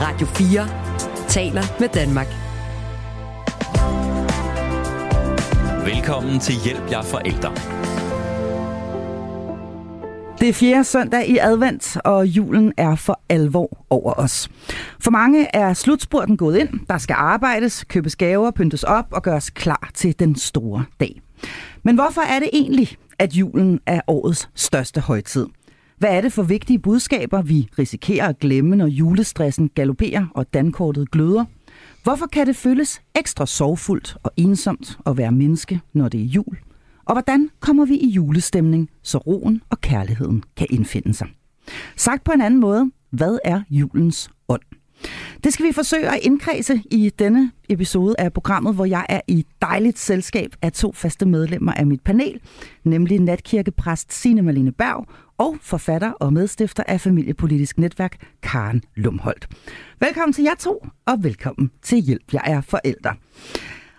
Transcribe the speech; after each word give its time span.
Radio 0.00 0.26
4 0.26 0.68
taler 1.28 1.62
med 1.80 1.88
Danmark. 1.88 2.26
Velkommen 5.94 6.40
til 6.40 6.54
Hjælp 6.64 6.90
jer 6.90 7.02
forældre. 7.02 7.54
Det 10.40 10.48
er 10.48 10.52
fjerde 10.52 10.84
søndag 10.84 11.28
i 11.28 11.38
advent, 11.38 11.96
og 12.04 12.26
julen 12.26 12.72
er 12.76 12.94
for 12.94 13.20
alvor 13.28 13.86
over 13.90 14.12
os. 14.12 14.48
For 15.00 15.10
mange 15.10 15.56
er 15.56 15.72
slutspurten 15.72 16.36
gået 16.36 16.58
ind. 16.58 16.68
Der 16.88 16.98
skal 16.98 17.14
arbejdes, 17.18 17.84
købes 17.84 18.16
gaver, 18.16 18.50
pyntes 18.50 18.82
op 18.82 19.06
og 19.10 19.22
gøres 19.22 19.50
klar 19.50 19.90
til 19.94 20.18
den 20.18 20.36
store 20.36 20.84
dag. 21.00 21.20
Men 21.82 21.94
hvorfor 21.94 22.20
er 22.20 22.38
det 22.38 22.50
egentlig, 22.52 22.96
at 23.18 23.32
julen 23.32 23.80
er 23.86 24.00
årets 24.06 24.48
største 24.54 25.00
højtid? 25.00 25.46
Hvad 25.98 26.10
er 26.16 26.20
det 26.20 26.32
for 26.32 26.42
vigtige 26.42 26.78
budskaber, 26.78 27.42
vi 27.42 27.68
risikerer 27.78 28.28
at 28.28 28.38
glemme, 28.38 28.76
når 28.76 28.86
julestressen 28.86 29.68
galopperer 29.68 30.26
og 30.34 30.54
dankortet 30.54 31.10
gløder? 31.10 31.44
Hvorfor 32.02 32.26
kan 32.26 32.46
det 32.46 32.56
føles 32.56 33.02
ekstra 33.14 33.46
sorgfuldt 33.46 34.16
og 34.22 34.30
ensomt 34.36 34.98
at 35.06 35.16
være 35.16 35.32
menneske, 35.32 35.80
når 35.92 36.08
det 36.08 36.20
er 36.20 36.24
jul? 36.24 36.56
Og 37.04 37.14
hvordan 37.14 37.50
kommer 37.60 37.84
vi 37.84 37.96
i 37.96 38.08
julestemning, 38.08 38.90
så 39.02 39.18
roen 39.18 39.62
og 39.70 39.80
kærligheden 39.80 40.42
kan 40.56 40.66
indfinde 40.70 41.14
sig? 41.14 41.28
Sagt 41.96 42.24
på 42.24 42.32
en 42.32 42.40
anden 42.40 42.60
måde, 42.60 42.90
hvad 43.10 43.38
er 43.44 43.62
julens 43.70 44.30
ånd? 44.48 44.62
Det 45.44 45.52
skal 45.52 45.66
vi 45.66 45.72
forsøge 45.72 46.08
at 46.08 46.18
indkredse 46.22 46.82
i 46.90 47.10
denne 47.18 47.50
episode 47.68 48.14
af 48.18 48.32
programmet, 48.32 48.74
hvor 48.74 48.84
jeg 48.84 49.06
er 49.08 49.20
i 49.28 49.46
dejligt 49.62 49.98
selskab 49.98 50.50
af 50.62 50.72
to 50.72 50.92
faste 50.92 51.26
medlemmer 51.26 51.72
af 51.72 51.86
mit 51.86 52.00
panel, 52.00 52.40
nemlig 52.84 53.20
natkirkepræst 53.20 54.12
Signe 54.12 54.42
Malene 54.42 54.72
Berg 54.72 55.06
og 55.38 55.56
forfatter 55.62 56.10
og 56.10 56.32
medstifter 56.32 56.82
af 56.86 57.00
Familiepolitisk 57.00 57.78
Netværk, 57.78 58.26
Karen 58.42 58.82
Lumholdt. 58.94 59.48
Velkommen 60.00 60.32
til 60.32 60.44
jer 60.44 60.54
to, 60.58 60.86
og 61.06 61.24
velkommen 61.24 61.70
til 61.82 61.98
Hjælp, 61.98 62.32
jeg 62.32 62.42
er 62.46 62.60
forældre. 62.60 63.14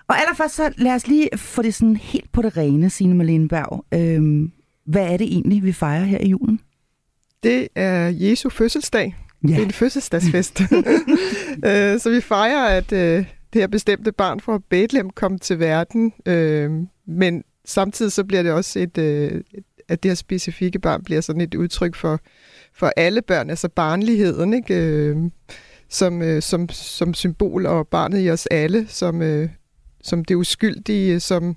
Og 0.08 0.20
allerførst 0.20 0.56
så 0.56 0.74
lad 0.78 0.96
os 0.96 1.08
lige 1.08 1.30
få 1.36 1.62
det 1.62 1.74
sådan 1.74 1.96
helt 1.96 2.32
på 2.32 2.42
det 2.42 2.58
rene, 2.58 2.90
Signe 2.90 3.16
Malene 3.16 3.48
Berg. 3.48 3.86
Øhm, 3.94 4.52
hvad 4.86 5.14
er 5.14 5.18
det 5.18 5.28
egentlig, 5.28 5.64
vi 5.64 5.72
fejrer 5.72 6.04
her 6.04 6.20
i 6.20 6.30
julen? 6.30 6.60
Det 7.44 7.68
er 7.76 8.08
Jesu 8.08 8.50
fødselsdag. 8.50 9.16
Ja. 9.44 9.48
Det 9.48 9.58
er 9.58 9.64
en 9.66 9.72
fødselsdagsfest. 9.72 10.62
Øh, 11.66 12.00
så 12.00 12.10
vi 12.10 12.22
fejrer, 12.22 12.78
at 12.78 12.92
øh, 12.92 13.26
det 13.54 13.62
her 13.62 13.68
bestemte 13.68 14.12
barn 14.12 14.40
fra 14.40 14.60
Bethlehem 14.70 15.10
kom 15.10 15.40
til 15.40 15.60
verden, 15.60 16.14
øh, 16.26 16.72
men 17.08 17.44
samtidig 17.66 18.12
så 18.12 18.24
bliver 18.24 18.44
det 18.44 18.52
også 18.52 18.80
et, 18.80 18.98
at 19.90 20.04
det 20.04 20.10
her 20.10 20.16
specifikke 20.16 20.80
barn 20.80 21.04
bliver 21.04 21.22
sådan 21.22 21.42
et 21.42 21.56
udtryk 21.56 21.96
for, 21.96 22.20
for 22.74 22.92
alle 22.98 23.22
børn, 23.22 23.50
altså 23.50 23.70
barnligheden, 23.70 24.54
ikke? 24.54 24.76
Øh, 24.76 25.18
som, 25.90 26.22
øh, 26.22 26.42
som, 26.42 26.70
som 26.70 27.14
symbol, 27.14 27.66
og 27.66 27.88
barnet 27.88 28.26
i 28.26 28.30
os 28.30 28.46
alle, 28.46 28.88
som, 28.88 29.22
øh, 29.22 29.50
som 30.04 30.26
det 30.26 30.36
uskyldige, 30.36 31.20
som 31.20 31.56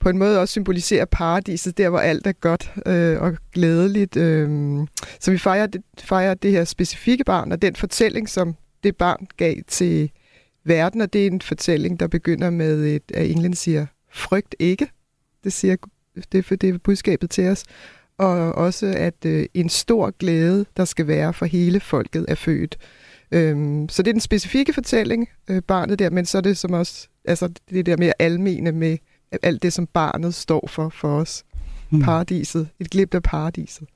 på 0.00 0.08
en 0.08 0.18
måde 0.18 0.40
også 0.40 0.52
symboliserer 0.52 1.04
paradiset, 1.04 1.78
der 1.78 1.88
hvor 1.88 1.98
alt 1.98 2.26
er 2.26 2.32
godt 2.32 2.72
øh, 2.86 3.22
og 3.22 3.36
glædeligt. 3.52 4.16
Øh. 4.16 4.48
Så 5.20 5.30
vi 5.30 5.38
fejrer 5.38 5.66
det, 5.66 5.82
fejrer 5.98 6.34
det 6.34 6.50
her 6.50 6.64
specifikke 6.64 7.24
barn, 7.24 7.52
og 7.52 7.62
den 7.62 7.76
fortælling, 7.76 8.28
som 8.28 8.54
det 8.84 8.96
barn 8.96 9.26
gav 9.36 9.54
til 9.68 10.10
verden, 10.64 11.00
og 11.00 11.12
det 11.12 11.22
er 11.22 11.26
en 11.26 11.40
fortælling, 11.40 12.00
der 12.00 12.06
begynder 12.06 12.50
med, 12.50 12.86
et, 12.86 13.02
at 13.14 13.30
englen 13.30 13.54
siger, 13.54 13.86
frygt 14.12 14.54
ikke. 14.58 14.88
Det 15.44 15.52
siger 15.52 15.76
det, 16.32 16.44
for 16.44 16.56
det 16.56 16.68
er 16.68 16.78
budskabet 16.78 17.30
til 17.30 17.48
os. 17.48 17.64
Og 18.18 18.54
også, 18.54 18.86
at 18.86 19.24
øh, 19.26 19.46
en 19.54 19.68
stor 19.68 20.10
glæde, 20.18 20.66
der 20.76 20.84
skal 20.84 21.06
være 21.06 21.32
for 21.32 21.46
hele 21.46 21.80
folket, 21.80 22.24
er 22.28 22.34
født. 22.34 22.78
Øhm, 23.32 23.88
så 23.88 24.02
det 24.02 24.08
er 24.08 24.12
den 24.12 24.20
specifikke 24.20 24.72
fortælling, 24.72 25.28
øh, 25.50 25.62
barnet 25.62 25.98
der, 25.98 26.10
men 26.10 26.26
så 26.26 26.38
er 26.38 26.42
det 26.42 26.58
som 26.58 26.72
også, 26.72 27.08
altså 27.24 27.48
det 27.70 27.86
der 27.86 27.96
mere 27.96 28.12
almene 28.18 28.72
med 28.72 28.98
alt 29.42 29.62
det, 29.62 29.72
som 29.72 29.86
barnet 29.86 30.34
står 30.34 30.68
for 30.68 30.88
for 30.88 31.20
os. 31.20 31.44
Mm. 31.90 32.02
Paradiset. 32.02 32.68
Et 32.80 32.90
glimt 32.90 33.14
af 33.14 33.22
paradiset. 33.22 33.88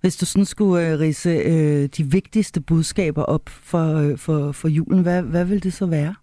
Hvis 0.00 0.16
du 0.16 0.26
sådan 0.26 0.44
skulle 0.44 0.94
uh, 0.94 1.00
rise 1.00 1.36
uh, 1.46 1.88
de 1.96 2.10
vigtigste 2.10 2.60
budskaber 2.60 3.22
op 3.22 3.48
for, 3.48 4.00
uh, 4.00 4.18
for, 4.18 4.52
for 4.52 4.68
julen, 4.68 5.02
hvad, 5.02 5.22
hvad 5.22 5.44
vil 5.44 5.62
det 5.62 5.72
så 5.72 5.86
være? 5.86 6.14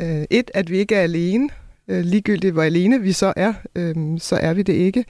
Uh, 0.00 0.24
et, 0.30 0.50
at 0.54 0.70
vi 0.70 0.78
ikke 0.78 0.94
er 0.94 1.02
alene. 1.02 1.48
Øh, 1.92 2.04
ligegyldigt 2.04 2.52
hvor 2.52 2.62
alene 2.62 3.00
vi 3.00 3.12
så 3.12 3.32
er, 3.36 3.54
øh, 3.76 3.94
så 4.18 4.36
er 4.36 4.54
vi 4.54 4.62
det 4.62 4.72
ikke. 4.72 5.04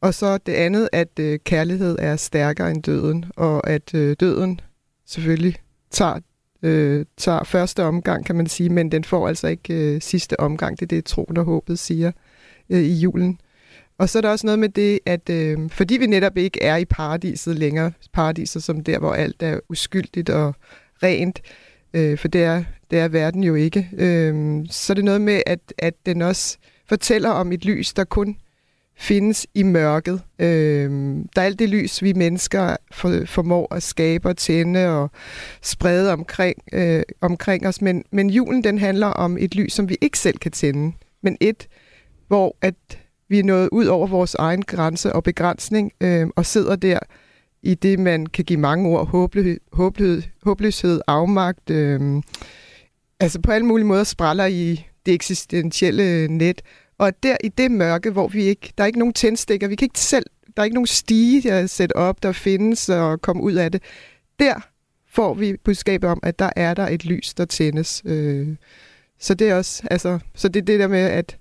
Og 0.00 0.14
så 0.14 0.38
det 0.38 0.52
andet, 0.52 0.88
at 0.92 1.18
øh, 1.20 1.38
kærlighed 1.44 1.96
er 1.98 2.16
stærkere 2.16 2.70
end 2.70 2.82
døden, 2.82 3.24
og 3.36 3.70
at 3.70 3.94
øh, 3.94 4.16
døden 4.20 4.60
selvfølgelig 5.06 5.56
tager 5.90 6.18
øh, 6.62 7.04
tager 7.16 7.44
første 7.44 7.84
omgang, 7.84 8.26
kan 8.26 8.36
man 8.36 8.46
sige, 8.46 8.70
men 8.70 8.92
den 8.92 9.04
får 9.04 9.28
altså 9.28 9.46
ikke 9.46 9.74
øh, 9.74 10.00
sidste 10.00 10.40
omgang. 10.40 10.80
Det 10.80 10.86
er 10.86 10.96
det, 10.96 11.04
troen 11.04 11.36
og 11.36 11.44
håbet 11.44 11.78
siger 11.78 12.12
øh, 12.70 12.82
i 12.82 12.94
julen. 12.94 13.40
Og 13.98 14.08
så 14.08 14.18
er 14.18 14.22
der 14.22 14.30
også 14.30 14.46
noget 14.46 14.58
med 14.58 14.68
det, 14.68 15.00
at 15.06 15.30
øh, 15.30 15.70
fordi 15.70 15.96
vi 15.96 16.06
netop 16.06 16.36
ikke 16.36 16.62
er 16.62 16.76
i 16.76 16.84
paradiset 16.84 17.58
længere, 17.58 17.92
paradiset 18.12 18.62
som 18.62 18.84
der, 18.84 18.98
hvor 18.98 19.12
alt 19.12 19.42
er 19.42 19.60
uskyldigt 19.68 20.30
og 20.30 20.54
rent, 21.02 21.40
øh, 21.44 21.67
øh, 21.94 22.18
for 22.18 22.28
det 22.28 22.42
er, 22.42 22.64
det 22.90 22.98
er 22.98 23.08
verden 23.08 23.44
jo 23.44 23.54
ikke, 23.54 23.88
øh, 23.92 24.66
så 24.70 24.92
er 24.92 24.94
det 24.94 25.04
noget 25.04 25.20
med, 25.20 25.42
at, 25.46 25.60
at 25.78 25.94
den 26.06 26.22
også 26.22 26.58
fortæller 26.88 27.30
om 27.30 27.52
et 27.52 27.64
lys, 27.64 27.92
der 27.92 28.04
kun 28.04 28.36
findes 28.98 29.46
i 29.54 29.62
mørket. 29.62 30.22
Øh, 30.38 30.90
der 31.36 31.42
er 31.42 31.46
alt 31.46 31.58
det 31.58 31.68
lys, 31.68 32.02
vi 32.02 32.12
mennesker 32.12 32.76
for, 32.92 33.22
formår 33.26 33.74
at 33.74 33.82
skabe 33.82 34.28
og 34.28 34.36
tænde 34.36 34.88
og 34.88 35.10
sprede 35.62 36.12
omkring, 36.12 36.58
øh, 36.72 37.02
omkring 37.20 37.66
os. 37.66 37.82
Men, 37.82 38.04
men 38.10 38.30
julen 38.30 38.64
den 38.64 38.78
handler 38.78 39.06
om 39.06 39.38
et 39.38 39.54
lys, 39.54 39.72
som 39.72 39.88
vi 39.88 39.96
ikke 40.00 40.18
selv 40.18 40.38
kan 40.38 40.52
tænde, 40.52 40.92
men 41.22 41.36
et, 41.40 41.68
hvor 42.28 42.56
at 42.62 42.74
vi 43.28 43.38
er 43.38 43.44
nået 43.44 43.68
ud 43.72 43.86
over 43.86 44.06
vores 44.06 44.34
egen 44.34 44.62
grænse 44.62 45.12
og 45.12 45.22
begrænsning 45.22 45.92
øh, 46.00 46.26
og 46.36 46.46
sidder 46.46 46.76
der 46.76 46.98
i 47.62 47.74
det, 47.74 47.98
man 47.98 48.26
kan 48.26 48.44
give 48.44 48.60
mange 48.60 48.88
ord, 48.88 49.06
håbløshed, 49.06 49.60
håbløshed, 49.72 50.22
håbløshed 50.42 51.00
afmagt, 51.06 51.70
øh, 51.70 52.22
altså 53.20 53.40
på 53.40 53.52
alle 53.52 53.66
mulige 53.66 53.86
måder 53.86 54.04
spræller 54.04 54.46
i 54.46 54.86
det 55.06 55.14
eksistentielle 55.14 56.28
net, 56.28 56.62
og 56.98 57.22
der 57.22 57.36
i 57.44 57.48
det 57.48 57.70
mørke, 57.70 58.10
hvor 58.10 58.28
vi 58.28 58.42
ikke, 58.42 58.72
der 58.78 58.84
er 58.84 58.86
ikke 58.86 58.98
nogen 58.98 59.14
tændstikker, 59.14 59.68
vi 59.68 59.74
kan 59.74 59.86
ikke 59.86 60.00
selv, 60.00 60.26
der 60.56 60.62
er 60.62 60.64
ikke 60.64 60.74
nogen 60.74 60.86
stige 60.86 61.52
at 61.52 61.70
sætte 61.70 61.96
op, 61.96 62.22
der 62.22 62.32
findes 62.32 62.88
og 62.88 63.22
komme 63.22 63.42
ud 63.42 63.52
af 63.52 63.72
det. 63.72 63.82
Der 64.38 64.54
får 65.10 65.34
vi 65.34 65.56
budskabet 65.64 66.10
om, 66.10 66.20
at 66.22 66.38
der 66.38 66.50
er 66.56 66.74
der 66.74 66.88
et 66.88 67.04
lys, 67.04 67.34
der 67.34 67.44
tændes. 67.44 68.02
Øh, 68.04 68.48
så 69.20 69.34
det 69.34 69.48
er 69.48 69.54
også, 69.54 69.82
altså, 69.90 70.18
så 70.34 70.48
det 70.48 70.60
er 70.60 70.64
det 70.64 70.80
der 70.80 70.88
med, 70.88 70.98
at, 70.98 71.38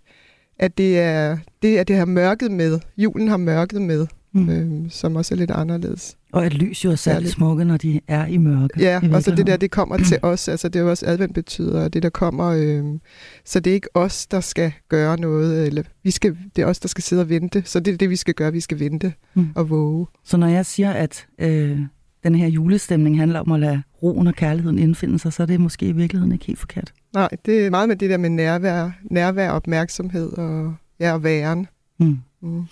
at 0.59 0.77
det 0.77 0.99
er 0.99 1.37
det, 1.61 1.79
er 1.79 1.83
det 1.83 1.95
her 1.95 2.05
mørket 2.05 2.51
med. 2.51 2.79
Julen 2.97 3.27
har 3.27 3.37
mørket 3.37 3.81
med, 3.81 4.07
mm. 4.33 4.49
øh, 4.49 4.91
som 4.91 5.15
også 5.15 5.35
er 5.35 5.37
lidt 5.37 5.51
anderledes. 5.51 6.17
Og 6.33 6.45
at 6.45 6.53
lys 6.53 6.85
jo 6.85 6.91
er 6.91 6.95
særligt 6.95 7.31
smukke, 7.31 7.65
når 7.65 7.77
de 7.77 7.99
er 8.07 8.25
i 8.25 8.37
mørke. 8.37 8.79
Ja, 8.79 9.01
og 9.13 9.23
så 9.23 9.35
det 9.35 9.47
der, 9.47 9.57
det 9.57 9.71
kommer 9.71 9.97
til 9.97 10.19
os. 10.21 10.47
Altså 10.47 10.69
det 10.69 10.79
er 10.79 10.83
jo 10.83 10.89
også 10.89 11.05
advent 11.05 11.33
betyder, 11.33 11.87
det 11.87 12.03
der 12.03 12.09
kommer. 12.09 12.45
Øh, 12.47 12.83
så 13.45 13.59
det 13.59 13.69
er 13.69 13.73
ikke 13.73 13.95
os, 13.95 14.27
der 14.27 14.39
skal 14.39 14.71
gøre 14.89 15.19
noget. 15.19 15.67
Eller 15.67 15.83
vi 16.03 16.11
skal, 16.11 16.37
det 16.55 16.61
er 16.61 16.65
os, 16.65 16.79
der 16.79 16.87
skal 16.87 17.03
sidde 17.03 17.21
og 17.21 17.29
vente. 17.29 17.63
Så 17.65 17.79
det 17.79 17.93
er 17.93 17.97
det, 17.97 18.09
vi 18.09 18.15
skal 18.15 18.33
gøre. 18.33 18.51
Vi 18.51 18.59
skal 18.59 18.79
vente 18.79 19.13
mm. 19.33 19.47
og 19.55 19.69
våge. 19.69 20.07
Så 20.23 20.37
når 20.37 20.47
jeg 20.47 20.65
siger, 20.65 20.91
at 20.91 21.27
øh, 21.39 21.79
den 22.23 22.35
her 22.35 22.47
julestemning 22.47 23.17
handler 23.17 23.39
om 23.39 23.51
at 23.51 23.59
lade 23.59 23.81
roen 24.03 24.27
og 24.27 24.35
kærligheden 24.35 24.79
indfinde 24.79 25.19
sig, 25.19 25.33
så 25.33 25.43
er 25.43 25.47
det 25.47 25.59
måske 25.59 25.87
i 25.87 25.91
virkeligheden 25.91 26.31
ikke 26.31 26.45
helt 26.45 26.59
forkert. 26.59 26.93
Nej, 27.13 27.29
det 27.45 27.65
er 27.65 27.69
meget 27.69 27.89
med 27.89 27.95
det 27.95 28.09
der 28.09 28.17
med 28.17 28.29
nærvær, 28.29 28.91
nærvær 29.11 29.49
opmærksomhed 29.49 30.29
og, 30.29 30.75
ja, 30.99 31.13
og 31.13 31.23
væren. 31.23 31.67
Mm. 31.99 32.17
Mm. 32.41 32.63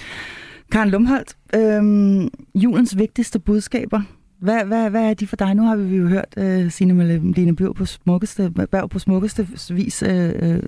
Karen 0.71 0.89
Lumholdt, 0.89 1.37
øhm, 1.55 2.29
julens 2.55 2.97
vigtigste 2.97 3.39
budskaber. 3.39 4.01
Hvad, 4.39 4.65
hvad, 4.65 4.89
hvad 4.89 5.09
er 5.09 5.13
de 5.13 5.27
for 5.27 5.35
dig? 5.35 5.55
Nu 5.55 5.63
har 5.63 5.75
vi 5.75 5.95
jo 5.95 6.07
hørt 6.07 6.33
uh, 6.37 6.71
Signe 6.71 6.93
Malene 6.93 7.55
Bjørn 7.55 7.73
på 7.73 7.85
smukkeste, 7.85 8.51
Berg 8.71 8.89
på 8.89 8.99
smukkeste 8.99 9.47
vis 9.69 10.03
uh, 10.03 10.09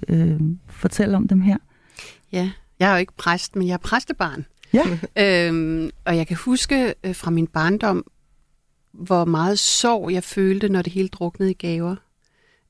uh, 0.09 0.41
fortælle 0.69 1.17
om 1.17 1.27
dem 1.27 1.41
her. 1.41 1.57
Ja, 2.31 2.51
jeg 2.79 2.89
er 2.89 2.93
jo 2.93 2.99
ikke 2.99 3.13
præst, 3.17 3.55
men 3.55 3.67
jeg 3.67 3.73
er 3.73 3.77
præstebarn. 3.77 4.45
Ja. 4.73 4.83
øhm, 5.47 5.89
og 6.05 6.17
jeg 6.17 6.27
kan 6.27 6.37
huske 6.37 6.93
uh, 7.07 7.15
fra 7.15 7.31
min 7.31 7.47
barndom, 7.47 8.05
hvor 8.91 9.25
meget 9.25 9.59
sorg 9.59 10.11
jeg 10.13 10.23
følte, 10.23 10.69
når 10.69 10.81
det 10.81 10.93
hele 10.93 11.07
druknede 11.07 11.51
i 11.51 11.53
gaver. 11.53 11.95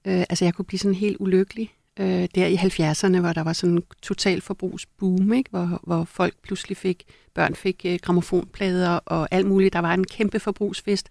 Uh, 0.06 0.24
altså 0.30 0.46
jeg 0.46 0.54
kunne 0.54 0.66
blive 0.66 0.80
sådan 0.80 0.96
helt 0.96 1.18
ulykkelig 1.20 1.74
øh, 2.00 2.28
der 2.36 2.46
i 2.46 2.56
70'erne, 2.56 3.20
hvor 3.20 3.34
der 3.34 3.44
var 3.44 3.54
sådan 3.54 3.76
en 3.76 3.84
total 4.02 4.42
forbrugsboom, 4.42 5.34
ikke? 5.34 5.50
Hvor, 5.50 5.80
hvor 5.84 6.04
folk 6.04 6.34
pludselig 6.44 6.78
fik, 6.78 7.04
børn 7.34 7.56
fik 7.56 7.82
øh, 7.86 8.00
gramofonplader 8.02 8.90
og 8.90 9.28
alt 9.32 9.48
muligt. 9.48 9.74
Der 9.74 9.80
var 9.80 9.94
en 9.94 10.04
kæmpe 10.04 10.40
forbrugsfest, 10.40 11.10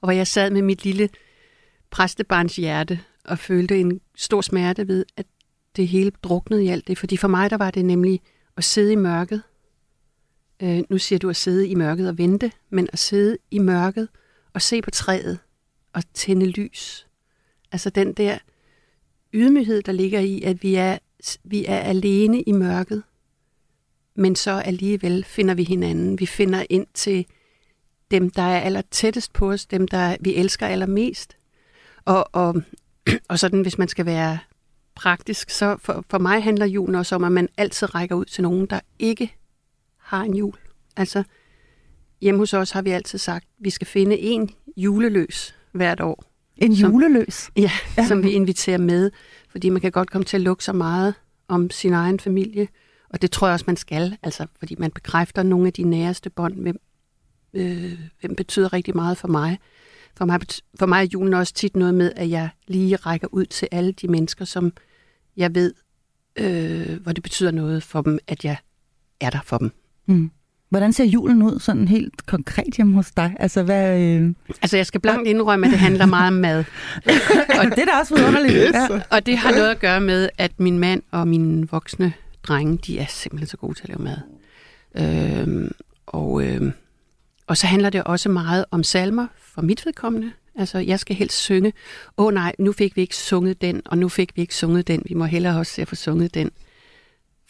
og 0.00 0.06
hvor 0.06 0.12
jeg 0.12 0.26
sad 0.26 0.50
med 0.50 0.62
mit 0.62 0.84
lille 0.84 1.08
præstebarns 1.90 2.56
hjerte 2.56 3.00
og 3.24 3.38
følte 3.38 3.80
en 3.80 4.00
stor 4.16 4.40
smerte 4.40 4.88
ved, 4.88 5.04
at 5.16 5.26
det 5.76 5.88
hele 5.88 6.12
druknede 6.22 6.64
i 6.64 6.68
alt 6.68 6.88
det. 6.88 6.98
Fordi 6.98 7.16
for 7.16 7.28
mig, 7.28 7.50
der 7.50 7.56
var 7.56 7.70
det 7.70 7.84
nemlig 7.84 8.20
at 8.56 8.64
sidde 8.64 8.92
i 8.92 8.96
mørket. 8.96 9.42
Øh, 10.62 10.82
nu 10.90 10.98
siger 10.98 11.18
du 11.18 11.28
at 11.30 11.36
sidde 11.36 11.68
i 11.68 11.74
mørket 11.74 12.08
og 12.08 12.18
vente, 12.18 12.52
men 12.70 12.88
at 12.92 12.98
sidde 12.98 13.38
i 13.50 13.58
mørket 13.58 14.08
og 14.52 14.62
se 14.62 14.82
på 14.82 14.90
træet 14.90 15.38
og 15.92 16.02
tænde 16.14 16.46
lys. 16.46 17.06
Altså 17.72 17.90
den 17.90 18.12
der 18.12 18.38
ydmyghed, 19.34 19.82
der 19.82 19.92
ligger 19.92 20.20
i, 20.20 20.42
at 20.42 20.62
vi 20.62 20.74
er, 20.74 20.98
vi 21.44 21.64
er 21.68 21.78
alene 21.78 22.42
i 22.42 22.52
mørket, 22.52 23.02
men 24.14 24.36
så 24.36 24.50
alligevel 24.50 25.24
finder 25.24 25.54
vi 25.54 25.64
hinanden. 25.64 26.20
Vi 26.20 26.26
finder 26.26 26.64
ind 26.70 26.86
til 26.94 27.26
dem, 28.10 28.30
der 28.30 28.42
er 28.42 28.60
aller 28.60 28.82
tættest 28.90 29.32
på 29.32 29.50
os, 29.50 29.66
dem, 29.66 29.88
der 29.88 30.16
vi 30.20 30.34
elsker 30.34 30.66
allermest. 30.66 31.36
Og, 32.04 32.28
og, 32.32 32.62
og 33.30 33.38
sådan, 33.38 33.62
hvis 33.62 33.78
man 33.78 33.88
skal 33.88 34.06
være 34.06 34.38
praktisk, 34.94 35.50
så 35.50 35.76
for, 35.80 36.04
for 36.10 36.18
mig 36.18 36.42
handler 36.42 36.66
julen 36.66 36.94
også 36.94 37.14
om, 37.14 37.24
at 37.24 37.32
man 37.32 37.48
altid 37.56 37.94
rækker 37.94 38.16
ud 38.16 38.24
til 38.24 38.42
nogen, 38.42 38.66
der 38.66 38.80
ikke 38.98 39.34
har 39.98 40.22
en 40.22 40.34
jul. 40.34 40.54
Altså, 40.96 41.24
hjemme 42.20 42.38
hos 42.38 42.54
os 42.54 42.70
har 42.70 42.82
vi 42.82 42.90
altid 42.90 43.18
sagt, 43.18 43.44
at 43.44 43.64
vi 43.64 43.70
skal 43.70 43.86
finde 43.86 44.18
en 44.18 44.50
juleløs 44.76 45.54
hvert 45.72 46.00
år. 46.00 46.33
En 46.56 46.76
som, 46.76 46.92
juleløs? 46.92 47.50
Ja, 47.56 47.70
ja, 47.98 48.06
som 48.06 48.22
vi 48.22 48.30
inviterer 48.30 48.78
med, 48.78 49.10
fordi 49.48 49.68
man 49.68 49.80
kan 49.80 49.92
godt 49.92 50.10
komme 50.10 50.24
til 50.24 50.36
at 50.36 50.40
lukke 50.40 50.64
så 50.64 50.72
meget 50.72 51.14
om 51.48 51.70
sin 51.70 51.92
egen 51.92 52.20
familie, 52.20 52.68
og 53.08 53.22
det 53.22 53.30
tror 53.30 53.46
jeg 53.46 53.52
også, 53.52 53.64
man 53.66 53.76
skal, 53.76 54.16
altså, 54.22 54.46
fordi 54.58 54.74
man 54.78 54.90
bekræfter 54.90 55.42
nogle 55.42 55.66
af 55.66 55.72
de 55.72 55.82
næreste 55.82 56.30
bånd, 56.30 56.54
hvem, 56.54 56.80
øh, 57.54 57.98
hvem 58.20 58.34
betyder 58.36 58.72
rigtig 58.72 58.96
meget 58.96 59.18
for 59.18 59.28
mig. 59.28 59.58
For 60.16 60.24
mig, 60.24 60.40
for 60.78 60.86
mig 60.86 60.98
er 61.04 61.08
julen 61.12 61.34
også 61.34 61.54
tit 61.54 61.76
noget 61.76 61.94
med, 61.94 62.12
at 62.16 62.30
jeg 62.30 62.48
lige 62.66 62.96
rækker 62.96 63.28
ud 63.32 63.46
til 63.46 63.68
alle 63.72 63.92
de 63.92 64.08
mennesker, 64.08 64.44
som 64.44 64.72
jeg 65.36 65.54
ved, 65.54 65.74
øh, 66.36 67.02
hvor 67.02 67.12
det 67.12 67.22
betyder 67.22 67.50
noget 67.50 67.82
for 67.82 68.02
dem, 68.02 68.18
at 68.26 68.44
jeg 68.44 68.56
er 69.20 69.30
der 69.30 69.40
for 69.44 69.58
dem. 69.58 69.70
Mm. 70.06 70.30
Hvordan 70.74 70.92
ser 70.92 71.04
julen 71.04 71.42
ud 71.42 71.60
sådan 71.60 71.88
helt 71.88 72.26
konkret 72.26 72.74
hjemme 72.76 72.94
hos 72.94 73.10
dig? 73.10 73.36
Altså, 73.40 73.62
hvad, 73.62 74.00
øh... 74.00 74.34
altså 74.62 74.76
jeg 74.76 74.86
skal 74.86 75.00
blankt 75.00 75.28
indrømme, 75.28 75.66
at 75.66 75.70
det 75.72 75.78
handler 75.78 76.06
meget 76.06 76.28
om 76.28 76.32
mad. 76.32 76.58
og 77.60 77.64
det 77.64 77.78
er 77.78 77.84
da 77.84 77.90
også 78.00 78.14
vidunderligt. 78.16 78.74
Ja. 78.74 78.88
Og 79.10 79.26
det 79.26 79.38
har 79.38 79.50
noget 79.50 79.70
at 79.70 79.78
gøre 79.78 80.00
med, 80.00 80.28
at 80.38 80.60
min 80.60 80.78
mand 80.78 81.02
og 81.10 81.28
mine 81.28 81.68
voksne 81.68 82.12
drenge, 82.42 82.78
de 82.86 82.98
er 82.98 83.06
simpelthen 83.08 83.48
så 83.48 83.56
gode 83.56 83.74
til 83.74 83.82
at 83.82 83.88
lave 83.88 84.02
mad. 84.02 84.18
Øh, 84.94 85.70
og, 86.06 86.46
øh, 86.46 86.72
og 87.46 87.56
så 87.56 87.66
handler 87.66 87.90
det 87.90 88.04
også 88.04 88.28
meget 88.28 88.64
om 88.70 88.82
salmer 88.82 89.26
for 89.38 89.62
mit 89.62 89.86
vedkommende. 89.86 90.32
Altså, 90.54 90.78
jeg 90.78 91.00
skal 91.00 91.16
helst 91.16 91.36
synge. 91.36 91.72
Åh 92.18 92.26
oh, 92.26 92.34
nej, 92.34 92.54
nu 92.58 92.72
fik 92.72 92.96
vi 92.96 93.00
ikke 93.00 93.16
sunget 93.16 93.60
den, 93.60 93.82
og 93.84 93.98
nu 93.98 94.08
fik 94.08 94.36
vi 94.36 94.40
ikke 94.42 94.54
sunget 94.54 94.88
den. 94.88 95.02
Vi 95.04 95.14
må 95.14 95.24
hellere 95.24 95.58
også 95.58 95.72
se 95.72 95.82
at 95.82 95.88
få 95.88 95.94
sunget 95.94 96.34
den. 96.34 96.50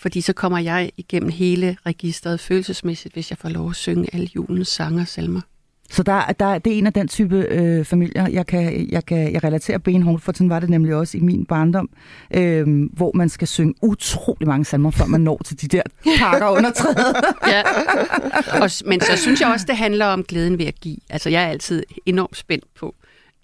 Fordi 0.05 0.21
så 0.21 0.33
kommer 0.33 0.59
jeg 0.59 0.91
igennem 0.97 1.31
hele 1.31 1.77
registret 1.87 2.41
følelsesmæssigt, 2.41 3.15
hvis 3.15 3.31
jeg 3.31 3.39
får 3.39 3.49
lov 3.49 3.71
at 3.71 3.77
synge 3.77 4.09
alle 4.13 4.29
julens 4.37 4.69
sange 4.69 5.01
og 5.01 5.09
salmer. 5.09 5.41
Så 5.91 6.03
der, 6.03 6.33
der, 6.33 6.59
det 6.59 6.73
er 6.75 6.79
en 6.79 6.87
af 6.87 6.93
den 6.93 7.09
type 7.09 7.37
øh, 7.37 7.85
familier, 7.85 8.29
jeg 8.29 8.47
kan, 8.47 8.89
jeg 8.91 9.07
kan 9.07 9.33
jeg 9.33 9.45
relatere 9.45 9.81
benhårdt, 9.81 10.23
for 10.23 10.33
sådan 10.33 10.49
var 10.49 10.61
det 10.61 10.71
nemlig 10.71 10.95
også 10.95 11.17
i 11.17 11.21
min 11.21 11.47
barndom, 11.47 11.91
øh, 12.35 12.89
hvor 12.93 13.13
man 13.15 13.29
skal 13.29 13.49
synge 13.49 13.75
utrolig 13.83 14.49
mange 14.49 14.65
salmer, 14.65 14.91
før 14.91 15.07
man 15.07 15.21
når 15.21 15.41
til 15.45 15.61
de 15.61 15.69
der 15.69 15.83
pakker 16.19 16.49
under 16.49 16.71
træet. 16.71 17.17
ja. 17.55 17.63
Og, 18.63 18.71
men 18.87 19.01
så 19.01 19.17
synes 19.17 19.41
jeg 19.41 19.49
også, 19.49 19.67
det 19.69 19.77
handler 19.77 20.07
om 20.07 20.25
glæden 20.25 20.59
ved 20.59 20.67
at 20.67 20.81
give. 20.81 20.97
Altså 21.11 21.31
jeg 21.31 21.43
er 21.43 21.49
altid 21.49 21.83
enormt 22.07 22.37
spændt 22.37 22.65
på, 22.75 22.95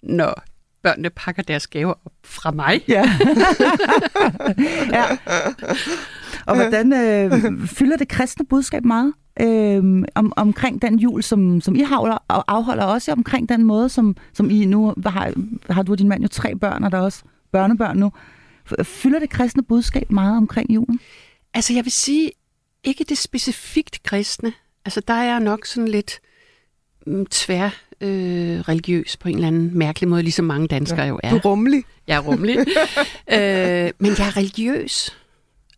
når 0.03 0.43
børnene 0.83 1.09
pakker 1.09 1.43
deres 1.43 1.67
gaver 1.67 1.93
op 2.05 2.13
fra 2.23 2.51
mig. 2.51 2.81
Ja. 2.87 3.03
ja. 4.97 5.05
Og 6.45 6.55
hvordan 6.55 6.93
øh, 6.93 7.67
fylder 7.67 7.97
det 7.97 8.07
kristne 8.07 8.45
budskab 8.45 8.85
meget? 8.85 9.13
øh, 9.39 10.03
om, 10.15 10.33
omkring 10.35 10.81
den 10.81 10.99
jul, 10.99 11.23
som, 11.23 11.61
som 11.61 11.75
I 11.75 11.83
holder, 11.83 12.17
og 12.27 12.43
afholder 12.47 12.83
også 12.83 13.11
omkring 13.11 13.49
den 13.49 13.63
måde, 13.63 13.89
som, 13.89 14.15
som 14.33 14.49
I 14.49 14.65
nu 14.65 14.93
har, 15.05 15.33
har 15.69 15.83
du 15.83 15.91
og 15.91 15.97
din 15.97 16.07
mand 16.07 16.21
jo 16.21 16.27
tre 16.27 16.55
børn, 16.55 16.83
og 16.83 16.91
der 16.91 16.97
er 16.97 17.01
også 17.01 17.23
børnebørn 17.51 17.97
nu. 17.97 18.11
Fylder 18.83 19.19
det 19.19 19.29
kristne 19.29 19.63
budskab 19.63 20.11
meget 20.11 20.37
omkring 20.37 20.71
julen? 20.71 20.99
Altså 21.53 21.73
jeg 21.73 21.85
vil 21.85 21.91
sige, 21.91 22.31
ikke 22.83 23.05
det 23.09 23.17
specifikt 23.17 24.03
kristne. 24.03 24.53
Altså 24.85 25.01
der 25.07 25.13
er 25.13 25.39
nok 25.39 25.65
sådan 25.65 25.87
lidt 25.87 26.19
mm, 27.07 27.25
tvær 27.25 27.69
øh, 28.01 28.59
religiøs 28.59 29.17
på 29.17 29.29
en 29.29 29.35
eller 29.35 29.47
anden 29.47 29.77
mærkelig 29.77 30.09
måde, 30.09 30.23
ligesom 30.23 30.45
mange 30.45 30.67
danskere 30.67 31.01
ja, 31.01 31.07
jo 31.07 31.19
er. 31.23 31.29
Du 31.29 31.35
er 31.35 31.41
rummelig. 31.41 31.83
Jeg 32.07 32.15
er 32.15 32.21
rummelig. 32.21 32.57
øh, 33.35 33.91
men 33.99 34.11
jeg 34.17 34.27
er 34.27 34.37
religiøs. 34.37 35.17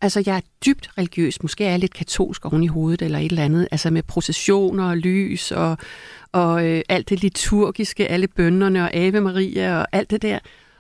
Altså, 0.02 0.24
jeg 0.26 0.36
er 0.36 0.42
dybt 0.66 0.90
religiøs. 0.98 1.42
Måske 1.42 1.66
er 1.66 1.70
jeg 1.70 1.80
lidt 1.80 1.94
katolsk 1.94 2.46
oven 2.46 2.64
i 2.64 2.68
hovedet 2.68 3.02
eller 3.02 3.20
et 3.20 3.26
eller 3.26 3.44
andet. 3.44 3.68
Altså 3.72 3.90
med 3.90 4.04
processioner 4.04 4.90
og 4.90 4.98
lys 4.98 5.52
og, 5.52 5.78
og 6.32 6.66
øh, 6.68 6.82
alt 6.90 7.10
det 7.10 7.22
liturgiske, 7.22 8.08
alle 8.08 8.28
bønderne 8.28 8.84
og 8.84 8.94
Ave 8.94 9.22
Maria 9.22 9.80
og 9.80 9.88
alt 9.92 10.10
det 10.10 10.22
der. 10.22 10.40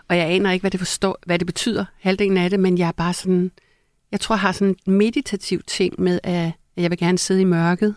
Og 0.10 0.18
jeg 0.18 0.30
aner 0.30 0.52
ikke, 0.52 0.64
hvad 0.64 0.72
det, 0.72 0.80
forstår, 0.80 1.20
hvad 1.26 1.40
det 1.40 1.48
betyder, 1.48 1.86
halvdelen 2.00 2.38
af 2.38 2.50
det, 2.50 2.60
men 2.60 2.78
jeg 2.78 2.88
er 2.88 2.92
bare 2.92 3.14
sådan... 3.14 3.52
Jeg 4.12 4.20
tror, 4.20 4.36
jeg 4.36 4.42
har 4.42 4.52
sådan 4.52 4.76
en 4.88 4.94
meditativ 4.94 5.62
ting 5.68 6.02
med, 6.02 6.20
at 6.24 6.52
jeg 6.78 6.90
vil 6.90 6.98
gerne 6.98 7.18
sidde 7.18 7.42
i 7.42 7.44
mørket 7.46 7.96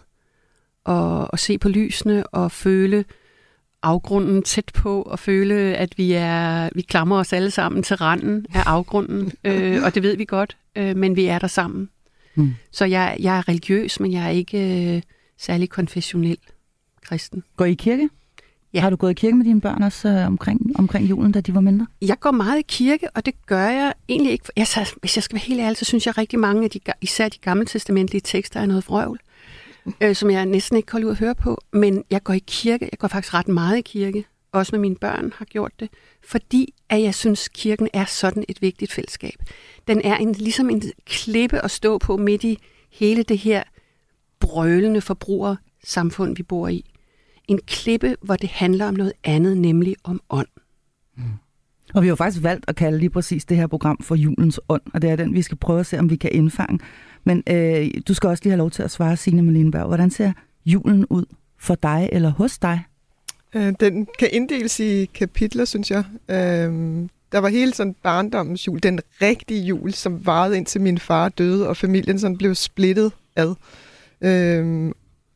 og, 0.84 1.30
og 1.32 1.38
se 1.38 1.58
på 1.58 1.68
lysene 1.68 2.26
og 2.26 2.52
føle 2.52 3.04
afgrunden 3.86 4.42
tæt 4.42 4.70
på 4.74 5.02
og 5.02 5.18
føle, 5.18 5.54
at 5.54 5.98
vi 5.98 6.12
er 6.12 6.68
vi 6.74 6.82
klamrer 6.82 7.18
os 7.18 7.32
alle 7.32 7.50
sammen 7.50 7.82
til 7.82 7.96
randen 7.96 8.46
af 8.54 8.62
afgrunden, 8.66 9.32
øh, 9.44 9.82
og 9.82 9.94
det 9.94 10.02
ved 10.02 10.16
vi 10.16 10.24
godt, 10.24 10.56
øh, 10.76 10.96
men 10.96 11.16
vi 11.16 11.26
er 11.26 11.38
der 11.38 11.46
sammen. 11.46 11.88
Mm. 12.34 12.54
Så 12.70 12.84
jeg, 12.84 13.16
jeg 13.20 13.38
er 13.38 13.48
religiøs, 13.48 14.00
men 14.00 14.12
jeg 14.12 14.24
er 14.24 14.28
ikke 14.28 14.94
øh, 14.96 15.02
særlig 15.38 15.70
konfessionel 15.70 16.38
kristen. 17.02 17.42
Går 17.56 17.64
I 17.64 17.72
i 17.72 17.74
kirke? 17.74 18.08
Ja. 18.74 18.80
Har 18.80 18.90
du 18.90 18.96
gået 18.96 19.10
i 19.10 19.14
kirke 19.14 19.36
med 19.36 19.44
dine 19.44 19.60
børn 19.60 19.82
også 19.82 20.08
øh, 20.08 20.26
omkring, 20.26 20.60
omkring 20.78 21.10
julen, 21.10 21.32
da 21.32 21.40
de 21.40 21.54
var 21.54 21.60
mindre? 21.60 21.86
Jeg 22.02 22.20
går 22.20 22.30
meget 22.30 22.58
i 22.58 22.64
kirke, 22.68 23.08
og 23.14 23.26
det 23.26 23.34
gør 23.46 23.68
jeg 23.68 23.92
egentlig 24.08 24.32
ikke. 24.32 24.44
Jeg, 24.56 24.66
så, 24.66 24.94
hvis 25.00 25.16
jeg 25.16 25.22
skal 25.22 25.34
være 25.34 25.44
helt 25.46 25.60
ærlig, 25.60 25.76
så 25.76 25.84
synes 25.84 26.06
jeg 26.06 26.18
rigtig 26.18 26.38
mange 26.38 26.64
af 26.64 26.70
de, 26.70 26.80
især 27.00 27.28
de 27.28 27.38
gamle 27.38 27.66
testamentlige 27.66 28.22
tekster 28.24 28.60
er 28.60 28.66
noget 28.66 28.84
frøvl 28.84 29.20
øh, 30.00 30.14
som 30.14 30.30
jeg 30.30 30.46
næsten 30.46 30.76
ikke 30.76 30.86
kan 30.86 31.04
ud 31.04 31.10
at 31.10 31.18
høre 31.18 31.34
på. 31.34 31.60
Men 31.72 32.04
jeg 32.10 32.22
går 32.22 32.34
i 32.34 32.42
kirke. 32.46 32.88
Jeg 32.92 32.98
går 32.98 33.08
faktisk 33.08 33.34
ret 33.34 33.48
meget 33.48 33.78
i 33.78 33.80
kirke. 33.80 34.24
Også 34.52 34.72
med 34.72 34.80
mine 34.80 34.96
børn 34.96 35.32
har 35.36 35.44
gjort 35.44 35.72
det. 35.80 35.90
Fordi 36.24 36.74
at 36.88 37.02
jeg 37.02 37.14
synes, 37.14 37.48
kirken 37.48 37.88
er 37.92 38.04
sådan 38.04 38.44
et 38.48 38.62
vigtigt 38.62 38.92
fællesskab. 38.92 39.42
Den 39.88 40.00
er 40.04 40.16
en, 40.16 40.32
ligesom 40.32 40.70
en 40.70 40.82
klippe 41.04 41.64
at 41.64 41.70
stå 41.70 41.98
på 41.98 42.16
midt 42.16 42.44
i 42.44 42.58
hele 42.90 43.22
det 43.22 43.38
her 43.38 43.62
brølende 44.40 45.00
forbrugersamfund, 45.00 46.36
vi 46.36 46.42
bor 46.42 46.68
i. 46.68 46.84
En 47.48 47.60
klippe, 47.66 48.16
hvor 48.20 48.36
det 48.36 48.48
handler 48.48 48.86
om 48.86 48.94
noget 48.94 49.12
andet, 49.24 49.56
nemlig 49.56 49.96
om 50.04 50.20
ånd. 50.30 50.48
Mm. 51.16 51.22
Og 51.96 52.02
vi 52.02 52.06
har 52.06 52.10
jo 52.10 52.16
faktisk 52.16 52.42
valgt 52.42 52.64
at 52.68 52.76
kalde 52.76 52.98
lige 52.98 53.10
præcis 53.10 53.44
det 53.44 53.56
her 53.56 53.66
program 53.66 53.98
for 54.02 54.14
julens 54.14 54.60
ånd, 54.68 54.82
og 54.94 55.02
det 55.02 55.10
er 55.10 55.16
den, 55.16 55.34
vi 55.34 55.42
skal 55.42 55.56
prøve 55.56 55.80
at 55.80 55.86
se, 55.86 55.98
om 55.98 56.10
vi 56.10 56.16
kan 56.16 56.30
indfange. 56.32 56.78
Men 57.24 57.42
øh, 57.46 57.90
du 58.08 58.14
skal 58.14 58.28
også 58.28 58.44
lige 58.44 58.50
have 58.50 58.58
lov 58.58 58.70
til 58.70 58.82
at 58.82 58.90
svare, 58.90 59.16
Signe 59.16 59.42
Malinberg. 59.42 59.86
Hvordan 59.86 60.10
ser 60.10 60.32
julen 60.66 61.06
ud 61.10 61.24
for 61.58 61.74
dig 61.74 62.08
eller 62.12 62.30
hos 62.30 62.58
dig? 62.58 62.80
Øh, 63.54 63.74
den 63.80 64.06
kan 64.18 64.28
inddeles 64.32 64.80
i 64.80 65.04
kapitler, 65.04 65.64
synes 65.64 65.90
jeg. 65.90 66.04
Øh, 66.28 67.08
der 67.32 67.38
var 67.38 67.48
hele 67.48 67.74
sådan 67.74 67.94
barndommens 68.02 68.66
jul, 68.66 68.82
den 68.82 69.00
rigtige 69.22 69.62
jul, 69.62 69.92
som 69.92 70.26
varede 70.26 70.56
indtil 70.56 70.80
min 70.80 70.98
far 70.98 71.28
døde, 71.28 71.68
og 71.68 71.76
familien 71.76 72.18
sådan 72.18 72.36
blev 72.36 72.54
splittet 72.54 73.12
ad. 73.36 73.54
Øh, 74.20 74.92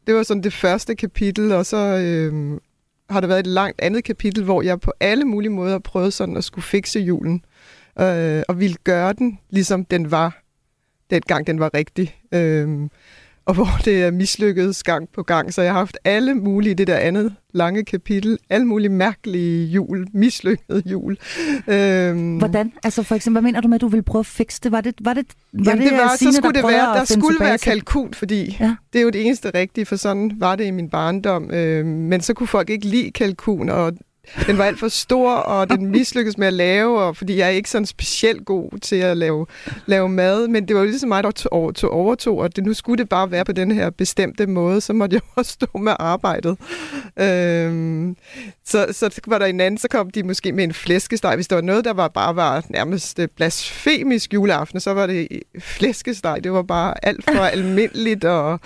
det 0.06 0.14
var 0.14 0.22
sådan 0.22 0.42
det 0.42 0.52
første 0.52 0.94
kapitel, 0.94 1.52
og 1.52 1.66
så 1.66 1.76
øh, 1.76 2.60
har 3.10 3.20
der 3.20 3.28
været 3.28 3.40
et 3.40 3.46
langt 3.46 3.80
andet 3.80 4.04
kapitel, 4.04 4.44
hvor 4.44 4.62
jeg 4.62 4.80
på 4.80 4.92
alle 5.00 5.24
mulige 5.24 5.50
måder 5.50 5.78
prøvede 5.78 6.10
sådan 6.10 6.36
at 6.36 6.44
skulle 6.44 6.64
fikse 6.64 7.00
julen, 7.00 7.44
øh, 8.00 8.42
og 8.48 8.60
ville 8.60 8.76
gøre 8.84 9.12
den, 9.12 9.38
ligesom 9.50 9.84
den 9.84 10.10
var 10.10 10.42
dengang 11.10 11.46
den 11.46 11.60
var 11.60 11.70
rigtig. 11.74 12.16
Øh, 12.32 12.88
og 13.50 13.54
hvor 13.54 13.80
det 13.84 14.02
er 14.02 14.10
mislykket 14.10 14.82
gang 14.84 15.08
på 15.14 15.22
gang. 15.22 15.54
Så 15.54 15.62
jeg 15.62 15.72
har 15.72 15.78
haft 15.78 15.98
alle 16.04 16.34
mulige, 16.34 16.74
det 16.74 16.86
der 16.86 16.96
andet 16.96 17.34
lange 17.52 17.84
kapitel, 17.84 18.38
alle 18.50 18.66
mulige 18.66 18.88
mærkelige 18.88 19.66
jul, 19.66 20.06
mislykket 20.12 20.82
jul. 20.86 21.16
Øhm, 21.68 22.38
Hvordan? 22.38 22.72
Altså 22.84 23.02
for 23.02 23.14
eksempel, 23.14 23.34
hvad 23.34 23.48
mener 23.48 23.60
du 23.60 23.68
med, 23.68 23.74
at 23.74 23.80
du 23.80 23.88
ville 23.88 24.02
prøve 24.02 24.20
at 24.20 24.26
fikse 24.26 24.60
det? 24.62 24.72
Var 24.72 24.80
det, 24.80 24.94
var 25.00 25.14
det, 25.14 25.26
var 25.52 25.70
Jamen 25.70 25.82
det, 25.82 25.92
det 25.92 25.98
var, 25.98 26.16
Signe, 26.16 26.32
så 26.32 26.36
skulle 26.36 26.54
der 26.54 26.62
det 26.62 26.70
være, 26.70 26.94
der 26.98 27.04
skulle 27.04 27.40
være 27.40 27.58
kalkun, 27.58 28.14
fordi 28.14 28.56
ja. 28.60 28.76
det 28.92 28.98
er 28.98 29.02
jo 29.02 29.10
det 29.10 29.26
eneste 29.26 29.50
rigtige, 29.54 29.86
for 29.86 29.96
sådan 29.96 30.32
var 30.34 30.56
det 30.56 30.64
i 30.64 30.70
min 30.70 30.90
barndom. 30.90 31.50
Øhm, 31.50 31.88
men 31.88 32.20
så 32.20 32.34
kunne 32.34 32.46
folk 32.46 32.70
ikke 32.70 32.86
lide 32.86 33.10
kalkun, 33.10 33.68
og 33.68 33.92
den 34.46 34.58
var 34.58 34.64
alt 34.64 34.78
for 34.78 34.88
stor, 34.88 35.32
og 35.32 35.70
den 35.70 35.86
mislykkedes 35.86 36.38
med 36.38 36.46
at 36.46 36.52
lave, 36.52 37.00
og, 37.00 37.16
fordi 37.16 37.36
jeg 37.36 37.46
er 37.46 37.50
ikke 37.50 37.70
sådan 37.70 37.86
specielt 37.86 38.44
god 38.44 38.78
til 38.80 38.96
at 38.96 39.16
lave, 39.16 39.46
lave 39.86 40.08
mad, 40.08 40.48
men 40.48 40.68
det 40.68 40.76
var 40.76 40.82
jo 40.82 40.88
ligesom 40.88 41.08
mig, 41.08 41.22
der 41.22 41.30
tog, 41.30 41.74
tog 41.74 41.90
overtog, 41.90 42.38
og 42.38 42.56
det, 42.56 42.64
nu 42.64 42.74
skulle 42.74 42.98
det 42.98 43.08
bare 43.08 43.30
være 43.30 43.44
på 43.44 43.52
den 43.52 43.70
her 43.70 43.90
bestemte 43.90 44.46
måde, 44.46 44.80
så 44.80 44.92
måtte 44.92 45.14
jeg 45.14 45.22
også 45.36 45.52
stå 45.52 45.66
med 45.78 45.92
arbejdet. 45.98 46.58
Øhm, 47.16 48.16
Så, 48.64 48.86
så 48.92 49.20
var 49.26 49.38
der 49.38 49.46
en 49.46 49.60
anden, 49.60 49.78
så 49.78 49.88
kom 49.88 50.10
de 50.10 50.22
måske 50.22 50.52
med 50.52 50.64
en 50.64 50.74
flæskesteg. 50.74 51.34
Hvis 51.34 51.48
der 51.48 51.56
var 51.56 51.62
noget, 51.62 51.84
der 51.84 51.92
var 51.92 52.08
bare 52.08 52.36
var 52.36 52.64
nærmest 52.68 53.18
øh, 53.18 53.28
blasfemisk 53.36 54.34
juleaften, 54.34 54.80
så 54.80 54.94
var 54.94 55.06
det 55.06 55.28
flæskesteg. 55.58 56.40
Det 56.44 56.52
var 56.52 56.62
bare 56.62 56.94
alt 57.04 57.24
for 57.24 57.44
almindeligt 57.56 58.24
og 58.24 58.60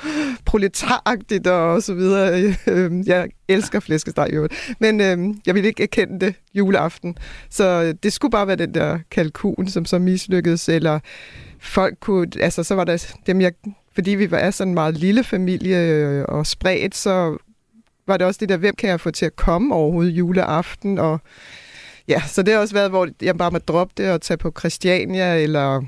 proletaragtigt 0.45 1.47
og 1.47 1.83
så 1.83 1.95
videre. 1.95 2.55
Øhm, 2.67 3.03
jeg 3.07 3.29
elsker 3.49 3.81
flæskesteg 3.81 4.31
jo. 4.35 4.49
Men 4.79 5.01
øh, 5.01 5.35
jeg 5.47 5.55
ville 5.55 5.69
ikke 5.69 5.83
erkende 5.83 6.27
det 6.27 6.35
juleaften. 6.55 7.19
Så 7.51 7.83
øh, 7.83 7.95
det 8.03 8.13
skulle 8.13 8.33
bare 8.33 8.47
være 8.47 8.57
den 8.57 8.75
der 8.75 8.99
kalkun, 9.11 9.69
som 9.69 9.85
så 9.85 9.99
mislykkedes, 9.99 10.69
eller 10.69 11.01
folk 11.61 11.95
kunne, 12.01 12.27
altså 12.41 12.63
så 12.63 12.75
var 12.75 12.85
der 12.85 13.15
dem, 13.27 13.41
jeg, 13.41 13.53
fordi 13.95 14.11
vi 14.11 14.31
var 14.31 14.51
sådan 14.51 14.71
en 14.71 14.75
meget 14.75 14.97
lille 14.97 15.25
familie 15.25 15.79
øh, 15.79 16.25
og 16.29 16.47
spredt, 16.47 16.95
så 16.95 17.37
var 18.07 18.17
det 18.17 18.27
også 18.27 18.39
det 18.39 18.49
der, 18.49 18.57
hvem 18.57 18.75
kan 18.75 18.91
jeg 18.91 19.01
få 19.01 19.11
til 19.11 19.27
at 19.27 19.37
komme 19.37 19.75
overhovedet 19.75 20.11
juleaften, 20.13 20.99
og 20.99 21.21
ja, 22.09 22.23
så 22.27 22.43
det 22.43 22.55
har 22.55 22.61
også 22.61 22.75
været, 22.75 22.91
hvor 22.91 23.09
jeg 23.23 23.39
bare 23.39 23.51
må 23.51 23.59
droppe 23.59 23.95
det 23.97 24.11
og 24.11 24.23
tage 24.23 24.39
på 24.39 24.53
Christiania, 24.59 25.43
eller 25.43 25.83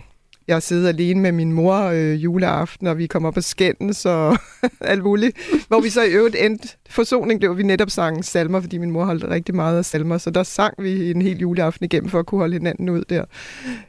jeg 0.48 0.62
sidder 0.62 0.88
alene 0.88 1.20
med 1.20 1.32
min 1.32 1.52
mor 1.52 1.76
øh, 1.76 2.24
juleaften, 2.24 2.86
og 2.86 2.98
vi 2.98 3.06
kommer 3.06 3.28
op 3.28 3.36
og 3.36 3.44
skændes 3.44 4.06
og 4.06 4.38
alt 4.80 5.02
muligt. 5.02 5.38
Hvor 5.68 5.80
vi 5.80 5.90
så 5.90 6.02
i 6.02 6.10
øvrigt 6.10 6.36
endte, 6.38 6.68
forsoning 6.90 7.40
blev 7.40 7.58
vi 7.58 7.62
netop 7.62 7.90
sang 7.90 8.24
salmer, 8.24 8.60
fordi 8.60 8.78
min 8.78 8.90
mor 8.90 9.04
holdt 9.04 9.24
rigtig 9.24 9.54
meget 9.54 9.78
af 9.78 9.84
salmer, 9.84 10.18
så 10.18 10.30
der 10.30 10.42
sang 10.42 10.74
vi 10.78 11.10
en 11.10 11.22
hel 11.22 11.38
juleaften 11.38 11.84
igennem 11.84 12.10
for 12.10 12.18
at 12.18 12.26
kunne 12.26 12.38
holde 12.38 12.52
hinanden 12.52 12.88
ud 12.88 13.04
der, 13.08 13.24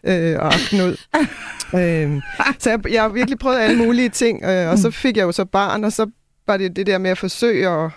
øh, 0.04 0.36
og 0.40 0.54
aften 0.54 0.82
ud. 0.82 0.98
øh, 1.80 2.22
så 2.60 2.70
jeg, 2.70 2.80
jeg 2.92 3.02
har 3.02 3.10
virkelig 3.10 3.40
prøvet 3.40 3.60
alle 3.60 3.78
mulige 3.78 4.10
ting, 4.10 4.44
øh, 4.44 4.70
og 4.70 4.78
så 4.78 4.92
fik 4.92 5.18
jeg 5.18 5.24
jo 5.24 5.32
så 5.32 5.46
barn, 5.46 5.84
og 5.84 5.92
så 5.92 6.10
var 6.48 6.58
det 6.58 6.76
det 6.76 6.88
der 6.88 6.98
med 6.98 7.12
at 7.12 7.18
forsøge 7.18 7.70
at 7.70 7.92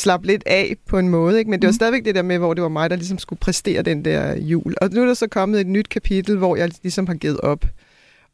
slappe 0.00 0.26
lidt 0.26 0.42
af 0.46 0.76
på 0.86 0.98
en 0.98 1.08
måde. 1.08 1.38
Ikke? 1.38 1.50
Men 1.50 1.62
det 1.62 1.66
var 1.66 1.70
mm. 1.70 1.74
stadigvæk 1.74 2.04
det 2.04 2.14
der 2.14 2.22
med, 2.22 2.38
hvor 2.38 2.54
det 2.54 2.62
var 2.62 2.68
mig, 2.68 2.90
der 2.90 2.96
ligesom 2.96 3.18
skulle 3.18 3.40
præstere 3.40 3.82
den 3.82 4.04
der 4.04 4.36
jul. 4.36 4.74
Og 4.80 4.90
nu 4.90 5.02
er 5.02 5.06
der 5.06 5.14
så 5.14 5.28
kommet 5.28 5.60
et 5.60 5.66
nyt 5.66 5.88
kapitel, 5.88 6.36
hvor 6.36 6.56
jeg 6.56 6.70
ligesom 6.82 7.06
har 7.06 7.14
givet 7.14 7.40
op. 7.40 7.64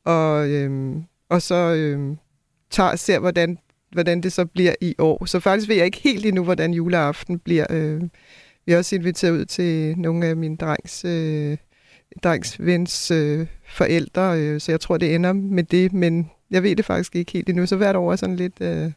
Og, 0.05 0.49
øhm, 0.51 1.03
og 1.29 1.43
så 1.43 1.55
øhm, 1.55 2.17
tager, 2.71 2.97
ser, 2.97 3.19
hvordan, 3.19 3.59
hvordan 3.93 4.21
det 4.21 4.33
så 4.33 4.45
bliver 4.45 4.75
i 4.81 4.95
år. 4.99 5.25
Så 5.25 5.41
faktisk 5.41 5.69
ved 5.69 5.77
jeg 5.77 5.85
ikke 5.85 6.01
helt 6.05 6.27
endnu, 6.27 6.45
hvordan 6.45 6.75
juleaften 6.75 7.39
bliver. 7.39 7.67
Øh, 7.71 8.03
vi 8.67 8.73
har 8.73 8.79
også 8.79 8.97
inviteret 8.97 9.33
ud 9.33 9.45
til 9.45 9.99
nogle 9.99 10.27
af 10.27 10.37
mine 10.37 10.57
drengs, 10.57 11.05
øh, 11.05 11.57
drengs 12.23 12.57
vens 12.67 13.11
øh, 13.11 13.47
forældre, 13.69 14.41
øh, 14.41 14.61
så 14.61 14.73
jeg 14.73 14.81
tror, 14.81 14.97
det 14.97 15.15
ender 15.15 15.33
med 15.33 15.65
det, 15.65 15.93
men 15.93 16.31
jeg 16.51 16.63
ved 16.63 16.77
det 16.77 16.85
faktisk 16.85 17.17
ikke 17.17 17.33
helt 17.33 17.49
endnu. 17.49 17.67
Så 17.67 17.77
hvert 17.77 17.97
år 17.97 18.13
er 18.13 18.17
sådan 18.17 18.37
lidt... 18.37 18.61
Øh, 18.61 18.91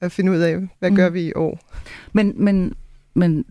at 0.00 0.12
finde 0.12 0.32
ud 0.32 0.36
af, 0.36 0.56
hvad 0.78 0.90
mm. 0.90 0.96
gør 0.96 1.08
vi 1.08 1.22
i 1.22 1.32
år. 1.36 1.58
Men, 2.12 2.32
men, 2.36 2.74
men 3.14 3.44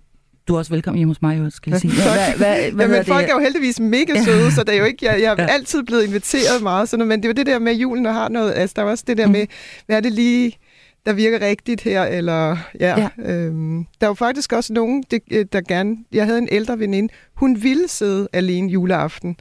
du 0.47 0.53
er 0.53 0.57
også 0.57 0.71
velkommen 0.71 0.97
hjemme 0.97 1.09
hos 1.09 1.21
mig, 1.21 1.51
skal 1.51 1.71
jeg 1.71 1.79
sige. 1.79 1.93
Hvad, 1.93 2.37
hvad, 2.37 2.71
hvad, 2.71 2.87
hvad 2.87 3.05
folk 3.05 3.23
det? 3.23 3.31
er 3.31 3.35
jo 3.35 3.39
heldigvis 3.39 3.79
mega 3.79 4.23
søde, 4.23 4.51
så 4.51 4.63
det 4.63 4.73
er 4.75 4.79
jo 4.79 4.85
ikke, 4.85 5.05
jeg, 5.05 5.21
jeg 5.21 5.35
er 5.37 5.43
ja. 5.43 5.47
altid 5.49 5.83
blevet 5.83 6.03
inviteret 6.03 6.63
meget, 6.63 6.89
sådan 6.89 7.07
men 7.07 7.19
det 7.19 7.25
er 7.25 7.29
jo 7.29 7.33
det 7.33 7.45
der 7.45 7.59
med, 7.59 7.71
at 7.71 7.77
julen 7.77 8.05
har 8.05 8.29
noget, 8.29 8.53
altså 8.55 8.73
der 8.75 8.81
er 8.81 8.85
også 8.85 9.03
det 9.07 9.17
der 9.17 9.25
mm. 9.25 9.31
med, 9.31 9.45
hvad 9.85 9.97
er 9.97 10.01
det 10.01 10.11
lige, 10.11 10.57
der 11.05 11.13
virker 11.13 11.41
rigtigt 11.41 11.81
her, 11.81 12.03
eller 12.03 12.57
ja. 12.79 12.99
ja. 12.99 13.33
Øhm, 13.33 13.85
der 14.01 14.07
er 14.07 14.09
jo 14.09 14.13
faktisk 14.13 14.53
også 14.53 14.73
nogen, 14.73 15.03
øh, 15.31 15.45
der 15.51 15.61
gerne, 15.61 15.97
jeg 16.11 16.25
havde 16.25 16.37
en 16.37 16.47
ældre 16.51 16.79
veninde, 16.79 17.13
hun 17.33 17.63
ville 17.63 17.87
sidde 17.87 18.27
alene 18.33 18.71
juleaften, 18.71 19.37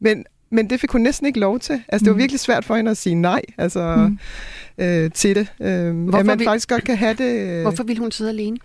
men 0.00 0.24
men 0.50 0.70
det 0.70 0.80
fik 0.80 0.90
hun 0.90 1.00
næsten 1.00 1.26
ikke 1.26 1.38
lov 1.38 1.58
til. 1.58 1.82
Altså, 1.88 2.04
det 2.04 2.10
var 2.10 2.14
mm. 2.14 2.18
virkelig 2.18 2.40
svært 2.40 2.64
for 2.64 2.76
hende 2.76 2.90
at 2.90 2.96
sige 2.96 3.14
nej 3.14 3.42
altså, 3.58 3.96
mm. 3.96 4.18
øh, 4.84 5.10
til 5.10 5.36
det. 5.36 5.52
Øh, 5.60 6.02
hvorfor 6.02 6.18
at 6.18 6.26
man 6.26 6.38
vil, 6.38 6.44
faktisk 6.44 6.68
godt 6.68 6.84
kan 6.84 6.96
have 6.96 7.14
det... 7.14 7.48
Øh, 7.48 7.62
hvorfor 7.62 7.84
ville 7.84 8.00
hun 8.00 8.12
sidde 8.12 8.30
alene? 8.30 8.56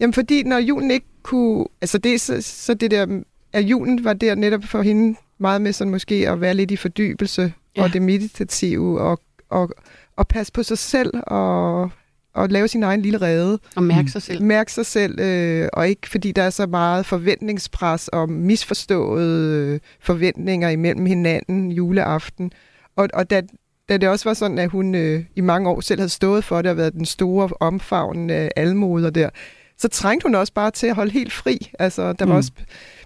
Jamen, 0.00 0.14
fordi 0.14 0.42
når 0.42 0.58
julen 0.58 0.90
ikke 0.90 1.06
kunne... 1.22 1.64
Altså, 1.80 1.98
det, 1.98 2.20
så, 2.20 2.42
så 2.42 2.74
det 2.74 2.90
der... 2.90 3.22
At 3.52 3.64
julen 3.64 4.04
var 4.04 4.12
der 4.12 4.34
netop 4.34 4.64
for 4.64 4.82
hende 4.82 5.18
meget 5.38 5.62
med 5.62 5.72
sådan 5.72 5.90
måske 5.90 6.14
at 6.28 6.40
være 6.40 6.54
lidt 6.54 6.70
i 6.70 6.76
fordybelse 6.76 7.52
ja. 7.76 7.82
og 7.82 7.92
det 7.92 8.02
meditative 8.02 9.00
og, 9.00 9.20
og, 9.48 9.70
og 10.16 10.28
passe 10.28 10.52
på 10.52 10.62
sig 10.62 10.78
selv 10.78 11.10
og 11.26 11.90
at 12.36 12.52
lave 12.52 12.68
sin 12.68 12.82
egen 12.82 13.02
lille 13.02 13.20
rede. 13.20 13.58
Og 13.76 13.82
mærke 13.82 14.10
sig 14.10 14.22
selv. 14.22 14.42
Mærke 14.42 14.72
sig 14.72 14.86
selv, 14.86 15.20
øh, 15.20 15.68
og 15.72 15.88
ikke 15.88 16.08
fordi 16.08 16.32
der 16.32 16.42
er 16.42 16.50
så 16.50 16.66
meget 16.66 17.06
forventningspres 17.06 18.08
og 18.08 18.30
misforståede 18.30 19.74
øh, 19.74 19.80
forventninger 20.00 20.68
imellem 20.68 21.06
hinanden 21.06 21.70
juleaften. 21.70 22.52
Og, 22.96 23.08
og 23.14 23.30
da, 23.30 23.42
da 23.88 23.96
det 23.96 24.08
også 24.08 24.28
var 24.28 24.34
sådan, 24.34 24.58
at 24.58 24.70
hun 24.70 24.94
øh, 24.94 25.24
i 25.36 25.40
mange 25.40 25.70
år 25.70 25.80
selv 25.80 26.00
havde 26.00 26.08
stået 26.08 26.44
for 26.44 26.62
det 26.62 26.70
og 26.70 26.76
været 26.76 26.92
den 26.92 27.04
store 27.04 27.48
omfavn 27.60 28.30
af 28.30 28.50
almoder 28.56 29.10
der, 29.10 29.30
så 29.78 29.88
trængte 29.88 30.24
hun 30.24 30.34
også 30.34 30.52
bare 30.52 30.70
til 30.70 30.86
at 30.86 30.94
holde 30.94 31.10
helt 31.10 31.32
fri. 31.32 31.70
Altså, 31.78 32.12
der 32.12 32.24
var 32.24 32.32
mm. 32.32 32.36
også 32.36 32.52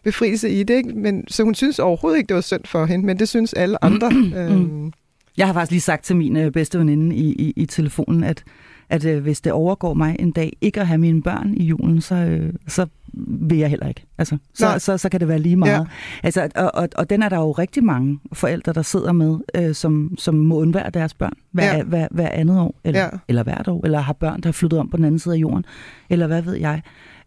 befrielse 0.04 0.50
i 0.50 0.62
det, 0.62 0.75
ikke? 0.75 0.88
Men, 0.88 1.25
så 1.28 1.43
hun 1.43 1.54
synes 1.54 1.78
overhovedet 1.78 2.19
ikke, 2.19 2.28
det 2.28 2.35
var 2.35 2.40
synd 2.40 2.64
for 2.64 2.87
hende, 2.87 3.07
men 3.07 3.19
det 3.19 3.28
synes 3.28 3.52
alle 3.52 3.85
andre. 3.85 4.12
øhm. 4.37 4.93
Jeg 5.37 5.47
har 5.47 5.52
faktisk 5.52 5.71
lige 5.71 5.81
sagt 5.81 6.04
til 6.04 6.16
min 6.16 6.37
øh, 6.37 6.52
bedste 6.52 6.78
veninde 6.78 7.16
i, 7.16 7.33
i, 7.33 7.52
i 7.57 7.66
telefonen, 7.66 8.25
at 8.25 8.45
at 8.94 9.04
øh, 9.04 9.22
hvis 9.22 9.40
det 9.40 9.52
overgår 9.52 9.94
mig 9.94 10.16
en 10.18 10.32
dag 10.32 10.56
ikke 10.60 10.80
at 10.80 10.86
have 10.86 10.98
mine 10.98 11.22
børn 11.22 11.54
i 11.54 11.64
julen, 11.64 12.00
så, 12.00 12.14
øh, 12.14 12.52
så 12.68 12.86
vil 13.26 13.58
jeg 13.58 13.70
heller 13.70 13.88
ikke. 13.88 14.04
Altså, 14.18 14.36
så, 14.54 14.72
så, 14.72 14.78
så, 14.78 14.98
så 14.98 15.08
kan 15.08 15.20
det 15.20 15.28
være 15.28 15.38
lige 15.38 15.56
meget. 15.56 15.72
Ja. 15.72 15.84
Altså, 16.22 16.48
og, 16.54 16.70
og, 16.74 16.88
og 16.96 17.10
den 17.10 17.22
er 17.22 17.28
der 17.28 17.36
jo 17.36 17.52
rigtig 17.52 17.84
mange 17.84 18.18
forældre, 18.32 18.72
der 18.72 18.82
sidder 18.82 19.12
med, 19.12 19.38
øh, 19.54 19.74
som, 19.74 20.14
som 20.18 20.34
må 20.34 20.56
undvære 20.56 20.90
deres 20.90 21.14
børn 21.14 21.32
hver, 21.50 21.76
ja. 21.76 21.82
hver, 21.82 22.08
hver 22.10 22.28
andet 22.28 22.60
år, 22.60 22.74
eller, 22.84 23.00
ja. 23.00 23.08
eller 23.28 23.42
hvert 23.42 23.68
år, 23.68 23.84
eller 23.84 24.00
har 24.00 24.12
børn, 24.12 24.40
der 24.40 24.48
er 24.48 24.52
flyttet 24.52 24.80
om 24.80 24.88
på 24.88 24.96
den 24.96 25.04
anden 25.04 25.18
side 25.18 25.34
af 25.34 25.38
jorden, 25.38 25.64
eller 26.10 26.26
hvad 26.26 26.42
ved 26.42 26.54
jeg. 26.54 26.82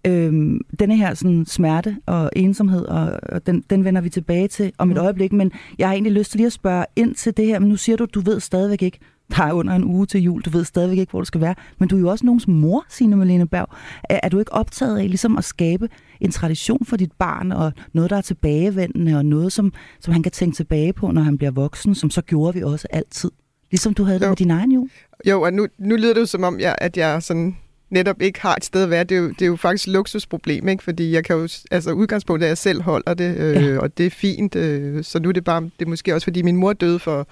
Øhm, 0.06 0.62
denne 0.80 0.98
her 0.98 1.14
sådan, 1.14 1.46
smerte 1.46 1.98
og 2.06 2.30
ensomhed, 2.36 2.86
og, 2.86 3.20
og 3.30 3.48
den, 3.48 3.64
den 3.70 3.84
vender 3.84 4.02
vi 4.02 4.10
tilbage 4.10 4.48
til 4.48 4.72
om 4.78 4.92
et 4.92 4.98
mm. 4.98 5.04
øjeblik, 5.04 5.34
men 5.34 5.52
jeg 5.78 5.88
har 5.88 5.94
egentlig 5.94 6.14
lyst 6.14 6.32
til 6.32 6.38
lige 6.38 6.48
at 6.48 6.54
spørge 6.54 6.86
ind 6.96 7.16
til 7.16 7.38
det 7.38 7.46
her, 7.46 7.60
men 7.60 7.70
nu 7.70 7.76
siger 7.76 7.96
du, 7.96 8.06
du 8.06 8.22
ved 8.22 8.40
stadigvæk 8.40 8.82
ikke, 8.82 9.00
der 9.36 9.44
er 9.44 9.54
under 9.54 9.76
en 9.76 9.84
uge 9.84 10.06
til 10.06 10.22
jul, 10.22 10.42
du 10.42 10.50
ved 10.50 10.66
stadigvæk 10.66 10.98
ikke, 10.98 11.12
hvor 11.12 11.20
det 11.20 11.28
skal 11.28 11.42
være, 11.42 11.56
men 11.80 11.90
du 11.90 11.96
er 11.96 12.00
jo 12.00 12.10
også 12.10 12.26
nogens 12.26 12.48
mor, 12.48 12.86
Signe 12.90 13.16
Malene 13.16 13.48
Berg. 13.48 13.70
Er, 14.04 14.20
er 14.24 14.30
du 14.30 14.40
ikke 14.40 14.54
optaget 14.54 15.00
af 15.00 15.08
ligesom 15.08 15.38
at 15.38 15.44
skabe 15.44 15.90
en 16.22 16.32
tradition 16.32 16.86
for 16.86 16.98
dit 16.98 17.12
barn, 17.12 17.52
og 17.52 17.74
noget, 17.94 18.10
der 18.10 18.18
er 18.18 18.22
tilbagevendende, 18.22 19.18
og 19.18 19.26
noget, 19.26 19.54
som, 19.54 19.74
som 20.00 20.14
han 20.14 20.24
kan 20.24 20.32
tænke 20.32 20.56
tilbage 20.56 20.94
på, 20.94 21.12
når 21.12 21.22
han 21.22 21.38
bliver 21.38 21.52
voksen, 21.52 21.96
som 21.96 22.10
så 22.10 22.22
gjorde 22.22 22.54
vi 22.54 22.64
også 22.64 22.88
altid? 22.90 23.32
Ligesom 23.72 23.94
du 23.94 24.04
havde 24.04 24.18
jo. 24.18 24.22
det 24.22 24.30
med 24.30 24.36
din 24.36 24.52
egen 24.52 24.72
jul. 24.72 24.90
Jo, 25.28 25.42
og 25.42 25.54
nu, 25.54 25.68
nu 25.78 25.96
lyder 25.96 26.14
det 26.14 26.22
jo 26.22 26.26
som 26.26 26.44
om, 26.44 26.60
jeg, 26.60 26.76
at 26.78 26.98
jeg 26.98 27.24
sådan 27.24 27.58
netop 27.90 28.22
ikke 28.22 28.42
har 28.42 28.56
et 28.56 28.66
sted 28.66 28.84
at 28.84 28.90
være. 28.90 29.04
Det 29.04 29.18
er 29.18 29.22
jo, 29.22 29.30
det 29.30 29.42
er 29.42 29.46
jo 29.46 29.56
faktisk 29.56 29.88
et 29.88 29.94
luksusproblem, 29.94 30.68
ikke? 30.68 30.84
fordi 30.84 31.12
jeg 31.12 31.24
kan 31.24 31.36
jo, 31.36 31.48
altså 31.72 31.92
udgangspunktet 31.92 32.46
er, 32.46 32.48
at 32.48 32.50
jeg 32.50 32.58
selv 32.58 32.82
holder 32.82 33.14
det, 33.14 33.38
øh, 33.38 33.64
ja. 33.64 33.80
og 33.80 33.98
det 33.98 34.06
er 34.06 34.10
fint. 34.10 34.56
Øh, 34.56 35.04
så 35.04 35.20
nu 35.20 35.30
er 35.30 35.34
det 35.34 35.44
bare, 35.44 35.62
det 35.62 35.86
er 35.86 35.90
måske 35.90 36.14
også, 36.14 36.26
fordi 36.26 36.42
min 36.42 36.58
mor 36.58 36.74
døde 36.74 37.00
for, 37.00 37.28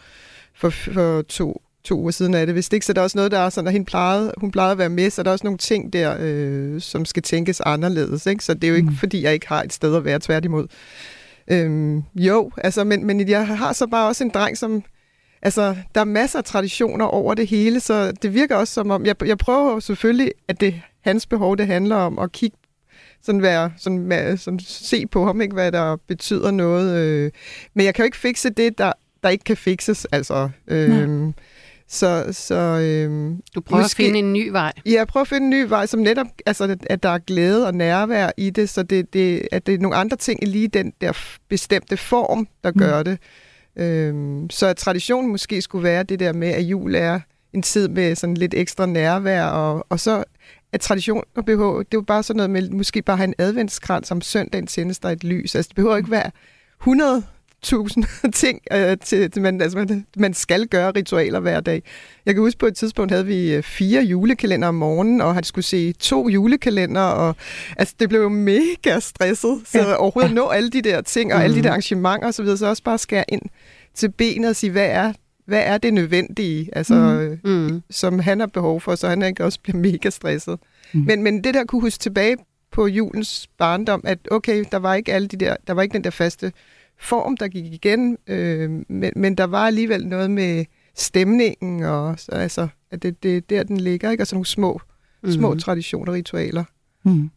for, 0.56 0.70
for 0.70 1.22
to 1.22 1.62
to 1.86 2.00
uger 2.00 2.12
siden 2.12 2.34
af 2.34 2.46
det. 2.46 2.56
Hvis 2.56 2.70
ikke, 2.74 2.86
så 2.86 2.92
er 2.92 2.94
der 2.94 3.01
også 3.01 3.18
noget, 3.18 3.32
der 3.32 3.39
er 3.39 3.50
sådan, 3.50 3.68
at 3.68 3.74
hun 3.74 3.86
plejede, 3.86 4.34
hun 4.38 4.51
plejede 4.51 4.72
at 4.72 4.77
være 4.77 4.89
med, 4.89 5.10
så 5.10 5.22
er 5.22 5.24
der 5.24 5.32
også 5.32 5.46
nogle 5.46 5.58
ting 5.58 5.94
der, 5.94 6.18
øh, 6.20 6.82
som 6.82 7.06
skal 7.06 7.24
tænkes 7.24 7.62
anderledes. 7.62 8.25
Ikke? 8.25 8.44
Så 8.44 8.54
det 8.54 8.63
er 8.63 8.70
jo 8.70 8.75
ikke, 8.75 8.89
mm. 8.89 8.96
fordi 8.96 9.24
jeg 9.24 9.34
ikke 9.34 9.48
har 9.48 9.63
et 9.63 9.74
sted 9.74 9.96
at 9.96 10.06
være, 10.06 10.20
tværtimod. 10.20 10.68
Øhm, 11.48 12.04
jo, 12.15 12.51
altså, 12.58 12.84
men, 12.84 13.06
men 13.06 13.30
jeg 13.30 13.48
har 13.48 13.74
så 13.74 13.88
bare 13.88 14.08
også 14.08 14.24
en 14.24 14.30
dreng, 14.30 14.58
som... 14.58 14.84
Altså, 15.42 15.75
der 15.96 16.01
er 16.01 16.06
masser 16.06 16.39
af 16.39 16.46
traditioner 16.46 17.06
over 17.06 17.34
det 17.34 17.48
hele, 17.48 17.80
så 17.80 18.12
det 18.12 18.34
virker 18.34 18.56
også 18.56 18.74
som 18.74 18.92
om... 18.92 19.06
Jeg, 19.06 19.15
jeg 19.25 19.38
prøver 19.38 19.80
selvfølgelig, 19.80 20.32
at 20.48 20.60
det 20.62 20.82
hans 21.01 21.25
behov, 21.25 21.58
det 21.58 21.68
handler 21.68 21.96
om, 21.96 22.20
at 22.20 22.32
kigge 22.32 22.58
sådan 23.22 23.42
være, 23.42 23.72
sådan, 23.77 24.38
sådan 24.38 24.60
se 24.60 25.08
på 25.08 25.25
ham, 25.25 25.42
ikke, 25.42 25.54
hvad 25.54 25.72
der 25.72 25.96
betyder 26.08 26.51
noget. 26.51 26.98
Øh. 26.98 27.32
Men 27.74 27.86
jeg 27.86 27.96
kan 27.96 28.04
jo 28.04 28.06
ikke 28.06 28.18
fikse 28.18 28.50
det, 28.50 28.77
der, 28.77 28.92
der 29.24 29.30
ikke 29.30 29.44
kan 29.44 29.58
fikses. 29.58 30.06
Altså, 30.06 30.50
øh, 30.68 31.34
så, 31.88 32.27
så 32.32 32.56
øhm, 32.56 33.42
du 33.56 33.62
prøver 33.62 33.82
måske, 33.84 34.04
at 34.04 34.08
finde 34.08 34.20
en 34.20 34.34
ny 34.34 34.50
vej. 34.50 34.74
Ja, 34.86 34.92
jeg 34.92 35.08
prøver 35.08 35.22
at 35.22 35.27
finde 35.27 35.44
en 35.44 35.50
ny 35.50 35.70
vej, 35.70 35.86
som 35.86 36.00
netop, 36.00 36.27
altså, 36.46 36.77
at 36.89 37.04
der 37.04 37.10
er 37.10 37.18
glæde 37.18 37.68
og 37.68 37.74
nærvær 37.74 38.32
i 38.38 38.50
det, 38.50 38.70
så 38.70 38.84
det, 38.84 39.13
det, 39.13 39.48
at 39.51 39.65
det 39.65 39.74
er 39.74 39.80
nogle 39.80 39.98
andre 39.98 40.18
ting 40.18 40.44
i 40.44 40.46
lige 40.46 40.68
den 40.68 40.94
der 41.01 41.12
bestemte 41.50 41.98
form, 41.98 42.48
der 42.63 42.72
mm. 42.72 42.80
gør 42.80 43.04
det. 43.04 43.20
Øhm, 43.75 44.50
så 44.50 44.68
at 44.68 44.77
traditionen 44.77 45.32
måske 45.32 45.62
skulle 45.62 45.84
være 45.84 46.04
det 46.04 46.20
der 46.20 46.34
med, 46.34 46.48
at 46.48 46.62
jul 46.62 46.96
er 46.96 47.20
en 47.54 47.62
tid 47.62 47.88
med 47.88 48.15
sådan 48.15 48.38
lidt 48.38 48.54
ekstra 48.54 48.86
nærvær, 48.86 49.46
og, 49.46 49.86
og 49.89 50.00
så 50.00 50.24
at 50.74 50.82
tradition 50.82 51.24
og 51.36 51.46
behov, 51.46 51.80
det 51.80 51.86
er 51.86 51.98
jo 51.98 52.01
bare 52.01 52.24
sådan 52.24 52.38
noget 52.38 52.50
med, 52.50 52.70
måske 52.70 53.01
bare 53.01 53.18
have 53.18 53.27
en 53.27 53.34
adventskrans 53.38 54.12
om 54.12 54.22
søndagen 54.22 54.68
tændes 54.68 55.00
der 55.00 55.10
et 55.10 55.24
lys. 55.24 55.56
Altså 55.56 55.70
det 55.70 55.75
behøver 55.75 55.98
ikke 55.98 56.12
være 56.12 56.32
100 56.82 57.24
tusind 57.66 58.06
ting, 58.32 58.62
øh, 58.74 58.98
til, 59.04 59.32
til 59.32 59.42
man, 59.42 59.62
altså, 59.62 59.78
man, 59.78 60.06
man 60.18 60.34
skal 60.34 60.68
gøre 60.68 60.92
ritualer 60.92 61.40
hver 61.40 61.60
dag. 61.60 61.84
Jeg 62.26 62.34
kan 62.34 62.44
huske 62.44 62.60
på 62.60 62.66
et 62.66 62.76
tidspunkt 62.76 63.12
havde 63.12 63.26
vi 63.26 63.54
øh, 63.54 63.64
fire 63.64 64.04
julekalender 64.04 64.68
om 64.68 64.76
morgenen, 64.76 65.22
og 65.22 65.34
han 65.34 65.44
skulle 65.44 65.66
se 65.66 65.94
to 65.94 66.30
julekalender, 66.30 67.02
og 67.02 67.36
altså, 67.78 67.96
det 68.00 68.10
blev 68.10 68.22
jo 68.22 68.30
mega 68.30 69.00
stresset, 69.00 69.62
så 69.66 69.80
ja. 69.80 69.96
overhovedet 69.96 70.30
ja. 70.30 70.36
nå 70.36 70.48
alle 70.48 70.70
de 70.70 70.82
der 70.82 71.02
ting, 71.02 71.34
og 71.34 71.40
mm. 71.40 71.44
alle 71.44 71.56
de 71.56 71.62
der 71.62 71.70
mhm. 71.70 71.72
arrangementer 71.72 72.28
osv., 72.28 72.46
så, 72.46 72.58
så 72.58 72.68
også 72.68 72.84
bare 72.84 72.98
skære 72.98 73.26
ind 73.28 73.42
til 73.94 74.12
benet 74.12 74.50
og 74.50 74.56
sige, 74.56 74.72
hvad 74.72 74.88
er 74.90 75.14
hvad 75.46 75.62
er 75.66 75.78
det 75.78 75.94
nødvendige, 75.94 76.70
altså, 76.74 76.94
mm. 77.44 77.52
Mm. 77.52 77.84
som 77.90 78.20
han 78.20 78.40
har 78.40 78.48
behov 78.48 78.82
for, 78.82 78.96
så 78.96 79.08
han 79.08 79.22
ikke 79.22 79.46
også 79.46 79.60
bliver 79.60 79.78
mega 79.92 80.10
stresset. 80.10 80.60
Mm. 80.94 81.00
Men, 81.00 81.24
men 81.24 81.44
det 81.44 81.54
der 81.54 81.64
kunne 81.64 81.82
huske 81.82 82.00
tilbage 82.00 82.38
på 82.72 82.88
julens 82.88 83.48
barndom, 83.58 84.02
at 84.04 84.20
okay, 84.32 84.66
der 84.72 84.78
var 84.78 84.96
ikke 84.96 85.14
alle 85.14 85.28
de 85.28 85.38
der, 85.38 85.56
der 85.68 85.74
var 85.74 85.82
ikke 85.82 85.94
den 85.94 86.04
der 86.04 86.10
faste 86.10 86.52
form, 87.00 87.38
der 87.38 87.48
gik 87.48 87.66
igen, 87.74 88.18
øh, 88.28 88.70
men, 88.90 89.12
men 89.16 89.36
der 89.36 89.44
var 89.44 89.68
alligevel 89.68 90.08
noget 90.08 90.32
med 90.32 90.66
stemningen, 90.96 91.84
og 91.84 92.20
så, 92.20 92.32
altså, 92.32 92.68
at 92.92 93.04
det, 93.04 93.24
det 93.24 93.38
er 93.38 93.42
der, 93.42 93.64
den 93.64 93.78
ligger, 93.78 94.12
ikke? 94.12 94.24
Og 94.24 94.28
sådan 94.28 94.36
nogle 94.38 94.46
små, 94.46 94.82
mm. 95.24 95.32
små 95.32 95.50
Mhm. 95.50 95.60
traditioner, 95.60 96.14
ritualer. 96.14 96.64
Mm. 97.04 97.30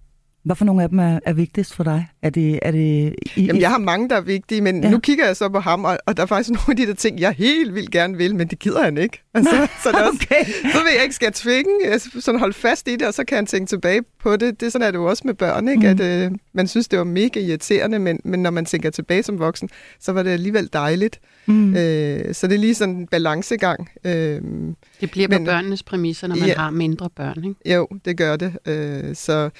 Hvorfor 0.48 0.64
nogle 0.64 0.82
af 0.82 0.88
dem 0.88 0.98
er, 0.98 1.18
er 1.24 1.32
vigtigst 1.32 1.74
for 1.74 1.84
dig? 1.84 2.06
Er 2.22 2.30
det, 2.30 2.58
er 2.62 2.70
det 2.70 3.14
i, 3.36 3.46
Jamen, 3.46 3.60
jeg 3.62 3.70
har 3.70 3.78
mange, 3.78 4.08
der 4.08 4.16
er 4.16 4.20
vigtige, 4.20 4.60
men 4.60 4.82
Ja. 4.84 4.90
nu 4.90 4.98
kigger 4.98 5.26
jeg 5.26 5.36
så 5.36 5.48
på 5.48 5.58
ham, 5.60 5.84
og, 5.84 5.98
og 6.06 6.16
der 6.16 6.22
er 6.22 6.26
faktisk 6.26 6.50
nogle 6.58 6.64
af 6.68 6.76
de 6.76 6.86
der 6.86 6.94
ting, 6.94 7.20
jeg 7.20 7.32
helt 7.32 7.74
vildt 7.74 7.90
gerne 7.90 8.16
vil, 8.16 8.34
men 8.34 8.48
det 8.48 8.58
gider 8.58 8.82
han 8.82 8.98
ikke. 8.98 9.22
Altså, 9.34 9.68
så, 9.82 9.88
det 9.88 9.98
er 9.98 10.02
også, 10.04 10.18
Okay. 10.30 10.44
så 10.72 10.78
vil 10.84 10.92
jeg 10.94 11.02
ikke, 11.02 11.14
skal 11.14 11.26
jeg 11.26 11.34
tvinge, 11.34 11.70
jeg 11.84 12.00
sådan 12.00 12.40
holde 12.40 12.54
fast 12.54 12.88
i 12.88 12.92
det, 12.96 13.02
og 13.08 13.14
så 13.14 13.24
kan 13.24 13.36
han 13.36 13.46
tænke 13.46 13.66
tilbage 13.68 14.02
på 14.22 14.36
det. 14.36 14.60
Det 14.60 14.66
er 14.66 14.70
sådan, 14.70 14.86
er 14.86 14.90
det 14.90 14.98
jo 14.98 15.04
også 15.04 15.22
med 15.26 15.34
børn, 15.34 15.68
ikke? 15.68 15.80
Mm. 15.80 15.86
At 15.86 16.00
øh, 16.00 16.30
man 16.54 16.68
synes, 16.68 16.88
det 16.88 16.98
var 16.98 17.04
mega 17.04 17.40
irriterende, 17.40 17.98
men, 17.98 18.20
men 18.24 18.42
når 18.42 18.50
man 18.50 18.64
tænker 18.64 18.90
tilbage 18.90 19.22
som 19.22 19.38
voksen, 19.38 19.68
så 20.00 20.12
var 20.12 20.22
det 20.22 20.30
alligevel 20.30 20.70
dejligt. 20.72 21.20
Mm. 21.46 21.76
Øh, 21.76 22.34
så 22.34 22.46
det 22.46 22.54
er 22.54 22.58
lige 22.58 22.74
sådan 22.74 22.94
en 22.96 23.06
balancegang. 23.06 23.90
Øh, 24.04 24.12
Det 25.00 25.10
bliver 25.10 25.28
på 25.28 25.34
Men- 25.34 25.44
børnenes 25.44 25.82
præmisser, 25.82 26.26
når 26.26 26.36
man 26.36 26.48
Ja. 26.48 26.54
har 26.56 26.70
mindre 26.70 27.10
børn. 27.16 27.44
Ikke? 27.44 27.74
jo, 27.76 27.88
det 28.04 28.16
gør 28.16 28.36
det. 28.36 28.52
Øh, 28.66 29.14
så 29.14 29.50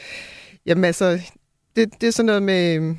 jamen 0.68 0.84
altså, 0.84 1.20
det, 1.76 1.88
det 2.00 2.06
er 2.06 2.10
sådan 2.10 2.26
noget 2.26 2.42
med... 2.42 2.94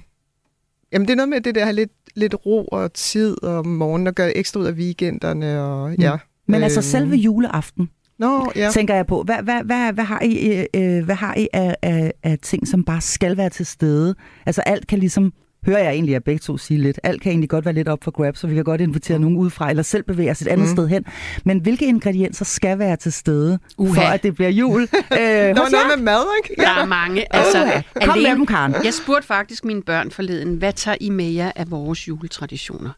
Jamen, 0.92 1.08
det 1.08 1.10
er 1.10 1.16
noget 1.16 1.30
med 1.30 1.42
det 1.42 1.56
der 1.56 1.64
have 1.64 1.76
lidt, 1.76 1.92
lidt 2.16 2.36
ro 2.46 2.66
og 2.66 2.94
tid 2.94 3.44
om 3.44 3.66
morgenen 3.66 4.08
og 4.08 4.16
gøre 4.16 4.38
ekstra 4.38 4.60
ud 4.60 4.66
af 4.66 4.72
weekenderne. 4.72 5.62
Og, 5.64 5.96
ja. 5.96 6.18
Men 6.48 6.64
altså 6.64 6.80
Øhm, 6.80 6.84
selve 6.84 7.16
juleaften, 7.16 7.90
Nå, 8.20 8.52
ja. 8.56 8.62
ja. 8.62 8.72
tænker 8.72 8.96
jeg 8.96 9.08
på. 9.08 9.24
Hvad, 9.24 9.44
hvad, 9.44 9.64
hvad, 9.64 9.94
hvad 9.94 10.04
har 10.04 10.22
I, 10.22 10.66
øh, 10.76 11.06
hvad 11.06 11.16
har 11.16 11.36
I 11.36 11.48
af, 11.54 11.76
af, 11.82 12.14
af 12.24 12.40
ting, 12.42 12.68
som 12.68 12.84
bare 12.84 13.02
skal 13.02 13.38
være 13.38 13.50
til 13.50 13.66
stede? 13.66 14.16
Altså 14.46 14.62
alt 14.62 14.88
kan 14.88 15.00
ligesom, 15.00 15.34
hører 15.66 15.80
jeg 15.84 15.92
egentlig 15.92 16.16
at 16.16 16.24
begge 16.24 16.39
to 16.39 16.58
sige 16.58 16.82
lidt, 16.82 17.00
alt 17.04 17.22
kan 17.22 17.30
egentlig 17.32 17.50
godt 17.50 17.66
være 17.66 17.74
lidt 17.74 17.88
op 17.88 18.04
for 18.04 18.12
grab, 18.12 18.38
så 18.38 18.48
vi 18.48 18.56
kan 18.56 18.63
godt 18.63 18.82
invitere 18.82 19.20
nogen 19.20 19.38
udefra, 19.38 19.70
eller 19.70 19.84
selv 19.84 20.04
bevæge 20.04 20.32
os 20.32 20.42
et 20.42 20.48
andet 20.48 20.68
Mm. 20.68 20.75
sted 20.75 20.88
hen. 20.88 21.06
Men 21.46 21.60
hvilke 21.60 21.86
ingredienser 21.86 22.46
skal 22.46 22.80
være 22.80 22.96
til 22.96 23.12
stede, 23.13 23.60
Uha. 23.78 24.01
for 24.01 24.08
at 24.08 24.24
det 24.24 24.36
bliver 24.36 24.50
jul? 24.50 24.82
øh, 25.12 25.20
jer? 25.20 25.54
noget 25.54 25.72
med 25.98 26.04
mad, 26.04 26.24
ikke? 26.44 26.62
Der 26.62 26.70
er 26.70 26.86
mange. 26.86 27.36
Altså, 27.36 27.62
Uha. 27.63 27.82
Kom 28.06 28.18
med 28.18 28.32
dem, 28.32 28.46
Karen. 28.46 28.75
Jeg 28.84 28.94
spurgte 28.94 29.28
faktisk 29.28 29.66
mine 29.66 29.82
børn 29.82 30.12
forleden, 30.12 30.56
hvad 30.56 30.74
tager 30.74 30.98
I 31.01 31.10
med 31.10 31.25
jer 31.32 31.51
af 31.56 31.72
vores 31.72 32.08
juletraditioner? 32.08 32.89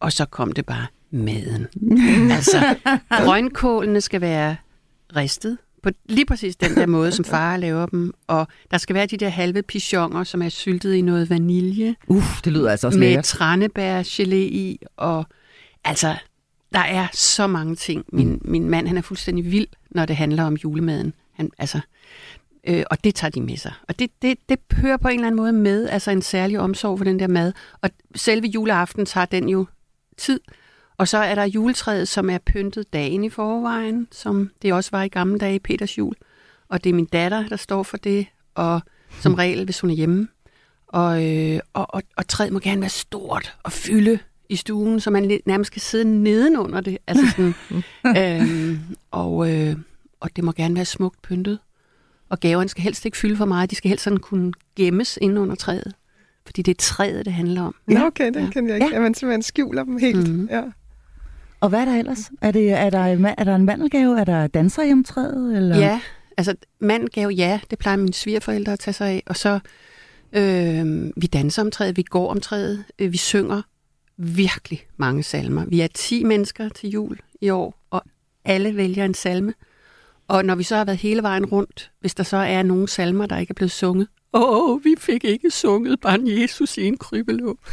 Og 0.00 0.12
så 0.12 0.24
kom 0.24 0.52
det 0.52 0.66
bare 0.66 0.86
maden. 1.10 1.66
altså, 2.36 2.74
grønkålene 3.10 4.00
skal 4.00 4.20
være 4.20 4.56
ristet 5.16 5.58
på 5.82 5.90
lige 6.04 6.26
præcis 6.26 6.56
den 6.56 6.74
der 6.74 6.86
måde, 6.86 7.12
som 7.12 7.24
far 7.24 7.56
laver 7.56 7.86
dem. 7.86 8.14
Og 8.26 8.46
der 8.70 8.78
skal 8.78 8.94
være 8.94 9.06
de 9.06 9.16
der 9.16 9.28
halve 9.28 9.62
pichonger, 9.62 10.24
som 10.24 10.42
er 10.42 10.48
syltet 10.48 10.94
i 10.94 11.00
noget 11.00 11.30
vanilje, 11.30 11.94
Uff, 12.06 12.42
det 12.44 12.52
lyder 12.52 12.70
altså 12.70 12.86
også 12.86 12.98
med 12.98 13.08
lækkert. 13.08 13.34
tranebærgelé 13.34 14.34
i. 14.34 14.78
Og 14.96 15.26
altså, 15.84 16.14
der 16.72 16.80
er 16.80 17.06
så 17.12 17.46
mange 17.46 17.76
ting. 17.76 18.04
Min, 18.12 18.40
min 18.44 18.70
mand, 18.70 18.88
han 18.88 18.96
er 18.96 19.02
fuldstændig 19.02 19.50
vild, 19.50 19.66
når 19.90 20.06
det 20.06 20.16
handler 20.16 20.44
om 20.44 20.54
julemaden. 20.54 21.12
Han, 21.32 21.50
altså, 21.58 21.80
øh, 22.66 22.84
og 22.90 23.04
det 23.04 23.14
tager 23.14 23.30
de 23.30 23.40
med 23.40 23.56
sig. 23.56 23.72
Og 23.88 23.98
det, 23.98 24.10
det, 24.22 24.38
det 24.48 24.58
hører 24.72 24.96
på 24.96 25.08
en 25.08 25.14
eller 25.14 25.26
anden 25.26 25.36
måde 25.36 25.52
med, 25.52 25.88
altså 25.88 26.10
en 26.10 26.22
særlig 26.22 26.60
omsorg 26.60 26.98
for 26.98 27.04
den 27.04 27.18
der 27.18 27.26
mad. 27.28 27.52
Og 27.82 27.90
selve 28.14 28.46
juleaften 28.46 29.06
tager 29.06 29.24
den 29.24 29.48
jo 29.48 29.66
tid. 30.16 30.40
Og 30.98 31.08
så 31.08 31.18
er 31.18 31.34
der 31.34 31.44
juletræet, 31.44 32.08
som 32.08 32.30
er 32.30 32.38
pyntet 32.46 32.92
dagen 32.92 33.24
i 33.24 33.28
forvejen, 33.30 34.08
som 34.12 34.50
det 34.62 34.72
også 34.72 34.90
var 34.92 35.02
i 35.02 35.08
gamle 35.08 35.38
dage 35.38 35.54
i 35.54 35.58
Peters 35.58 35.98
jul. 35.98 36.14
Og 36.68 36.84
det 36.84 36.90
er 36.90 36.94
min 36.94 37.04
datter, 37.04 37.48
der 37.48 37.56
står 37.56 37.82
for 37.82 37.96
det, 37.96 38.26
og 38.54 38.80
som 39.20 39.34
regel, 39.34 39.64
hvis 39.64 39.80
hun 39.80 39.90
er 39.90 39.94
hjemme. 39.94 40.28
Og, 40.88 41.26
øh, 41.26 41.60
og, 41.72 41.94
og, 41.94 42.02
og 42.16 42.28
træet 42.28 42.52
må 42.52 42.58
gerne 42.58 42.80
være 42.80 42.90
stort 42.90 43.56
og 43.62 43.72
fylde 43.72 44.18
i 44.48 44.56
stuen, 44.56 45.00
så 45.00 45.10
man 45.10 45.40
nærmest 45.46 45.72
kan 45.72 45.80
sidde 45.80 46.04
nedenunder 46.22 46.80
det. 46.80 46.98
Altså 47.06 47.24
sådan, 47.30 47.54
øhm, 48.40 48.78
og, 49.10 49.52
øh, 49.54 49.76
og 50.20 50.30
det 50.36 50.44
må 50.44 50.52
gerne 50.52 50.74
være 50.74 50.84
smukt 50.84 51.22
pyntet. 51.22 51.58
Og 52.28 52.40
gaverne 52.40 52.68
skal 52.68 52.82
helst 52.82 53.04
ikke 53.04 53.16
fylde 53.18 53.36
for 53.36 53.44
meget. 53.44 53.70
De 53.70 53.76
skal 53.76 53.88
helst 53.88 54.04
sådan 54.04 54.18
kunne 54.18 54.52
gemmes 54.76 55.18
inde 55.22 55.40
under 55.40 55.54
træet. 55.54 55.94
Fordi 56.46 56.62
det 56.62 56.70
er 56.70 56.78
træet, 56.78 57.24
det 57.24 57.32
handler 57.32 57.62
om. 57.62 57.74
Nå, 57.86 58.00
okay, 58.00 58.26
det 58.26 58.36
Ja. 58.36 58.40
ja. 58.44 58.50
kender 58.50 58.74
jeg 58.74 58.76
ikke. 58.76 58.86
Ja. 58.88 58.94
Ja. 58.94 59.00
man 59.00 59.14
simpelthen 59.14 59.42
skjuler 59.42 59.84
dem 59.84 59.96
helt. 59.98 60.16
Mhm. 60.16 60.28
Mm-hmm. 60.28 60.48
Ja. 60.50 60.62
Og 61.60 61.68
hvad 61.68 61.80
er 61.80 61.84
der 61.84 61.98
ellers? 61.98 62.30
Er, 62.40 62.50
det, 62.50 62.70
er, 62.70 62.90
der, 62.90 63.04
en 63.04 63.24
er 63.24 63.44
der 63.44 63.54
en 63.54 63.64
mandelgave? 63.64 64.20
Er 64.20 64.24
der 64.24 64.46
danser 64.46 64.82
i 64.82 64.92
omtræet? 64.92 65.56
Eller? 65.56 65.78
Ja, 65.78 66.00
altså 66.36 66.54
mandgave, 66.78 67.32
ja, 67.32 67.60
det 67.70 67.78
plejer 67.78 67.96
mine 67.96 68.14
svigerforældre 68.14 68.72
at 68.72 68.78
tage 68.78 68.92
sig 68.92 69.08
af. 69.08 69.22
Og 69.26 69.36
så, 69.36 69.58
øh, 70.32 71.12
vi 71.16 71.26
danser 71.26 71.62
om 71.62 71.70
træet, 71.70 71.96
vi 71.96 72.02
går 72.02 72.30
om 72.30 72.40
træet, 72.40 72.84
øh, 72.98 73.12
vi 73.12 73.16
synger 73.16 73.62
virkelig 74.16 74.86
mange 74.96 75.22
salmer. 75.22 75.64
Vi 75.64 75.80
er 75.80 75.88
10 75.94 76.24
mennesker 76.24 76.68
til 76.68 76.90
jul 76.90 77.18
i 77.40 77.50
år, 77.50 77.86
og 77.90 78.02
alle 78.44 78.76
vælger 78.76 79.04
en 79.04 79.14
salme. 79.14 79.54
Og 80.28 80.44
når 80.44 80.54
vi 80.54 80.62
så 80.62 80.76
har 80.76 80.84
været 80.84 80.98
hele 80.98 81.22
vejen 81.22 81.46
rundt, 81.46 81.90
hvis 82.00 82.14
der 82.14 82.22
så 82.22 82.36
er 82.36 82.62
nogle 82.62 82.88
salmer, 82.88 83.26
der 83.26 83.38
ikke 83.38 83.50
er 83.50 83.54
blevet 83.54 83.70
sunget, 83.70 84.08
åh, 84.32 84.70
oh, 84.70 84.84
vi 84.84 84.94
fik 84.98 85.24
ikke 85.24 85.50
sunget 85.50 86.00
barn 86.00 86.28
Jesus 86.40 86.78
i 86.78 86.84
en 86.84 86.96
krybelåg. 86.96 87.58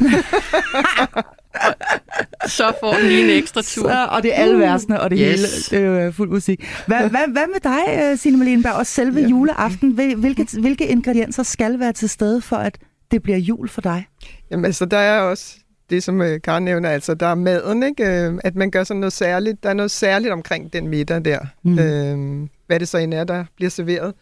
så 2.46 2.72
får 2.80 2.92
den 2.94 3.08
lige 3.08 3.24
en 3.24 3.30
ekstra 3.42 3.62
tur. 3.62 3.88
Så, 3.88 4.06
og 4.10 4.22
det 4.22 4.30
er 4.34 4.42
alle 4.42 4.58
versene, 4.58 5.00
og 5.00 5.10
det 5.10 5.18
Yes. 5.18 5.26
hele. 5.70 5.82
Det 5.82 5.86
er 5.86 6.00
jo 6.00 6.06
øh, 6.06 6.12
fuld 6.12 6.30
musik. 6.30 6.64
Hvad, 6.86 6.98
hvad, 7.10 7.28
hvad 7.32 7.46
med 7.52 7.60
dig, 7.62 8.10
øh, 8.12 8.18
Signe 8.18 8.38
Malene 8.38 8.62
Berg, 8.62 8.72
og 8.72 8.86
selve 8.86 9.20
ja. 9.20 9.26
juleaften? 9.28 9.90
Hvil- 9.92 10.16
Hvilke, 10.16 10.46
hvilke 10.60 10.86
ingredienser 10.86 11.42
skal 11.42 11.80
være 11.80 11.92
til 11.92 12.08
stede 12.08 12.40
for, 12.40 12.56
at 12.56 12.78
det 13.10 13.22
bliver 13.22 13.38
jul 13.38 13.68
for 13.68 13.80
dig? 13.80 14.06
Jamen 14.50 14.64
altså, 14.64 14.84
der 14.84 14.98
er 14.98 15.20
også 15.20 15.54
det, 15.90 16.02
som 16.02 16.22
øh, 16.22 16.40
Karen 16.40 16.64
nævner, 16.64 16.88
altså 16.90 17.14
der 17.14 17.26
er 17.26 17.34
maden, 17.34 17.82
ikke? 17.82 18.04
At 18.44 18.54
man 18.54 18.70
gør 18.70 18.84
sådan 18.84 19.00
noget 19.00 19.12
særligt. 19.12 19.62
Der 19.62 19.68
er 19.70 19.74
noget 19.74 19.90
særligt 19.90 20.32
omkring 20.32 20.72
den 20.72 20.88
middag 20.88 21.24
der. 21.24 21.38
Mm. 21.64 21.70
Mm. 21.72 21.78
Øh, 21.78 22.48
hvad 22.66 22.80
det 22.80 22.88
så 22.88 22.98
end 22.98 23.14
er, 23.14 23.24
der 23.24 23.44
bliver 23.56 23.70
serveret. 23.70 24.14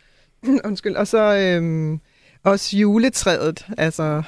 Undskyld. 0.68 0.94
Og 0.96 1.06
så 1.06 1.18
øh, 1.36 1.98
også 2.44 2.76
juletræet. 2.76 3.66
Altså, 3.78 4.22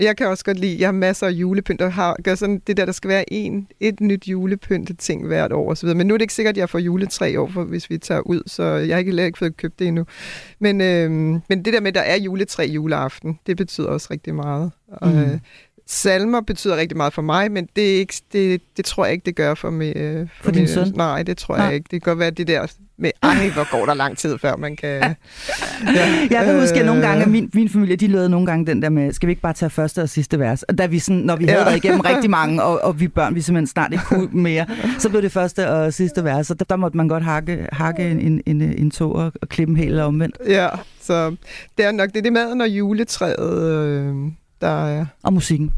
jeg 0.00 0.16
kan 0.16 0.26
også 0.26 0.44
godt 0.44 0.58
lide, 0.58 0.80
jeg 0.80 0.86
har 0.88 0.92
masser 0.92 1.26
af 1.26 1.30
julepynt, 1.30 1.80
og 1.82 1.92
har, 1.92 2.16
gør 2.24 2.34
sådan 2.34 2.62
det 2.66 2.76
der, 2.76 2.84
der 2.84 2.92
skal 2.92 3.08
være 3.08 3.32
en, 3.32 3.68
et 3.80 4.00
nyt 4.00 4.26
julepyntet 4.28 4.98
ting 4.98 5.26
hvert 5.26 5.52
år 5.52 5.70
osv. 5.70 5.88
Men 5.88 6.06
nu 6.06 6.14
er 6.14 6.18
det 6.18 6.22
ikke 6.22 6.34
sikkert, 6.34 6.52
at 6.52 6.56
jeg 6.58 6.70
får 6.70 6.78
juletræ 6.78 7.30
i 7.32 7.36
år, 7.36 7.50
for, 7.54 7.64
hvis 7.64 7.90
vi 7.90 7.98
tager 7.98 8.20
ud, 8.20 8.42
så 8.46 8.62
jeg 8.64 8.94
har 8.94 8.98
ikke, 8.98 9.08
heller 9.08 9.24
ikke 9.24 9.38
fået 9.38 9.56
købt 9.56 9.78
det 9.78 9.86
endnu. 9.88 10.04
Men, 10.58 10.80
øh, 10.80 11.10
men 11.48 11.64
det 11.64 11.72
der 11.72 11.80
med, 11.80 11.88
at 11.88 11.94
der 11.94 12.00
er 12.00 12.16
juletræ 12.16 12.62
juleaften, 12.66 13.38
det 13.46 13.56
betyder 13.56 13.88
også 13.88 14.08
rigtig 14.10 14.34
meget. 14.34 14.70
Og, 14.88 15.08
Mm. 15.08 15.18
øh, 15.18 15.38
salmer 15.86 16.40
betyder 16.40 16.76
rigtig 16.76 16.96
meget 16.96 17.12
for 17.12 17.22
mig, 17.22 17.52
men 17.52 17.68
det, 17.76 17.94
er 17.94 17.98
ikke, 17.98 18.14
det, 18.32 18.62
det 18.76 18.84
tror 18.84 19.04
jeg 19.04 19.12
ikke, 19.12 19.24
det 19.26 19.36
gør 19.36 19.54
for, 19.54 19.70
mig, 19.70 19.96
øh, 19.96 20.28
for, 20.36 20.44
For 20.44 20.50
din 20.50 20.60
min- 20.60 20.68
søn? 20.68 20.92
Nej, 20.94 21.22
det 21.22 21.36
tror 21.38 21.56
Nej. 21.56 21.66
jeg 21.66 21.74
ikke. 21.74 21.84
Det 21.90 22.02
kan 22.02 22.10
godt 22.10 22.18
være 22.18 22.30
det 22.30 22.46
der 22.48 22.66
med, 23.00 23.10
ej, 23.22 23.48
hvor 23.54 23.70
går 23.78 23.86
der 23.86 23.94
lang 23.94 24.18
tid, 24.18 24.38
før 24.38 24.56
man 24.56 24.76
kan... 24.76 24.88
ja, 24.90 25.14
Jeg 26.30 26.44
kan 26.44 26.60
huske, 26.60 26.80
at 26.80 26.86
nogle 26.86 27.02
gange, 27.02 27.20
at 27.22 27.26
øh, 27.26 27.32
min, 27.32 27.50
min 27.54 27.68
familie, 27.68 27.96
de 27.96 28.06
lavede 28.06 28.28
nogle 28.28 28.46
gange 28.46 28.66
den 28.66 28.82
der 28.82 28.88
med, 28.88 29.12
skal 29.12 29.26
vi 29.26 29.30
ikke 29.32 29.42
bare 29.42 29.52
tage 29.52 29.70
første 29.70 30.02
og 30.02 30.08
sidste 30.08 30.38
vers? 30.38 30.62
Og 30.62 30.78
da 30.78 30.86
vi 30.86 30.98
sådan, 30.98 31.20
når 31.20 31.36
vi 31.36 31.44
havde 31.44 31.58
Ja. 31.58 31.64
været 31.64 31.76
igennem 31.76 32.00
rigtig 32.00 32.30
mange, 32.40 32.62
og, 32.62 32.80
og 32.84 33.00
vi 33.00 33.08
børn, 33.08 33.34
vi 33.34 33.40
simpelthen 33.40 33.66
snart 33.66 33.92
ikke 33.92 34.04
kunne 34.04 34.28
mere, 34.32 34.66
så 34.98 35.08
blev 35.08 35.22
det 35.22 35.32
første 35.32 35.70
og 35.70 35.92
sidste 35.94 36.24
vers, 36.24 36.50
og 36.50 36.58
der, 36.58 36.64
der 36.64 36.76
måtte 36.76 36.96
man 36.96 37.08
godt 37.08 37.22
hakke, 37.24 37.66
hakke 37.72 38.10
en, 38.10 38.20
en, 38.20 38.42
en, 38.46 38.62
en 38.62 38.90
tog 38.90 39.12
og, 39.14 39.32
og 39.42 39.48
klippe 39.48 39.70
en 39.70 39.76
hel 39.76 39.88
eller 39.88 40.04
omvendt. 40.04 40.36
Ja, 40.48 40.68
så 41.00 41.36
det 41.78 41.84
er 41.84 41.92
nok 41.92 42.08
det, 42.08 42.16
er 42.16 42.22
det 42.22 42.32
maden 42.32 42.60
og 42.60 42.68
juletræet, 42.68 43.62
øh, 43.62 44.14
der 44.60 44.86
er... 44.86 45.06
Og 45.22 45.32
musikken. 45.32 45.72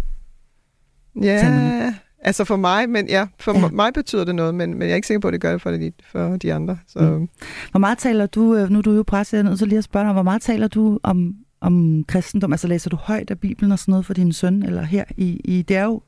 Ja, 1.23 1.41
Salmerne. 1.41 1.95
Altså 2.23 2.45
for 2.45 2.57
mig, 2.57 2.89
men 2.91 3.09
ja, 3.09 3.27
for 3.41 3.59
Ja. 3.59 3.69
mig 3.69 3.93
betyder 3.95 4.25
det 4.25 4.35
noget, 4.35 4.55
men, 4.55 4.71
men 4.73 4.83
jeg 4.83 4.91
er 4.91 4.95
ikke 4.95 5.07
sikker 5.07 5.21
på, 5.21 5.29
at 5.29 5.33
det 5.33 5.41
gør 5.41 5.53
det 5.53 5.63
for 5.63 5.71
de, 5.71 5.93
for 6.13 6.37
de 6.37 6.55
andre. 6.55 6.79
Så 6.87 6.99
Mm. 7.01 7.29
Hvor 7.71 7.79
meget 7.81 7.99
taler 7.99 8.27
du, 8.27 8.55
øh, 8.57 8.71
nu 8.71 8.79
er 8.79 8.83
du 8.83 8.93
jo 8.93 9.03
præst, 9.07 9.33
jeg 9.33 9.39
er 9.39 9.43
nødt 9.43 9.59
til 9.59 9.69
lige 9.69 9.79
at 9.79 9.85
spørge 9.85 10.05
dig, 10.07 10.13
hvor 10.13 10.23
meget 10.23 10.43
taler 10.43 10.69
du 10.69 10.99
om, 11.03 11.35
om 11.61 12.05
kristendom? 12.09 12.53
Altså 12.53 12.69
læser 12.69 12.91
du 12.91 12.97
højt 12.97 13.31
af 13.31 13.41
Bibelen 13.41 13.73
og 13.73 13.79
sådan 13.79 13.93
noget 13.93 14.07
for 14.07 14.15
din 14.15 14.33
søn, 14.33 14.63
eller 14.63 14.83
her 14.83 15.05
i, 15.17 15.41
i 15.45 15.63
det 15.63 15.77
er 15.77 15.85
jo 15.85 16.03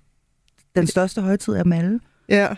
den 0.77 0.87
største 0.87 1.21
højtid 1.21 1.55
af 1.55 1.65
dem 1.65 1.73
alle. 1.73 2.01
Ja, 2.29 2.49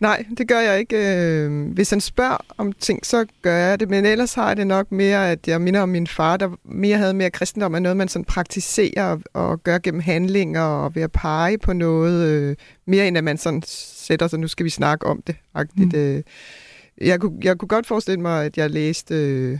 nej, 0.00 0.24
det 0.38 0.48
gør 0.48 0.58
jeg 0.60 0.78
ikke. 0.78 0.96
Øh, 0.96 1.72
Hvis 1.72 1.90
han 1.90 2.00
spørger 2.00 2.36
om 2.58 2.72
ting, 2.72 3.06
så 3.06 3.26
gør 3.42 3.56
jeg 3.56 3.80
det, 3.80 3.90
men 3.90 4.04
ellers 4.04 4.34
har 4.34 4.48
jeg 4.48 4.56
det 4.56 4.66
nok 4.66 4.92
mere, 4.92 5.30
at 5.30 5.48
jeg 5.48 5.60
minder 5.60 5.80
om 5.80 5.88
min 5.88 6.06
far, 6.06 6.36
der 6.36 6.50
mere 6.64 6.96
havde 6.96 7.14
mere 7.14 7.30
kristendom, 7.30 7.74
er 7.74 7.78
noget, 7.78 7.96
man 7.96 8.08
sådan 8.08 8.24
praktiserer 8.24 9.18
og, 9.34 9.62
gør 9.62 9.78
gennem 9.78 10.00
handlinger 10.00 10.62
og 10.62 10.94
ved 10.94 11.02
at 11.02 11.12
pege 11.12 11.58
på 11.58 11.72
noget, 11.72 12.28
øh, 12.28 12.56
mere 12.86 13.08
end 13.08 13.18
at 13.18 13.24
man 13.24 13.38
sådan 13.38 13.62
sætter 13.66 14.28
sig, 14.28 14.38
nu 14.38 14.48
skal 14.48 14.64
vi 14.64 14.70
snakke 14.70 15.06
om 15.06 15.22
det. 15.22 15.36
Mm. 15.76 16.22
Jeg, 17.00 17.20
kunne, 17.20 17.38
jeg 17.42 17.58
kunne 17.58 17.68
godt 17.68 17.86
forestille 17.86 18.20
mig, 18.20 18.44
at 18.44 18.56
jeg 18.56 18.70
læste, 18.70 19.14
øh, 19.14 19.52
øh, 19.52 19.58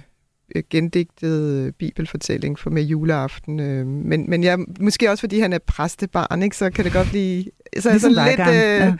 gendigtet 0.70 1.66
øh, 1.66 1.72
bibelfortælling 1.72 2.58
for 2.58 2.70
med 2.70 2.82
juleaften. 2.82 3.60
Øh, 3.60 3.86
men, 3.86 4.30
men 4.30 4.44
jeg, 4.44 4.58
måske 4.80 5.10
også 5.10 5.20
fordi 5.22 5.40
han 5.40 5.52
er 5.52 5.58
præstebarn, 5.66 6.42
ikke, 6.42 6.56
så 6.56 6.70
kan 6.70 6.84
det 6.84 6.92
godt 6.92 7.08
blive... 7.08 7.44
Så 7.78 7.88
er 7.88 7.92
jeg 7.92 8.00
Ligesom 8.00 8.14
sådan 8.14 8.28
lidt... 8.28 8.48
Øh, 8.48 8.94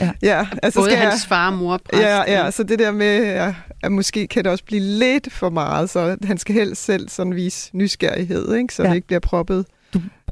Ja. 0.00 0.04
ja. 0.06 0.10
ja, 0.22 0.46
altså 0.62 0.80
Både 0.80 0.90
skal 0.90 0.98
jeg, 1.00 1.10
hans 1.10 1.26
far 1.26 1.50
og 1.50 1.58
mor 1.58 1.74
er 1.74 1.78
præst. 1.78 2.02
Ja, 2.02 2.44
ja, 2.44 2.50
så 2.50 2.62
det 2.62 2.78
der 2.78 2.92
med, 2.92 3.06
at, 3.24 3.54
at 3.82 3.92
måske 3.92 4.26
kan 4.26 4.44
det 4.44 4.52
også 4.52 4.64
blive 4.64 4.82
lidt 4.82 5.32
for 5.32 5.50
meget, 5.50 5.90
så 5.90 6.16
han 6.24 6.38
skal 6.38 6.54
helst 6.54 6.84
selv 6.84 7.08
sådan 7.08 7.34
vise 7.34 7.70
nysgerrighed, 7.76 8.54
ikke? 8.54 8.74
så 8.74 8.82
Ja. 8.82 8.86
ja. 8.88 8.90
det 8.90 8.96
ikke 8.96 9.06
bliver 9.06 9.20
proppet. 9.20 9.66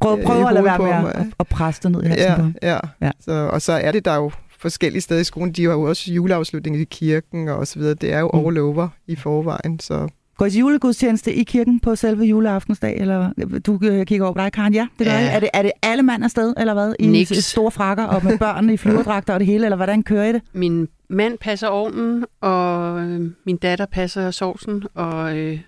Prøv, 0.00 0.18
Øh, 0.18 0.24
prøv 0.24 0.40
i 0.40 0.44
at 0.48 0.52
lade 0.54 0.64
være 0.64 0.78
med 0.78 1.02
på 1.02 1.08
at, 1.18 1.26
at, 1.40 1.46
presse 1.46 1.82
dig 1.82 1.90
ned 1.90 2.02
i 2.02 2.06
halsen 2.06 2.28
Ja, 2.28 2.36
på 2.36 2.46
ja. 2.62 2.78
Ja. 3.06 3.10
Så, 3.20 3.32
og 3.32 3.62
så 3.62 3.72
er 3.72 3.92
det 3.92 4.04
der 4.04 4.14
jo 4.14 4.30
forskellige 4.58 5.00
steder 5.02 5.20
i 5.20 5.24
skolen. 5.24 5.52
De 5.52 5.64
har 5.64 5.72
jo 5.72 5.82
også 5.82 6.12
juleafslutning 6.12 6.76
i 6.80 6.84
kirken 6.84 7.48
og 7.48 7.66
så 7.66 7.78
videre. 7.78 7.94
Det 7.94 8.12
er 8.12 8.18
jo 8.20 8.30
Mm. 8.34 8.46
all 8.46 8.58
over 8.58 8.88
i 9.06 9.16
forvejen, 9.16 9.80
så 9.80 10.08
Går 10.42 10.46
I 10.46 10.50
til 10.50 10.58
julegudstjeneste 10.58 11.34
i 11.34 11.44
kirken 11.44 11.80
på 11.80 11.96
selve 11.96 12.24
juleaftensdag? 12.24 12.96
Eller 12.98 13.32
du 13.66 13.78
øh, 13.82 14.06
kigger 14.06 14.26
over 14.26 14.34
på 14.34 14.40
dig, 14.40 14.52
Karen. 14.52 14.74
Ja, 14.74 14.86
det 14.98 15.06
gør 15.06 15.12
Ja. 15.12 15.30
Er 15.30 15.40
det, 15.40 15.48
er 15.54 15.62
det 15.62 15.72
alle 15.82 16.02
mand 16.02 16.24
afsted, 16.24 16.54
eller 16.56 16.74
hvad? 16.74 16.94
I 16.98 17.06
Niks. 17.06 17.44
store 17.44 17.70
frakker 17.70 18.04
og 18.04 18.24
med 18.24 18.38
børn 18.38 18.70
i 18.70 18.76
flyverdragter 18.76 19.34
og 19.34 19.40
det 19.40 19.46
hele, 19.46 19.64
eller 19.64 19.76
hvordan 19.76 20.02
kører 20.02 20.24
I 20.24 20.32
det? 20.32 20.42
Min 20.52 20.88
mand 21.08 21.38
passer 21.38 21.68
ovnen, 21.68 22.24
og 22.40 23.00
øh, 23.00 23.30
min 23.46 23.56
datter 23.56 23.86
passer 23.86 24.30
sovsen, 24.30 24.82
og, 24.94 25.38
øh, 25.38 25.60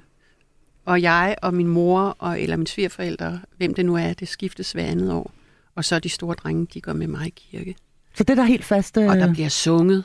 og 0.85 1.03
jeg 1.03 1.37
og 1.43 1.55
min 1.55 1.69
mor, 1.69 2.17
og, 2.19 2.41
eller 2.41 2.57
mine 2.57 2.67
svigerforældre, 2.67 3.41
hvem 3.57 3.75
det 3.75 3.87
nu 3.87 3.97
er, 3.97 4.13
det 4.13 4.29
skiftes 4.29 4.73
hver 4.73 4.85
andet 4.85 5.13
år. 5.13 5.33
Og 5.75 5.85
så 5.85 5.99
de 5.99 6.09
store 6.09 6.35
drenge, 6.35 6.67
de 6.75 6.81
går 6.81 6.93
med 6.93 7.07
mig 7.07 7.27
i 7.27 7.35
kirke. 7.51 7.77
Så 8.15 8.25
det 8.25 8.31
er 8.31 8.35
der 8.35 8.45
helt 8.45 8.65
fast. 8.65 8.97
Øh... 8.97 9.09
Og 9.09 9.17
der 9.17 9.33
bliver 9.33 9.49
sunget 9.49 10.05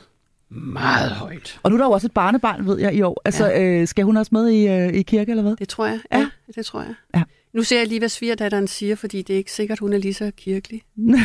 meget 0.50 1.10
højt. 1.10 1.60
Og 1.62 1.70
nu 1.70 1.76
er 1.76 1.78
der 1.78 1.86
jo 1.86 1.92
også 1.92 2.06
et 2.06 2.12
barnebarn, 2.12 2.66
ved 2.66 2.78
jeg, 2.78 2.94
i 2.94 3.02
år. 3.02 3.22
Altså, 3.24 3.46
ja. 3.46 3.62
øh, 3.62 3.88
skal 3.88 4.04
hun 4.04 4.16
også 4.16 4.30
med 4.32 4.48
i, 4.48 4.68
øh, 4.68 4.94
i 4.94 5.02
kirke, 5.02 5.30
eller 5.30 5.42
hvad? 5.42 5.56
Det 5.56 5.68
tror 5.68 5.86
jeg. 5.86 6.00
Ja. 6.12 6.18
Ja, 6.18 6.28
det 6.54 6.66
tror 6.66 6.80
jeg. 6.80 6.94
Ja. 7.14 7.22
Nu 7.52 7.62
ser 7.62 7.78
jeg 7.78 7.86
lige, 7.86 7.98
hvad 7.98 8.08
svigerdatteren 8.08 8.68
siger, 8.68 8.96
fordi 8.96 9.22
det 9.22 9.34
er 9.34 9.38
ikke 9.38 9.52
sikkert, 9.52 9.78
hun 9.78 9.92
er 9.92 9.98
lige 9.98 10.14
så 10.14 10.30
kirkelig. 10.36 10.82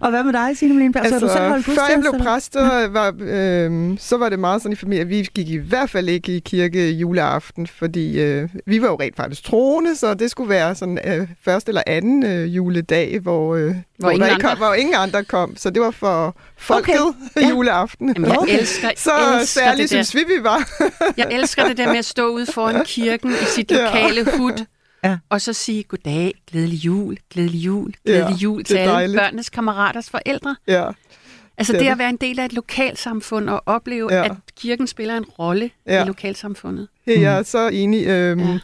Og 0.00 0.10
hvad 0.10 0.24
med 0.24 0.32
dig, 0.32 0.56
Signe 0.56 0.74
Melin? 0.74 0.92
Altså, 0.96 1.14
altså, 1.14 1.26
du 1.26 1.32
selv 1.32 1.48
holdt 1.48 1.64
før 1.64 1.72
jeg 1.90 2.00
blev 2.00 2.20
præst, 2.20 2.52
så 2.52 2.88
var, 2.92 3.14
øh, 3.20 3.98
så 3.98 4.16
var 4.16 4.28
det 4.28 4.38
meget 4.38 4.62
sådan 4.62 4.72
i 4.72 4.76
familien, 4.76 5.02
at 5.06 5.08
vi 5.08 5.28
gik 5.34 5.48
i 5.48 5.56
hvert 5.56 5.90
fald 5.90 6.08
ikke 6.08 6.36
i 6.36 6.38
kirke 6.38 6.90
juleaften, 6.90 7.66
fordi 7.66 8.20
øh, 8.20 8.48
vi 8.66 8.82
var 8.82 8.88
jo 8.88 8.96
rent 9.00 9.16
faktisk 9.16 9.44
troende, 9.44 9.96
så 9.96 10.14
det 10.14 10.30
skulle 10.30 10.48
være 10.48 10.74
sådan 10.74 10.98
øh, 11.04 11.28
første 11.44 11.68
eller 11.70 11.82
anden 11.86 12.26
øh, 12.26 12.56
juledag, 12.56 13.18
hvor, 13.18 13.54
øh, 13.56 13.74
hvor, 13.98 14.10
ingen 14.10 14.20
der 14.20 14.26
ikke 14.26 14.34
andre- 14.46 14.48
kom, 14.48 14.58
hvor 14.58 14.74
ingen 14.74 14.94
andre 14.94 15.24
kom. 15.24 15.56
Så 15.56 15.70
det 15.70 15.82
var 15.82 15.90
for 15.90 16.36
folket 16.58 16.94
Okay. 16.94 17.02
ja. 17.36 17.40
Ja. 17.46 17.48
juleaften. 17.48 18.08
Jamen, 18.16 18.30
jeg 18.48 18.58
elsker, 18.58 18.88
Så 18.96 19.10
elsker 19.40 19.60
særligt 19.60 19.88
synes 19.90 20.14
vi, 20.14 20.20
vi 20.20 20.42
var. 20.44 20.68
Jeg 21.16 21.26
elsker 21.30 21.68
det 21.68 21.76
der 21.76 21.86
med 21.88 21.98
at 21.98 22.04
stå 22.04 22.26
ude 22.28 22.46
foran 22.46 22.84
kirken 22.84 23.30
i 23.30 23.44
sit 23.44 23.70
Ja. 23.70 23.84
lokale 23.84 24.26
hud, 24.38 24.64
Ja. 25.04 25.18
og 25.28 25.40
så 25.40 25.52
sige 25.52 25.82
goddag, 25.82 26.34
glædelig 26.50 26.76
jul, 26.84 27.16
glædelig 27.30 27.58
jul, 27.58 27.92
glædelig 28.04 28.30
Ja, 28.30 28.36
jul 28.36 28.64
til 28.64 28.76
alle 28.76 28.92
dejligt. 28.92 29.18
børnenes 29.20 29.50
kammeraters 29.50 30.10
forældre. 30.10 30.56
Ja, 30.68 30.90
Altså 31.58 31.72
Det 31.72 31.80
det, 31.80 31.88
at 31.88 31.98
være 31.98 32.10
en 32.10 32.16
del 32.16 32.40
af 32.40 32.44
et 32.44 32.52
lokalsamfund 32.52 33.48
og 33.48 33.62
opleve, 33.66 34.14
Ja. 34.14 34.24
at 34.24 34.32
kirken 34.60 34.86
spiller 34.86 35.16
en 35.16 35.24
rolle 35.24 35.70
Ja. 35.86 36.04
i 36.04 36.06
lokalsamfundet. 36.06 36.88
Ja, 37.06 37.20
jeg 37.20 37.38
er 37.38 37.42
så 37.42 37.68
enig. 37.68 38.06
Øhm, 38.06 38.58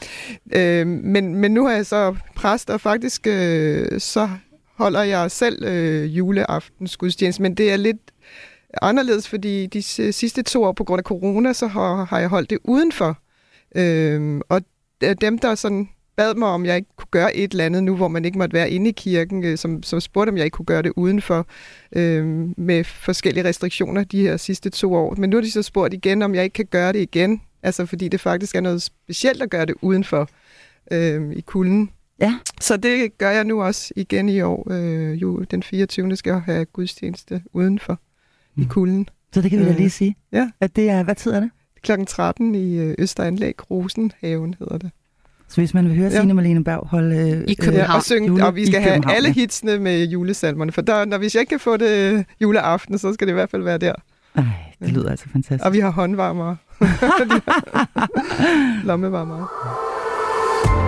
Ja. 0.53 0.81
øhm, 0.81 1.01
men, 1.05 1.35
men 1.35 1.55
nu 1.55 1.67
er 1.67 1.71
jeg 1.73 1.87
så 1.87 2.17
præst, 2.37 2.71
og 2.71 2.81
faktisk 2.81 3.27
øh, 3.27 4.01
så 4.01 4.29
holder 4.77 5.03
jeg 5.03 5.31
selv 5.31 5.65
øh, 5.65 6.17
juleaftens 6.19 6.97
gudstjeneste, 6.97 7.43
men 7.43 7.55
det 7.55 7.73
er 7.73 7.77
lidt 7.77 7.99
anderledes, 8.83 9.29
fordi 9.29 9.67
de 9.67 9.83
sidste 10.13 10.43
to 10.43 10.65
år 10.65 10.73
på 10.73 10.85
grund 10.85 10.99
af 11.01 11.05
corona, 11.05 11.53
så 11.53 11.67
har, 11.67 12.05
har 12.05 12.19
jeg 12.19 12.29
holdt 12.29 12.51
det 12.51 12.59
udenfor. 12.65 13.19
Øhm, 13.77 14.41
og 14.49 14.63
d- 15.05 15.13
dem, 15.15 15.39
der 15.39 15.55
sådan 15.55 15.89
bad 16.19 16.35
mig, 16.35 16.49
om 16.49 16.65
jeg 16.67 16.77
ikke 16.77 16.89
kunne 16.97 17.09
gøre 17.11 17.37
et 17.37 17.51
eller 17.51 17.65
andet 17.65 17.85
nu, 17.85 17.97
hvor 17.97 18.09
man 18.09 18.25
ikke 18.25 18.39
måtte 18.39 18.55
være 18.55 18.71
inde 18.71 18.89
i 18.89 18.93
kirken, 18.93 19.45
øh, 19.45 19.59
som, 19.59 19.83
som 19.83 20.01
spurgte, 20.01 20.31
om 20.31 20.37
jeg 20.37 20.45
ikke 20.45 20.55
kunne 20.55 20.67
gøre 20.67 20.83
det 20.83 20.93
udenfor, 20.97 21.47
øh, 21.93 22.27
med 22.59 22.85
forskellige 22.85 23.45
restriktioner 23.45 24.05
de 24.05 24.21
her 24.23 24.37
sidste 24.37 24.71
to 24.71 24.95
år. 24.95 25.15
Men 25.19 25.31
nu 25.31 25.37
har 25.37 25.43
de 25.43 25.51
så 25.51 25.63
spurgt 25.63 25.95
igen, 25.95 26.23
om 26.23 26.35
jeg 26.35 26.45
ikke 26.45 26.55
kan 26.55 26.67
gøre 26.71 26.93
det 26.93 27.01
igen, 27.01 27.43
altså 27.63 27.87
fordi 27.87 28.09
det 28.09 28.21
faktisk 28.21 28.55
er 28.55 28.61
noget 28.61 28.83
specielt 28.83 29.43
at 29.43 29.51
gøre 29.51 29.67
det 29.67 29.75
udenfor 29.83 30.29
øh, 30.91 31.33
i 31.33 31.41
kulden. 31.41 31.91
Ja. 32.21 32.35
Så 32.61 32.77
det 32.77 33.19
gør 33.19 33.31
jeg 33.31 33.45
nu 33.45 33.63
også 33.63 33.93
igen 33.97 34.29
i 34.29 34.41
år. 34.41 34.73
Øh, 34.73 35.23
jo, 35.23 35.39
den 35.39 35.63
24. 35.63 36.17
skal 36.17 36.31
jeg 36.31 36.43
have 36.43 36.65
gudstjeneste 36.65 37.43
udenfor 37.53 37.99
mm. 38.57 38.63
i 38.63 38.67
kulden. 38.71 39.09
Så 39.35 39.43
det 39.43 39.51
kan 39.51 39.61
vi 39.61 39.65
da 39.65 39.71
Øh, 39.71 39.77
lige 39.77 39.91
sige. 39.91 40.17
ja. 40.33 40.51
At 40.61 40.77
det 40.77 40.91
er, 40.91 41.03
hvad 41.03 41.15
tid 41.15 41.33
er 41.33 41.41
det? 41.41 41.51
Klokken 41.83 42.07
13 42.07 42.55
i 42.55 42.79
øh, 42.79 42.95
Østeranlæg, 42.99 43.71
Rosenhaven 43.71 44.55
hedder 44.59 44.79
det. 44.79 44.91
Så 45.49 45.61
hvis 45.61 45.75
man 45.75 45.89
vil 45.89 45.97
høre 45.97 46.11
Ja. 46.11 46.19
Signe 46.19 46.35
Malene 46.35 46.65
Berg 46.65 46.87
holde... 46.91 47.17
Øh, 47.17 47.45
I 47.49 47.55
København. 47.55 47.91
Ja, 47.91 47.97
og, 47.97 48.03
synge, 48.03 48.29
jule- 48.29 48.47
og 48.47 48.55
vi 48.57 48.67
skal 48.67 48.81
have 48.83 49.11
alle 49.15 49.29
ja. 49.29 49.33
hitsene 49.33 49.79
med 49.79 50.05
julesalmerne, 50.05 50.73
for 50.73 50.81
der, 50.81 51.05
når, 51.05 51.19
hvis 51.19 51.35
jeg 51.35 51.41
ikke 51.41 51.51
kan 51.51 51.61
få 51.61 51.77
det 51.77 52.25
juleaften, 52.41 52.99
så 52.99 53.13
skal 53.15 53.27
det 53.27 53.33
i 53.33 53.35
hvert 53.35 53.51
fald 53.51 53.63
være 53.63 53.79
der. 53.79 53.93
Ej, 54.37 54.43
det 54.81 54.89
lyder 54.93 55.11
altså 55.11 55.25
fantastisk. 55.33 55.65
Og 55.67 55.73
vi 55.73 55.81
har 55.81 55.91
håndvarmere. 55.91 56.57
Lommevarmere. 58.89 59.47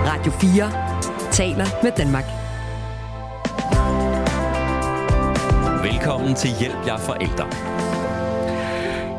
Radio 0.07 0.31
4 0.31 0.71
taler 1.31 1.65
med 1.83 1.91
Danmark. 1.97 2.25
Velkommen 5.91 6.35
til 6.35 6.49
Hjælp 6.59 6.87
jer 6.87 6.97
forældre. 6.97 7.45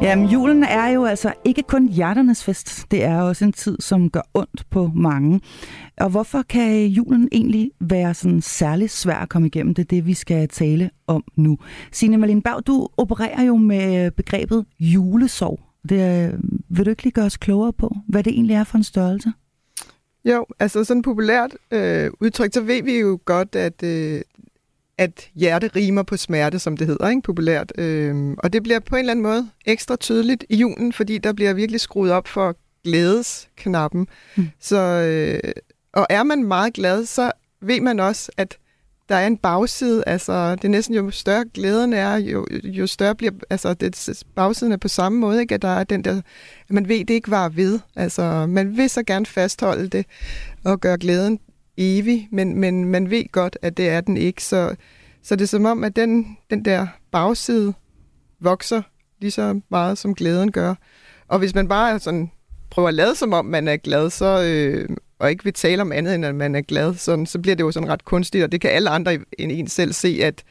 Jamen, 0.03 0.27
julen 0.27 0.65
er 0.65 0.89
jo 0.89 1.05
altså 1.05 1.33
ikke 1.45 1.63
kun 1.63 1.89
hjerternes 1.89 2.45
fest. 2.45 2.87
Det 2.91 3.05
er 3.05 3.21
også 3.21 3.45
en 3.45 3.53
tid, 3.53 3.77
som 3.81 4.11
gør 4.11 4.21
ondt 4.35 4.71
på 4.71 4.91
mange. 4.95 5.41
Og 6.01 6.11
hvorfor 6.11 6.43
kan 6.43 6.87
julen 6.87 7.29
egentlig 7.33 7.71
være 7.81 8.15
sådan 8.15 8.41
særlig 8.41 8.91
svær 8.91 9.17
at 9.17 9.29
komme 9.29 9.47
igennem? 9.47 9.75
Det 9.75 9.83
er 9.83 9.87
det, 9.87 10.07
vi 10.07 10.15
skal 10.15 10.49
tale 10.49 10.91
om 11.07 11.25
nu. 11.37 11.59
Signe 11.93 12.17
Malin 12.17 12.43
Berg, 12.43 12.67
du 12.67 12.89
opererer 12.97 13.43
jo 13.43 13.57
med 13.57 14.11
begrebet 14.11 14.65
julesorg. 14.81 15.61
Det, 15.89 16.29
øh, 16.33 16.41
vil 16.69 16.85
du 16.85 16.91
ikke 16.91 17.03
lige 17.03 17.13
gøre 17.13 17.27
os 17.27 17.37
klogere 17.37 17.73
på, 17.73 17.97
hvad 18.09 18.23
det 18.23 18.33
egentlig 18.33 18.55
er 18.55 18.65
for 18.65 18.79
en 18.79 18.85
størrelse? 18.85 19.33
Jo, 20.25 20.47
altså 20.61 20.85
sådan 20.85 21.03
populært 21.03 21.55
øh, 21.71 22.11
udtryk, 22.21 22.51
så 22.55 22.61
ved 22.61 22.83
vi 22.83 22.99
jo 22.99 23.19
godt, 23.25 23.57
at, 23.57 23.83
øh, 23.83 24.21
at 25.03 25.31
hjerte 25.35 25.71
rimer 25.77 26.03
på 26.03 26.17
smerte, 26.17 26.59
som 26.59 26.77
det 26.77 26.87
hedder, 26.87 27.09
ikke? 27.09 27.23
populært. 27.23 27.73
Øh, 27.79 28.35
og 28.39 28.53
det 28.53 28.63
bliver 28.63 28.81
på 28.81 28.97
en 28.97 29.01
eller 29.01 29.11
anden 29.11 29.23
måde 29.23 29.49
ekstra 29.67 29.97
tydeligt 29.97 30.45
i 30.49 30.57
julen, 30.57 30.93
fordi 30.93 31.19
der 31.19 31.33
bliver 31.33 31.53
virkelig 31.53 31.81
skruet 31.81 32.13
op 32.13 32.29
for 32.29 32.57
glædesknappen. 32.85 34.01
Mm. 34.01 34.43
Mm. 34.43 34.51
Så, 34.61 34.77
øh, 34.77 35.53
og 35.93 36.07
er 36.11 36.23
man 36.23 36.45
meget 36.45 36.73
glad, 36.75 37.05
så 37.05 37.33
ved 37.61 37.81
man 37.81 38.01
også, 38.01 38.33
at 38.37 38.59
der 39.09 39.15
er 39.15 39.27
en 39.27 39.37
bagside, 39.37 40.03
altså 40.07 40.55
det 40.55 40.65
er 40.65 40.69
næsten 40.69 40.95
jo 40.95 41.11
større 41.11 41.45
glæden 41.55 41.93
er, 41.93 42.17
jo, 42.17 42.47
jo 42.65 42.87
større 42.87 43.15
bliver, 43.15 43.33
altså 43.51 43.75
det, 43.75 44.23
bagsiden 44.35 44.73
er 44.73 44.77
på 44.77 44.89
samme 44.89 45.19
måde, 45.19 45.41
ikke? 45.41 45.55
at 45.55 45.63
der 45.63 45.69
er 45.69 45.85
den 45.85 46.05
der, 46.05 46.17
at 46.17 46.71
man 46.71 46.89
ved, 46.89 46.99
det 46.99 47.11
ikke 47.11 47.31
var 47.31 47.49
ved, 47.49 47.81
altså 47.97 48.47
man 48.47 48.77
vil 48.77 48.91
så 48.91 49.03
gerne 49.03 49.27
fastholde 49.27 49.89
det 49.89 50.07
og 50.65 50.81
gøre 50.81 50.99
glæden 50.99 51.39
evig, 51.77 52.29
men, 52.33 52.59
men 52.59 52.85
man 52.85 53.11
ved 53.11 53.33
godt, 53.33 53.59
at 53.63 53.77
det 53.77 53.89
er 53.89 54.01
den 54.01 54.17
ikke, 54.17 54.45
så, 54.45 54.75
så 55.23 55.37
det 55.37 55.43
er 55.43 55.49
som 55.49 55.65
om, 55.65 55.85
at 55.85 55.97
den, 55.97 56.37
den 56.51 56.65
der 56.65 56.87
bagside 57.11 57.75
vokser 58.41 58.83
lige 59.21 59.31
så 59.31 59.61
meget, 59.69 59.99
som 59.99 60.15
glæden 60.15 60.53
gør. 60.53 60.75
Og 61.29 61.39
hvis 61.39 61.55
man 61.55 61.69
bare 61.69 61.99
sådan 61.99 62.31
prøver 62.71 62.89
at 62.89 62.95
lade 62.95 63.15
som 63.15 63.33
om, 63.33 63.45
man 63.45 63.69
er 63.69 63.77
glad, 63.77 64.11
så, 64.11 64.43
øh, 64.43 64.89
og 65.19 65.31
ikke 65.31 65.45
vil 65.45 65.53
tale 65.53 65.83
om 65.83 65.93
andet, 65.93 66.15
end 66.15 66.25
at 66.25 66.35
man 66.35 66.55
er 66.55 66.61
glad, 66.61 66.95
sådan, 66.95 67.27
så 67.27 67.39
bliver 67.39 67.57
det 67.57 67.65
jo 67.65 67.71
sådan 67.73 67.89
ret 67.89 68.05
kunstigt, 68.05 68.45
og 68.45 68.53
det 68.53 68.61
kan 68.61 68.71
alle 68.71 68.91
andre 68.91 69.15
end 69.39 69.53
en 69.53 69.69
selv 69.69 69.93
se, 69.93 70.19
at 70.23 70.45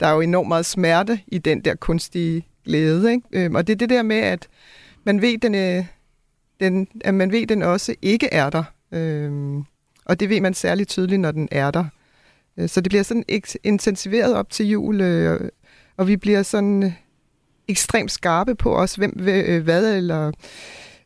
der 0.00 0.06
er 0.06 0.12
jo 0.12 0.20
enormt 0.20 0.48
meget 0.48 0.66
smerte 0.66 1.20
i 1.26 1.38
den 1.38 1.60
der 1.60 1.74
kunstige 1.74 2.46
glæde. 2.64 3.12
Ikke? 3.12 3.22
Øh, 3.32 3.50
og 3.54 3.66
det 3.66 3.72
er 3.72 3.76
det 3.76 3.90
der 3.90 4.02
med, 4.02 4.16
at 4.16 4.48
man 5.04 5.22
ved, 5.22 5.38
den, 5.38 5.54
øh, 5.54 5.84
den, 6.60 6.88
at 7.00 7.14
man 7.14 7.32
ved, 7.32 7.46
den 7.46 7.62
også 7.62 7.94
ikke 8.02 8.28
er 8.32 8.50
der. 8.50 8.64
Øhm, 8.92 9.64
og 10.06 10.20
det 10.20 10.28
ved 10.28 10.40
man 10.40 10.54
særligt 10.54 10.88
tydeligt, 10.88 11.20
når 11.20 11.30
den 11.32 11.48
er 11.50 11.70
der. 11.70 11.84
Øh, 12.58 12.68
Så 12.68 12.80
det 12.80 12.90
bliver 12.90 13.02
sådan 13.02 13.24
intensiveret 13.64 14.34
op 14.34 14.50
til 14.50 14.68
jul, 14.68 15.00
øh, 15.00 15.50
og 15.96 16.08
vi 16.08 16.16
bliver 16.16 16.42
sådan 16.42 16.82
øh, 16.82 16.92
ekstremt 17.68 18.10
skarpe 18.10 18.54
på 18.54 18.76
os, 18.76 18.94
hvem, 18.94 19.10
hvad 19.64 19.96
eller 19.96 20.32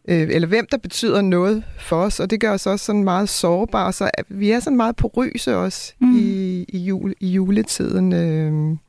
eller 0.04 0.48
hvem 0.48 0.66
der 0.70 0.76
betyder 0.78 1.20
noget 1.22 1.64
for 1.78 1.96
os, 2.02 2.20
og 2.20 2.30
det 2.30 2.40
gør 2.40 2.52
os 2.52 2.66
også 2.66 2.84
sådan 2.84 3.04
meget 3.04 3.28
sårbare, 3.28 3.92
så 3.92 4.10
vi 4.28 4.50
er 4.50 4.60
sådan 4.60 4.76
meget 4.76 4.96
porøse 4.96 5.56
også 5.56 5.94
Mm. 5.98 6.16
i, 6.18 6.64
i, 6.68 6.78
jul, 6.78 7.14
i 7.20 7.28
juletiden. 7.28 8.80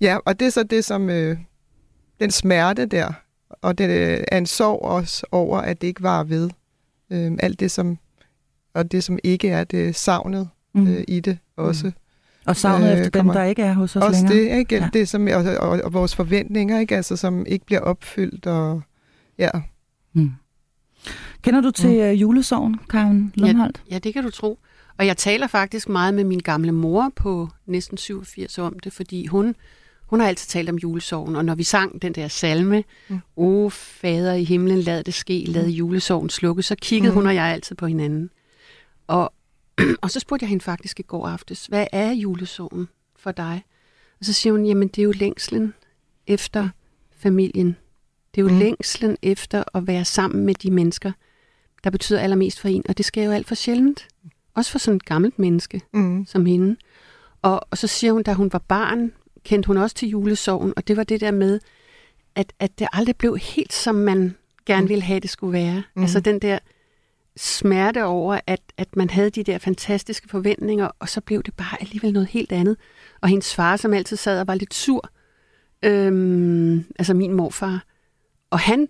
Ja, 0.00 0.18
og 0.24 0.40
det 0.40 0.46
er 0.46 0.50
så 0.50 0.62
det, 0.62 0.84
som 0.84 1.06
den 2.20 2.30
smerte 2.30 2.86
der, 2.86 3.12
og 3.50 3.78
det 3.78 4.24
er 4.32 4.38
en 4.38 4.46
sorg 4.46 4.82
også 4.82 5.26
over, 5.32 5.58
at 5.58 5.80
det 5.80 5.86
ikke 5.86 6.02
var 6.02 6.24
ved. 6.24 6.50
Alt 7.38 7.60
det, 7.60 7.70
som 7.70 7.98
og 8.74 8.92
det, 8.92 9.04
som 9.04 9.18
ikke 9.24 9.48
er 9.48 9.64
det 9.64 9.96
savnet 9.96 10.48
Mm. 10.74 10.88
øh, 10.88 11.04
i 11.08 11.20
det 11.20 11.38
også. 11.56 11.92
Og 12.46 12.56
savnet 12.56 12.92
øh, 12.92 12.98
efter 12.98 13.22
dem, 13.22 13.32
der 13.32 13.42
ikke 13.42 13.62
er 13.62 13.72
hos 13.72 13.96
os 13.96 14.02
Også 14.02 14.22
længere. 14.22 14.52
det, 14.52 14.58
ikke? 14.58 14.76
Ja. 14.76 14.88
Det 14.92 15.08
som, 15.08 15.26
og, 15.26 15.44
og, 15.60 15.80
og 15.84 15.92
vores 15.92 16.14
forventninger, 16.14 16.80
ikke? 16.80 16.96
Altså, 16.96 17.16
som 17.16 17.46
ikke 17.46 17.66
bliver 17.66 17.80
opfyldt. 17.80 18.46
Og, 18.46 18.82
ja. 19.38 19.50
Mm. 20.12 20.30
Kender 21.42 21.60
du 21.60 21.70
til 21.70 21.90
mm. 21.90 22.18
julesorgen, 22.18 22.78
Karen 22.90 23.32
Lundholdt? 23.34 23.82
Ja, 23.88 23.94
ja, 23.94 23.98
det 23.98 24.14
kan 24.14 24.24
du 24.24 24.30
tro. 24.30 24.58
Og 24.98 25.06
jeg 25.06 25.16
taler 25.16 25.46
faktisk 25.46 25.88
meget 25.88 26.14
med 26.14 26.24
min 26.24 26.38
gamle 26.38 26.72
mor 26.72 27.12
på 27.16 27.48
næsten 27.66 27.96
87 27.96 28.58
om 28.58 28.78
det, 28.78 28.92
fordi 28.92 29.26
hun, 29.26 29.54
hun 30.06 30.20
har 30.20 30.28
altid 30.28 30.48
talt 30.48 30.68
om 30.68 30.76
julesorgen, 30.76 31.36
og 31.36 31.44
når 31.44 31.54
vi 31.54 31.62
sang 31.62 32.02
den 32.02 32.12
der 32.12 32.28
salme, 32.28 32.84
mm. 33.08 33.20
O 33.36 33.68
fader 33.68 34.34
i 34.34 34.44
himlen, 34.44 34.78
lad 34.78 35.04
det 35.04 35.14
ske, 35.14 35.44
lad 35.46 35.64
mm. 35.64 35.70
julesorgen 35.70 36.30
slukke, 36.30 36.62
så 36.62 36.76
kiggede 36.82 37.10
mm. 37.10 37.14
hun 37.14 37.26
og 37.26 37.34
jeg 37.34 37.44
altid 37.44 37.76
på 37.76 37.86
hinanden. 37.86 38.30
Og, 39.06 39.32
og 40.02 40.10
så 40.10 40.20
spurgte 40.20 40.44
jeg 40.44 40.48
hende 40.48 40.64
faktisk 40.64 41.00
i 41.00 41.02
går 41.02 41.28
aftes, 41.28 41.66
hvad 41.66 41.86
er 41.92 42.12
julesorgen 42.12 42.88
for 43.16 43.32
dig? 43.32 43.64
Og 44.20 44.24
så 44.24 44.32
siger 44.32 44.52
hun, 44.52 44.66
jamen 44.66 44.88
det 44.88 44.98
er 44.98 45.04
jo 45.04 45.12
længslen 45.12 45.74
efter 46.26 46.68
familien. 47.16 47.76
Det 48.34 48.40
er 48.40 48.44
jo 48.44 48.52
mm. 48.52 48.58
længslen 48.58 49.16
efter 49.22 49.64
at 49.74 49.86
være 49.86 50.04
sammen 50.04 50.46
med 50.46 50.54
de 50.54 50.70
mennesker, 50.70 51.12
der 51.84 51.90
betyder 51.90 52.20
allermest 52.20 52.60
for 52.60 52.68
en, 52.68 52.82
og 52.88 52.98
det 52.98 53.04
sker 53.04 53.24
jo 53.24 53.30
alt 53.30 53.46
for 53.46 53.54
sjældent. 53.54 54.08
Også 54.54 54.70
for 54.70 54.78
sådan 54.78 54.96
et 54.96 55.04
gammelt 55.04 55.38
menneske 55.38 55.80
mm. 55.92 56.26
som 56.26 56.46
hende. 56.46 56.76
Og, 57.42 57.60
og 57.70 57.78
så 57.78 57.86
siger 57.86 58.12
hun, 58.12 58.22
da 58.22 58.32
hun 58.32 58.52
var 58.52 58.58
barn, 58.58 59.12
kendte 59.44 59.66
hun 59.66 59.76
også 59.76 59.96
til 59.96 60.08
julesorgen, 60.08 60.72
og 60.76 60.88
det 60.88 60.96
var 60.96 61.04
det 61.04 61.20
der 61.20 61.30
med, 61.30 61.60
at, 62.34 62.52
at 62.58 62.78
det 62.78 62.88
aldrig 62.92 63.16
blev 63.16 63.36
helt, 63.36 63.72
som 63.72 63.94
man 63.94 64.36
gerne 64.66 64.82
mm. 64.82 64.88
ville 64.88 65.02
have, 65.02 65.20
det 65.20 65.30
skulle 65.30 65.52
være. 65.52 65.82
Mm. 65.94 66.02
Altså 66.02 66.20
den 66.20 66.38
der 66.38 66.58
smerte 67.36 68.04
over, 68.04 68.40
at, 68.46 68.60
at 68.76 68.96
man 68.96 69.10
havde 69.10 69.30
de 69.30 69.42
der 69.44 69.58
fantastiske 69.58 70.28
forventninger, 70.28 70.88
og 70.98 71.08
så 71.08 71.20
blev 71.20 71.42
det 71.42 71.54
bare 71.54 71.80
alligevel 71.80 72.12
noget 72.12 72.28
helt 72.28 72.52
andet. 72.52 72.76
Og 73.20 73.28
hendes 73.28 73.54
far, 73.54 73.76
som 73.76 73.92
altid 73.92 74.16
sad 74.16 74.40
og 74.40 74.46
var 74.46 74.54
lidt 74.54 74.74
sur, 74.74 75.10
øhm, 75.82 76.84
altså 76.98 77.14
min 77.14 77.32
morfar, 77.32 77.84
og 78.50 78.58
han 78.58 78.88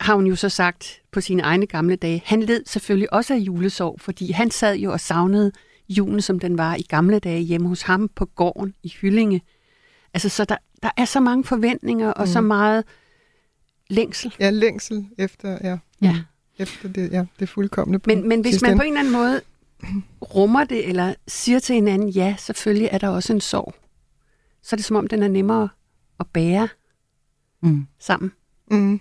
har 0.00 0.14
hun 0.14 0.26
jo 0.26 0.36
så 0.36 0.48
sagt 0.48 1.02
på 1.12 1.20
sine 1.20 1.42
egne 1.42 1.66
gamle 1.66 1.96
dage, 1.96 2.22
han 2.24 2.42
led 2.42 2.62
selvfølgelig 2.66 3.12
også 3.12 3.34
af 3.34 3.38
julesorg, 3.38 4.00
fordi 4.00 4.32
han 4.32 4.50
sad 4.50 4.76
jo 4.76 4.92
og 4.92 5.00
savnede 5.00 5.52
julen, 5.88 6.20
som 6.20 6.38
den 6.38 6.58
var 6.58 6.74
i 6.74 6.82
gamle 6.82 7.18
dage 7.18 7.40
hjemme 7.40 7.68
hos 7.68 7.82
ham 7.82 8.08
på 8.08 8.26
gården 8.26 8.74
i 8.82 8.94
Hyllinge. 9.00 9.42
Altså, 10.14 10.28
så 10.28 10.44
der, 10.44 10.56
der 10.82 10.90
er 10.96 11.04
så 11.04 11.20
mange 11.20 11.44
forventninger 11.44 12.12
og 12.12 12.22
mm. 12.22 12.32
så 12.32 12.40
meget 12.40 12.84
længsel. 13.90 14.34
Ja, 14.40 14.50
længsel 14.50 15.06
efter, 15.18 15.58
ja. 15.62 15.78
Ja. 16.02 16.16
Efter 16.58 16.88
det, 16.88 17.12
ja, 17.12 17.24
det 17.40 17.48
fuldkommende. 17.48 18.00
Men, 18.06 18.28
men 18.28 18.40
hvis 18.40 18.62
man 18.62 18.76
på 18.76 18.82
en 18.82 18.88
eller 18.88 19.00
anden 19.00 19.12
måde 19.12 19.40
rummer 20.34 20.64
det, 20.64 20.88
eller 20.88 21.14
siger 21.28 21.58
til 21.58 21.74
hinanden, 21.74 22.08
ja, 22.08 22.34
selvfølgelig 22.38 22.88
er 22.92 22.98
der 22.98 23.08
også 23.08 23.32
en 23.32 23.40
sorg, 23.40 23.74
så 24.62 24.74
er 24.74 24.76
det 24.76 24.84
som 24.84 24.96
om, 24.96 25.06
den 25.06 25.22
er 25.22 25.28
nemmere 25.28 25.68
at 26.20 26.26
bære 26.32 26.68
mm. 27.62 27.86
sammen. 27.98 28.32
Mm. 28.70 29.00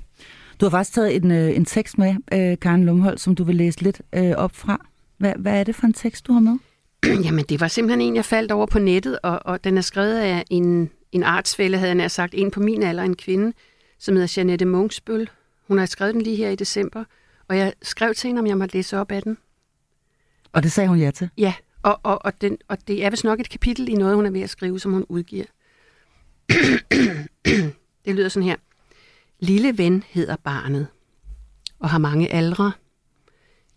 Du 0.61 0.65
har 0.65 0.69
faktisk 0.69 0.93
taget 0.95 1.15
en, 1.15 1.31
øh, 1.31 1.55
en 1.55 1.65
tekst 1.65 1.97
med, 1.97 2.15
øh, 2.33 2.59
Karen 2.59 2.85
Lumholdt, 2.85 3.21
som 3.21 3.35
du 3.35 3.43
vil 3.43 3.55
læse 3.55 3.81
lidt 3.81 4.01
øh, 4.13 4.31
op 4.31 4.55
fra. 4.55 4.85
Hvad, 5.17 5.33
hvad 5.37 5.59
er 5.59 5.63
det 5.63 5.75
for 5.75 5.87
en 5.87 5.93
tekst, 5.93 6.27
du 6.27 6.33
har 6.33 6.39
med? 6.39 6.57
Jamen, 7.25 7.45
det 7.49 7.61
var 7.61 7.67
simpelthen 7.67 8.01
en, 8.01 8.15
jeg 8.15 8.25
faldt 8.25 8.51
over 8.51 8.65
på 8.65 8.79
nettet, 8.79 9.19
og, 9.23 9.39
og 9.45 9.63
den 9.63 9.77
er 9.77 9.81
skrevet 9.81 10.17
af 10.17 10.43
en, 10.49 10.89
en 11.11 11.23
artsfælde, 11.23 11.77
havde 11.77 12.01
jeg 12.01 12.11
sagt, 12.11 12.33
en 12.37 12.51
på 12.51 12.59
min 12.59 12.83
alder, 12.83 13.03
en 13.03 13.15
kvinde, 13.15 13.53
som 13.99 14.15
hedder 14.15 14.33
Janette 14.37 14.65
Munksbøl. 14.65 15.29
Hun 15.67 15.77
har 15.77 15.85
skrevet 15.85 16.13
den 16.13 16.21
lige 16.21 16.35
her 16.35 16.49
i 16.49 16.55
december, 16.55 17.03
og 17.47 17.57
jeg 17.57 17.73
skrev 17.81 18.13
til 18.13 18.27
hende, 18.27 18.39
om 18.39 18.47
jeg 18.47 18.57
måtte 18.57 18.75
læse 18.75 18.97
op 18.97 19.11
af 19.11 19.21
den. 19.21 19.37
Og 20.51 20.63
det 20.63 20.71
sagde 20.71 20.89
hun 20.89 20.99
ja 20.99 21.11
til? 21.11 21.29
Ja, 21.37 21.53
og, 21.81 21.99
og, 22.03 22.25
og, 22.25 22.41
den, 22.41 22.57
og 22.67 22.87
det 22.87 23.05
er 23.05 23.09
vist 23.09 23.23
nok 23.23 23.39
et 23.39 23.49
kapitel 23.49 23.89
i 23.89 23.93
noget, 23.93 24.15
hun 24.15 24.25
er 24.25 24.29
ved 24.29 24.41
at 24.41 24.49
skrive, 24.49 24.79
som 24.79 24.93
hun 24.93 25.05
udgiver. 25.09 25.45
det 28.05 28.15
lyder 28.15 28.29
sådan 28.29 28.47
her. 28.47 28.55
Lille 29.39 29.77
ven 29.77 30.03
hedder 30.07 30.35
barnet 30.35 30.87
og 31.79 31.89
har 31.89 31.97
mange 31.97 32.33
aldre. 32.33 32.71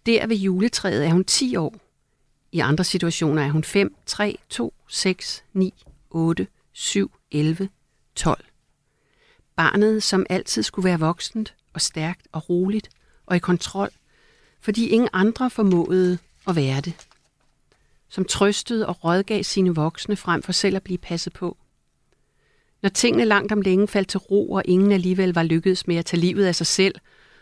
Der 0.06 0.26
ved 0.26 0.36
juletræet 0.36 1.06
er 1.06 1.10
hun 1.10 1.24
10 1.24 1.56
år. 1.56 1.74
I 2.52 2.58
andre 2.58 2.84
situationer 2.84 3.42
er 3.42 3.50
hun 3.50 3.64
5, 3.64 3.94
3, 4.06 4.38
2, 4.48 4.74
6, 4.88 5.44
9, 5.52 5.84
8, 6.10 6.46
7, 6.72 7.12
11, 7.30 7.68
12. 8.14 8.44
Barnet, 9.56 10.02
som 10.02 10.26
altid 10.30 10.62
skulle 10.62 10.84
være 10.84 11.00
voksent 11.00 11.54
og 11.72 11.80
stærkt 11.80 12.28
og 12.32 12.50
roligt 12.50 12.88
og 13.30 13.36
i 13.36 13.38
kontrol, 13.38 13.90
fordi 14.60 14.88
ingen 14.88 15.08
andre 15.12 15.50
formåede 15.50 16.18
at 16.48 16.56
være 16.56 16.80
det. 16.80 16.94
Som 18.08 18.24
trøstede 18.24 18.86
og 18.86 19.04
rådgav 19.04 19.42
sine 19.42 19.74
voksne 19.74 20.16
frem 20.16 20.42
for 20.42 20.52
selv 20.52 20.76
at 20.76 20.82
blive 20.82 20.98
passet 20.98 21.32
på– 21.32 21.56
når 22.82 22.88
tingene 22.90 23.24
langt 23.24 23.52
om 23.52 23.60
længe 23.60 23.88
faldt 23.88 24.08
til 24.08 24.18
ro, 24.18 24.52
og 24.52 24.62
ingen 24.64 24.92
alligevel 24.92 25.34
var 25.34 25.42
lykkedes 25.42 25.86
med 25.86 25.96
at 25.96 26.06
tage 26.06 26.20
livet 26.20 26.44
af 26.44 26.54
sig 26.54 26.66
selv, 26.66 26.94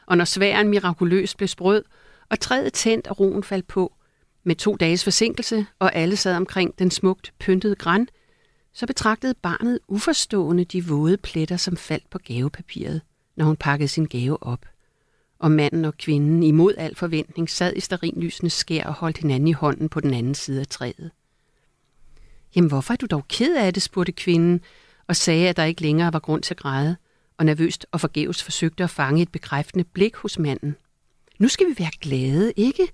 og 0.07 0.17
når 0.17 0.25
sværen 0.25 0.69
mirakuløst 0.69 1.37
blev 1.37 1.49
sprød, 1.49 1.85
og 2.29 2.41
træet 2.41 2.73
tændt 2.73 3.07
og 3.07 3.21
roen 3.21 3.43
faldt 3.43 3.67
på, 3.69 3.95
med 4.45 4.57
to 4.57 4.77
dages 4.77 5.05
forsinkelse, 5.05 5.67
og 5.79 5.95
alle 5.95 6.17
sad 6.17 6.37
omkring 6.37 6.79
den 6.79 6.91
smukt 6.91 7.33
pyntede 7.39 7.75
græn, 7.75 8.09
så 8.73 8.87
betragtede 8.87 9.35
barnet 9.35 9.79
uforstående 9.89 10.65
de 10.65 10.87
våde 10.87 11.17
pletter, 11.17 11.57
som 11.57 11.77
faldt 11.77 12.11
på 12.11 12.19
gavepapiret, 12.19 13.01
når 13.37 13.45
hun 13.45 13.57
pakkede 13.57 13.89
sin 13.89 14.07
gave 14.07 14.43
op. 14.43 14.67
Og 15.39 15.51
manden 15.51 15.85
og 15.85 15.97
kvinden 15.97 16.43
imod 16.43 16.75
al 16.79 16.95
forventning 16.95 17.51
sad 17.51 17.73
i 17.77 17.81
starinlysende 17.81 18.51
skær 18.51 18.85
og 18.85 18.95
holdt 18.95 19.19
hinanden 19.19 19.49
i 19.49 19.53
hånden 19.53 19.89
på 19.89 20.01
den 20.01 20.15
anden 20.15 20.35
side 20.35 20.61
af 20.61 20.67
træet. 20.67 21.11
Jamen, 22.57 22.69
hvorfor 22.69 22.93
er 22.93 22.97
du 22.97 23.07
dog 23.07 23.29
ked 23.29 23.57
af 23.57 23.75
det, 23.75 23.83
spurgte 23.83 24.13
kvinden, 24.13 24.61
og 25.07 25.17
sagde, 25.17 25.49
at 25.49 25.57
der 25.57 25.65
ikke 25.65 25.83
længere 25.83 26.13
var 26.13 26.19
grund 26.19 26.43
til 26.43 26.55
at 26.55 26.61
græde, 26.61 26.97
og 27.39 27.45
nervøst 27.45 27.87
og 27.93 28.01
forgæves 28.01 28.43
forsøgte 28.43 28.85
at 28.85 28.91
fange 28.91 29.23
et 29.23 29.33
bekræftende 29.33 29.85
blik 29.85 30.17
hos 30.17 30.39
manden. 30.39 30.77
Nu 31.39 31.49
skal 31.49 31.67
vi 31.67 31.75
være 31.79 31.91
glade, 32.01 32.53
ikke? 32.57 32.89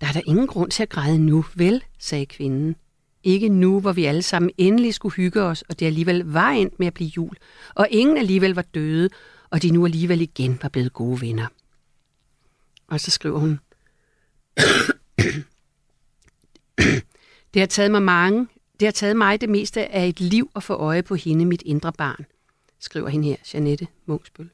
Der 0.00 0.06
er 0.06 0.12
der 0.12 0.20
ingen 0.26 0.46
grund 0.46 0.70
til 0.70 0.82
at 0.82 0.88
græde 0.88 1.18
nu, 1.18 1.44
vel, 1.54 1.84
sagde 1.98 2.26
kvinden. 2.26 2.76
Ikke 3.22 3.48
nu, 3.48 3.80
hvor 3.80 3.92
vi 3.92 4.04
alle 4.04 4.22
sammen 4.22 4.50
endelig 4.58 4.94
skulle 4.94 5.14
hygge 5.14 5.42
os, 5.42 5.62
og 5.62 5.80
det 5.80 5.86
alligevel 5.86 6.24
var 6.24 6.50
endt 6.50 6.78
med 6.78 6.86
at 6.86 6.94
blive 6.94 7.10
jul, 7.16 7.36
og 7.74 7.86
ingen 7.90 8.16
alligevel 8.16 8.54
var 8.54 8.62
døde, 8.62 9.08
og 9.50 9.62
de 9.62 9.70
nu 9.70 9.84
alligevel 9.84 10.20
igen 10.20 10.58
var 10.62 10.68
blevet 10.68 10.92
gode 10.92 11.20
venner. 11.20 11.46
Og 12.90 13.00
så 13.00 13.10
skriver 13.10 13.38
hun, 13.38 13.60
Det 17.54 17.60
har 17.60 17.66
taget 17.66 17.90
mig 17.90 18.02
mange, 18.02 18.48
det 18.80 18.86
har 18.86 18.92
taget 18.92 19.16
mig 19.16 19.40
det 19.40 19.48
meste 19.48 19.86
af 19.86 20.08
et 20.08 20.20
liv 20.20 20.50
at 20.56 20.62
få 20.62 20.74
øje 20.74 21.02
på 21.02 21.14
hende, 21.14 21.46
mit 21.46 21.62
indre 21.66 21.92
barn, 21.92 22.26
skriver 22.78 23.08
hende 23.08 23.28
her, 23.28 23.36
Janette 23.54 23.86
Mungsbøl. 24.06 24.50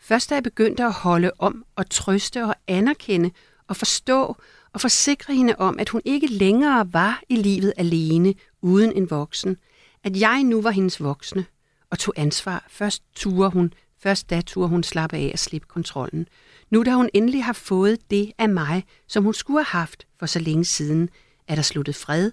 Først 0.00 0.30
da 0.30 0.34
jeg 0.34 0.42
begyndte 0.42 0.84
at 0.84 0.92
holde 0.92 1.30
om 1.38 1.64
og 1.76 1.90
trøste 1.90 2.44
og 2.44 2.54
anerkende 2.66 3.30
og 3.68 3.76
forstå 3.76 4.36
og 4.72 4.80
forsikre 4.80 5.34
hende 5.34 5.54
om, 5.58 5.78
at 5.78 5.88
hun 5.88 6.02
ikke 6.04 6.26
længere 6.26 6.92
var 6.92 7.22
i 7.28 7.36
livet 7.36 7.72
alene 7.76 8.34
uden 8.60 8.92
en 8.92 9.10
voksen, 9.10 9.56
at 10.04 10.20
jeg 10.20 10.44
nu 10.44 10.62
var 10.62 10.70
hendes 10.70 11.02
voksne 11.02 11.46
og 11.90 11.98
tog 11.98 12.14
ansvar. 12.16 12.66
Først 12.68 13.02
turde 13.14 13.50
hun, 13.50 13.72
først 13.98 14.30
da 14.30 14.40
turde 14.40 14.68
hun 14.68 14.82
slappe 14.82 15.16
af 15.16 15.30
og 15.32 15.38
slippe 15.38 15.66
kontrollen. 15.68 16.28
Nu 16.70 16.82
da 16.82 16.94
hun 16.94 17.10
endelig 17.14 17.44
har 17.44 17.52
fået 17.52 18.10
det 18.10 18.32
af 18.38 18.48
mig, 18.48 18.84
som 19.06 19.24
hun 19.24 19.34
skulle 19.34 19.58
have 19.58 19.80
haft 19.80 20.06
for 20.18 20.26
så 20.26 20.38
længe 20.38 20.64
siden, 20.64 21.10
er 21.48 21.54
der 21.54 21.62
sluttet 21.62 21.96
fred 21.96 22.32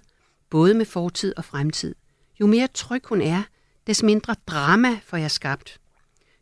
både 0.50 0.74
med 0.74 0.84
fortid 0.84 1.34
og 1.36 1.44
fremtid. 1.44 1.94
Jo 2.40 2.46
mere 2.46 2.68
tryg 2.74 3.02
hun 3.04 3.20
er, 3.20 3.42
des 3.86 4.02
mindre 4.02 4.34
drama 4.46 4.98
får 5.04 5.16
jeg 5.16 5.30
skabt. 5.30 5.80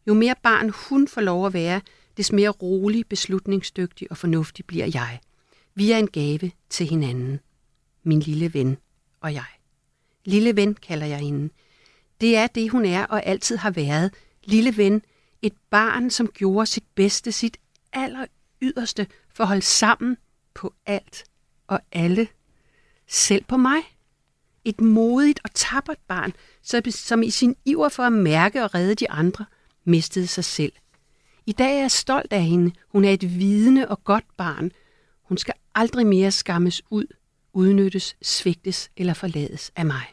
Jo 0.07 0.15
mere 0.15 0.35
barn 0.43 0.71
hun 0.89 1.09
får 1.09 1.21
lov 1.21 1.47
at 1.47 1.53
være, 1.53 1.81
des 2.17 2.33
mere 2.33 2.49
rolig, 2.49 3.07
beslutningsdygtig 3.07 4.11
og 4.11 4.17
fornuftig 4.17 4.65
bliver 4.65 4.87
jeg. 4.95 5.21
Vi 5.75 5.91
er 5.91 5.99
en 5.99 6.09
gave 6.11 6.51
til 6.71 6.87
hinanden. 6.87 7.41
Min 8.03 8.21
lille 8.21 8.55
ven 8.55 8.77
og 9.21 9.35
jeg. 9.35 9.45
Lille 10.25 10.57
ven 10.57 10.75
kalder 10.75 11.07
jeg 11.07 11.19
hende. 11.19 11.49
Det 12.21 12.37
er 12.37 12.47
det, 12.47 12.71
hun 12.71 12.85
er 12.85 13.05
og 13.05 13.27
altid 13.27 13.57
har 13.57 13.71
været. 13.71 14.15
Lille 14.45 14.77
ven, 14.77 15.03
et 15.43 15.55
barn, 15.71 16.11
som 16.11 16.29
gjorde 16.29 16.67
sit 16.67 16.85
bedste, 16.95 17.33
sit 17.33 17.57
aller 17.95 18.27
yderste 18.63 19.07
for 19.35 19.45
at 19.45 19.49
holde 19.49 19.63
sammen 19.63 20.17
på 20.55 20.75
alt 20.87 21.25
og 21.67 21.81
alle. 21.93 22.29
Selv 23.09 23.45
på 23.45 23.57
mig. 23.57 23.79
Et 24.65 24.81
modigt 24.81 25.41
og 25.45 25.51
tappert 25.55 25.99
barn, 26.09 26.33
som 26.91 27.23
i 27.23 27.31
sin 27.31 27.57
iver 27.65 27.89
for 27.89 28.03
at 28.03 28.13
mærke 28.13 28.65
og 28.65 28.75
redde 28.75 28.95
de 28.95 29.11
andre, 29.11 29.45
mistede 29.85 30.27
sig 30.27 30.45
selv. 30.45 30.73
I 31.47 31.53
dag 31.53 31.77
er 31.77 31.81
jeg 31.81 31.91
stolt 31.91 32.33
af 32.33 32.43
hende. 32.43 32.73
Hun 32.89 33.05
er 33.05 33.11
et 33.11 33.39
vidende 33.39 33.89
og 33.89 34.05
godt 34.05 34.25
barn. 34.37 34.73
Hun 35.23 35.39
skal 35.39 35.55
aldrig 35.75 36.07
mere 36.07 36.31
skammes 36.31 36.83
ud, 36.91 37.07
udnyttes, 37.53 38.17
svigtes 38.23 38.91
eller 38.97 39.15
forlades 39.15 39.73
af 39.77 39.87
mig. 39.87 40.05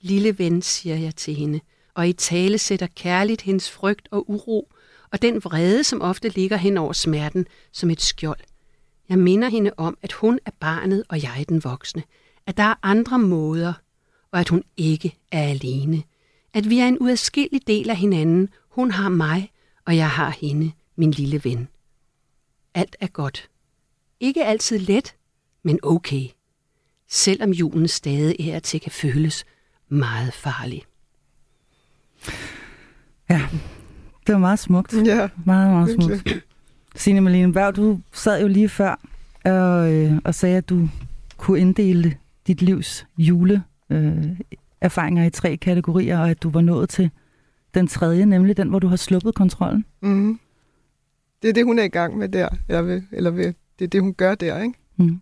Lille 0.00 0.38
ven, 0.38 0.62
siger 0.62 0.96
jeg 0.96 1.16
til 1.16 1.34
hende, 1.34 1.60
og 1.94 2.08
i 2.08 2.12
tale 2.12 2.58
sætter 2.58 2.86
kærligt 2.86 3.42
hendes 3.42 3.70
frygt 3.70 4.08
og 4.10 4.30
uro, 4.30 4.72
og 5.12 5.22
den 5.22 5.44
vrede, 5.44 5.84
som 5.84 6.02
ofte 6.02 6.28
ligger 6.28 6.56
hen 6.56 6.78
over 6.78 6.92
smerten 6.92 7.46
som 7.72 7.90
et 7.90 8.00
skjold. 8.00 8.40
Jeg 9.08 9.18
minder 9.18 9.48
hende 9.48 9.70
om, 9.76 9.98
at 10.02 10.12
hun 10.12 10.38
er 10.46 10.50
barnet, 10.60 11.04
og 11.08 11.22
jeg 11.22 11.40
er 11.40 11.44
den 11.44 11.64
voksne 11.64 12.02
at 12.46 12.56
der 12.56 12.62
er 12.62 12.74
andre 12.82 13.18
måder, 13.18 13.72
og 14.30 14.40
at 14.40 14.48
hun 14.48 14.62
ikke 14.76 15.18
er 15.32 15.42
alene. 15.42 16.02
At 16.54 16.70
vi 16.70 16.78
er 16.78 16.88
en 16.88 16.98
uadskillelig 17.00 17.66
del 17.66 17.90
af 17.90 17.96
hinanden. 17.96 18.48
Hun 18.68 18.90
har 18.90 19.08
mig, 19.08 19.52
og 19.86 19.96
jeg 19.96 20.10
har 20.10 20.30
hende, 20.30 20.72
min 20.96 21.10
lille 21.10 21.44
ven. 21.44 21.68
alt 22.74 22.96
er 23.00 23.06
godt. 23.06 23.50
Ikke 24.20 24.44
altid 24.44 24.78
let, 24.78 25.16
men 25.62 25.78
okay. 25.82 26.26
Selvom 27.08 27.50
julen 27.50 27.88
stadig 27.88 28.48
er 28.48 28.58
til 28.58 28.80
kan 28.80 28.92
føles 28.92 29.44
meget 29.88 30.34
farlig. 30.34 30.84
Ja, 33.30 33.48
det 34.26 34.32
var 34.32 34.38
meget 34.38 34.58
smukt. 34.58 34.94
Ja, 35.06 35.28
Meget, 35.44 35.70
meget 35.70 35.88
virkelig. 35.88 36.20
smukt. 36.20 36.44
Signe 36.96 37.20
Malene 37.20 37.52
Berg, 37.52 37.76
du 37.76 38.00
sad 38.12 38.40
jo 38.42 38.48
lige 38.48 38.68
før 38.68 39.00
og, 39.44 39.92
øh, 39.92 40.12
og 40.24 40.34
sagde, 40.34 40.56
at 40.56 40.68
du 40.68 40.88
kunne 41.36 41.60
inddele 41.60 42.16
dit 42.46 42.62
livs 42.62 43.06
jule 43.18 43.62
øh, 43.90 44.14
erfaringer 44.80 45.24
i 45.24 45.30
tre 45.30 45.56
kategorier, 45.56 46.18
og 46.18 46.30
at 46.30 46.42
du 46.42 46.50
var 46.50 46.60
nået 46.60 46.88
til 46.88 47.10
den 47.74 47.86
tredje, 47.86 48.26
nemlig 48.26 48.56
den, 48.56 48.68
hvor 48.68 48.78
du 48.78 48.86
har 48.88 48.96
sluppet 48.96 49.34
kontrollen. 49.34 49.84
Mm. 50.02 50.38
Det 51.42 51.48
er 51.48 51.52
det, 51.52 51.64
hun 51.64 51.78
er 51.78 51.82
i 51.82 51.88
gang 51.88 52.18
med 52.18 52.28
der. 52.28 52.48
Eller, 52.68 52.82
ved, 52.82 53.02
eller 53.12 53.30
ved, 53.30 53.52
det 53.78 53.84
er 53.84 53.88
det, 53.88 54.00
hun 54.00 54.14
gør 54.14 54.34
der, 54.34 54.62
ikke? 54.62 54.74
Mm. 54.96 55.20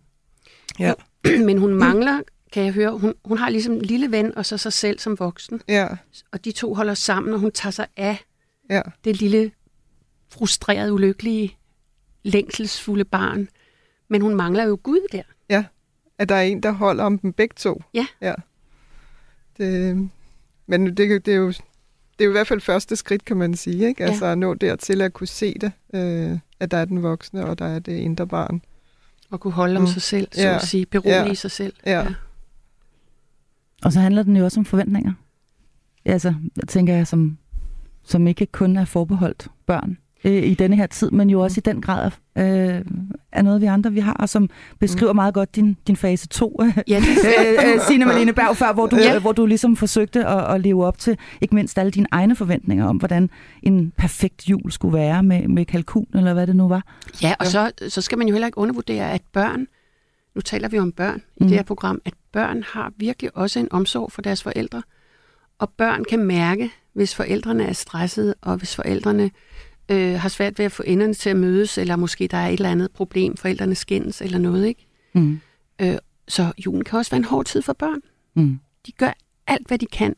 Ja. 0.79 0.93
Men 1.45 1.57
hun 1.57 1.73
mangler, 1.73 2.19
kan 2.53 2.63
jeg 2.63 2.73
høre, 2.73 2.97
hun, 2.97 3.13
hun 3.25 3.37
har 3.37 3.49
ligesom 3.49 3.73
en 3.73 3.81
lille 3.81 4.11
ven 4.11 4.37
og 4.37 4.45
så 4.45 4.57
sig 4.57 4.73
selv 4.73 4.99
som 4.99 5.19
voksen. 5.19 5.61
Ja, 5.67 5.87
Og 6.31 6.45
de 6.45 6.51
to 6.51 6.73
holder 6.73 6.93
sammen, 6.93 7.33
og 7.33 7.39
hun 7.39 7.51
tager 7.51 7.71
sig 7.71 7.85
af 7.97 8.17
ja. 8.71 8.81
det 9.03 9.19
lille 9.19 9.51
frustrerede, 10.29 10.93
ulykkelige, 10.93 11.57
længselsfulde 12.23 13.05
barn. 13.05 13.47
Men 14.09 14.21
hun 14.21 14.35
mangler 14.35 14.63
jo 14.63 14.79
Gud 14.83 15.07
der. 15.11 15.23
At 16.17 16.29
der 16.29 16.35
er 16.35 16.41
en, 16.41 16.63
der 16.63 16.71
holder 16.71 17.03
om 17.03 17.19
dem 17.19 17.33
begge 17.33 17.53
to. 17.57 17.83
Ja. 17.93 18.07
ja. 18.21 18.33
Det, 19.57 20.09
men 20.67 20.87
det, 20.97 20.97
det, 21.25 21.27
er 21.27 21.35
jo, 21.37 21.47
det 21.47 21.61
er 22.19 22.25
jo 22.25 22.29
i 22.29 22.31
hvert 22.31 22.47
fald 22.47 22.61
første 22.61 22.95
skridt, 22.95 23.25
kan 23.25 23.37
man 23.37 23.53
sige. 23.55 23.87
Ikke? 23.87 24.03
Ja. 24.03 24.09
Altså 24.09 24.25
at 24.25 24.37
nå 24.37 24.53
dertil 24.53 25.01
at 25.01 25.13
kunne 25.13 25.27
se 25.27 25.53
det. 25.53 25.71
Øh, 25.93 26.39
at 26.59 26.71
der 26.71 26.77
er 26.77 26.85
den 26.85 27.03
voksne, 27.03 27.45
og 27.45 27.59
der 27.59 27.65
er 27.65 27.79
det 27.79 27.97
indre 27.97 28.27
barn. 28.27 28.61
Og 29.29 29.39
kunne 29.39 29.53
holde 29.53 29.75
om 29.77 29.81
Mm. 29.81 29.87
sig 29.87 30.01
selv, 30.01 30.27
så 30.31 30.41
Ja. 30.41 30.55
at 30.55 30.61
sige. 30.61 30.85
Berolige 30.85 31.25
Ja. 31.27 31.33
sig 31.33 31.51
selv. 31.51 31.73
Ja. 31.85 32.07
Og 33.83 33.93
så 33.93 33.99
handler 33.99 34.23
den 34.23 34.37
jo 34.37 34.43
også 34.43 34.59
om 34.59 34.65
forventninger. 34.65 35.13
Ja, 36.05 36.11
altså, 36.11 36.33
jeg 36.57 36.67
tænker 36.67 36.93
jeg, 36.93 37.07
som, 37.07 37.37
som 38.03 38.27
ikke 38.27 38.45
kun 38.45 38.77
er 38.77 38.85
forbeholdt 38.85 39.47
børn 39.65 39.97
øh, 40.23 40.43
i 40.43 40.53
denne 40.53 40.75
her 40.75 40.85
tid, 40.87 41.11
men 41.11 41.29
jo 41.29 41.39
også 41.41 41.59
i 41.59 41.61
den 41.65 41.81
grad 41.81 42.11
øh, 42.37 42.81
er 43.31 43.41
noget, 43.41 43.61
vi 43.61 43.65
andre 43.65 43.91
vi 43.91 43.99
har, 43.99 44.13
og 44.13 44.29
som 44.29 44.49
beskriver 44.79 45.13
meget 45.13 45.33
godt 45.33 45.55
din, 45.55 45.77
din 45.87 45.95
fase 45.95 46.27
2, 46.27 46.59
øh, 46.63 46.77
Ja, 46.87 46.97
øh, 47.65 47.81
Signe 47.87 48.05
Malene 48.05 48.33
Berg, 48.33 48.57
før, 48.57 48.73
hvor 48.73 48.87
du, 48.87 48.95
ja. 48.95 49.19
hvor 49.19 49.31
du 49.31 49.45
ligesom 49.45 49.75
forsøgte 49.75 50.25
at, 50.25 50.55
at 50.55 50.61
leve 50.61 50.85
op 50.85 50.97
til 50.97 51.17
ikke 51.41 51.55
mindst 51.55 51.77
alle 51.77 51.91
dine 51.91 52.07
egne 52.11 52.35
forventninger 52.35 52.85
om, 52.85 52.97
hvordan 52.97 53.29
en 53.63 53.93
perfekt 53.97 54.49
jul 54.49 54.71
skulle 54.71 54.97
være 54.97 55.23
med, 55.23 55.47
med 55.47 55.65
kalkun, 55.65 56.07
eller 56.13 56.33
hvad 56.33 56.47
det 56.47 56.55
nu 56.55 56.67
var. 56.67 56.83
ja 57.21 57.33
og 57.39 57.45
Ja. 57.45 57.49
så, 57.49 57.71
så 57.89 58.01
skal 58.01 58.17
man 58.17 58.27
jo 58.27 58.33
heller 58.33 58.47
ikke 58.47 58.57
undervurdere, 58.57 59.11
at 59.11 59.21
børn, 59.33 59.67
nu 60.35 60.41
taler 60.41 60.67
vi 60.69 60.79
om 60.79 60.91
børn 60.91 61.17
i 61.37 61.43
Mm. 61.43 61.47
det 61.47 61.57
her 61.57 61.63
program, 61.63 62.01
at 62.05 62.13
børn 62.33 62.63
har 62.73 62.93
virkelig 62.97 63.37
også 63.37 63.59
en 63.59 63.67
omsorg 63.71 64.11
for 64.11 64.21
deres 64.21 64.43
forældre. 64.43 64.81
Og 65.61 65.69
børn 65.69 66.03
kan 66.03 66.19
mærke, 66.23 66.71
hvis 66.93 67.15
forældrene 67.15 67.63
er 67.65 67.73
stressede, 67.73 68.35
og 68.41 68.57
hvis 68.57 68.75
forældrene 68.75 69.31
øh, 69.91 70.13
har 70.19 70.29
svært 70.29 70.57
ved 70.57 70.65
at 70.65 70.71
få 70.71 70.83
enderne 70.85 71.13
til 71.13 71.29
at 71.29 71.35
mødes, 71.35 71.77
eller 71.77 71.95
måske 71.95 72.27
der 72.27 72.37
er 72.37 72.47
et 72.47 72.53
eller 72.53 72.69
andet 72.69 72.91
problem, 72.91 73.37
forældrene 73.37 73.75
skændes 73.75 74.21
eller 74.21 74.37
noget, 74.37 74.65
ikke? 74.67 74.87
Mm. 75.13 75.39
Så 76.27 76.53
julen 76.65 76.83
kan 76.83 76.99
også 76.99 77.11
være 77.11 77.17
en 77.17 77.23
hård 77.23 77.45
tid 77.45 77.61
for 77.61 77.73
børn. 77.73 77.99
Mm. 78.33 78.59
De 78.85 78.91
gør 78.91 79.13
alt, 79.47 79.67
hvad 79.67 79.77
de 79.77 79.85
kan. 79.85 80.15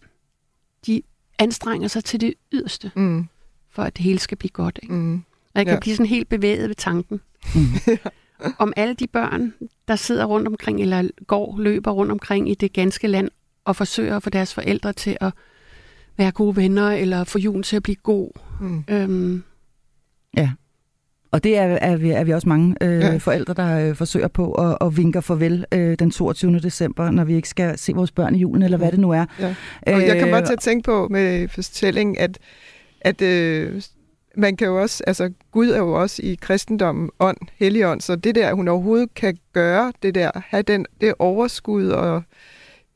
De 0.85 1.01
anstrenger 1.39 1.87
sig 1.87 2.03
til 2.03 2.21
det 2.21 2.33
yderste, 2.53 2.91
Mm. 2.95 3.25
for 3.69 3.83
at 3.83 3.97
det 3.97 4.03
hele 4.05 4.19
skal 4.19 4.37
blive 4.37 4.49
godt. 4.51 4.79
Ikke? 4.83 4.93
Mm. 4.95 5.13
Og 5.15 5.21
jeg 5.55 5.65
kan 5.65 5.73
Ja. 5.75 5.79
blive 5.79 5.95
sådan 5.95 6.05
helt 6.09 6.29
bevæget 6.29 6.67
ved 6.69 6.75
tanken. 6.75 7.21
Mm. 7.55 7.97
om 8.59 8.73
alle 8.75 8.93
de 8.93 9.07
børn, 9.07 9.53
der 9.87 9.95
sidder 9.95 10.25
rundt 10.25 10.47
omkring, 10.47 10.81
eller 10.81 11.09
går, 11.27 11.57
løber 11.59 11.91
rundt 11.91 12.11
omkring 12.11 12.49
i 12.49 12.55
det 12.55 12.73
ganske 12.73 13.07
land, 13.07 13.29
og 13.65 13.75
forsøger 13.75 14.15
at 14.15 14.23
få 14.23 14.29
deres 14.29 14.53
forældre 14.53 14.93
til 14.93 15.17
at 15.21 15.33
være 16.17 16.31
gode 16.31 16.55
venner, 16.55 16.91
eller 16.91 17.23
få 17.23 17.39
julen 17.39 17.63
til 17.63 17.75
at 17.75 17.83
blive 17.83 17.95
god. 17.95 18.29
Mm. 18.59 18.83
Øhm, 18.89 19.43
Og 21.31 21.43
det 21.43 21.57
er, 21.57 21.63
er, 21.63 21.95
vi, 21.97 22.09
er 22.09 22.23
vi 22.23 22.31
også 22.33 22.49
mange 22.49 22.75
øh, 22.81 22.99
Ja. 22.99 23.11
ja. 23.11 23.17
forældre, 23.17 23.53
der 23.53 23.89
øh, 23.89 23.95
forsøger 23.95 24.27
på 24.27 24.51
at, 24.51 24.77
at 24.81 24.97
vinke 24.97 25.21
farvel 25.21 25.65
øh, 25.71 25.95
den 25.99 26.11
22. 26.11 26.59
december, 26.59 27.11
når 27.11 27.23
vi 27.23 27.35
ikke 27.35 27.49
skal 27.49 27.77
se 27.77 27.93
vores 27.93 28.11
børn 28.11 28.35
i 28.35 28.39
julen, 28.39 28.63
eller 28.63 28.77
hvad 28.77 28.91
det 28.91 28.99
nu 28.99 29.11
er. 29.11 29.25
Ja. 29.39 29.55
Og 29.87 30.01
jeg 30.01 30.15
kan 30.17 30.27
Øh, 30.27 30.31
bare 30.31 30.45
til 30.45 30.53
at 30.53 30.59
tænke 30.59 30.85
på 30.85 31.07
med 31.07 31.47
fortællingen, 31.47 32.15
at, 32.19 32.39
at 33.01 33.21
øh, 33.21 33.81
man 34.37 34.57
kan 34.57 34.67
jo 34.67 34.81
også, 34.81 35.03
altså 35.07 35.31
Gud 35.51 35.69
er 35.69 35.77
jo 35.77 35.93
også 35.93 36.21
i 36.21 36.37
kristendommen 36.41 37.09
ånd, 37.19 37.37
helligånd, 37.55 38.01
så 38.01 38.15
det 38.15 38.35
der, 38.35 38.53
hun 38.53 38.67
overhovedet 38.67 39.13
kan 39.13 39.37
gøre, 39.53 39.93
det 40.03 40.15
der, 40.15 40.31
have 40.35 40.63
den, 40.63 40.85
det 41.01 41.13
overskud 41.19 41.87
og 41.87 42.23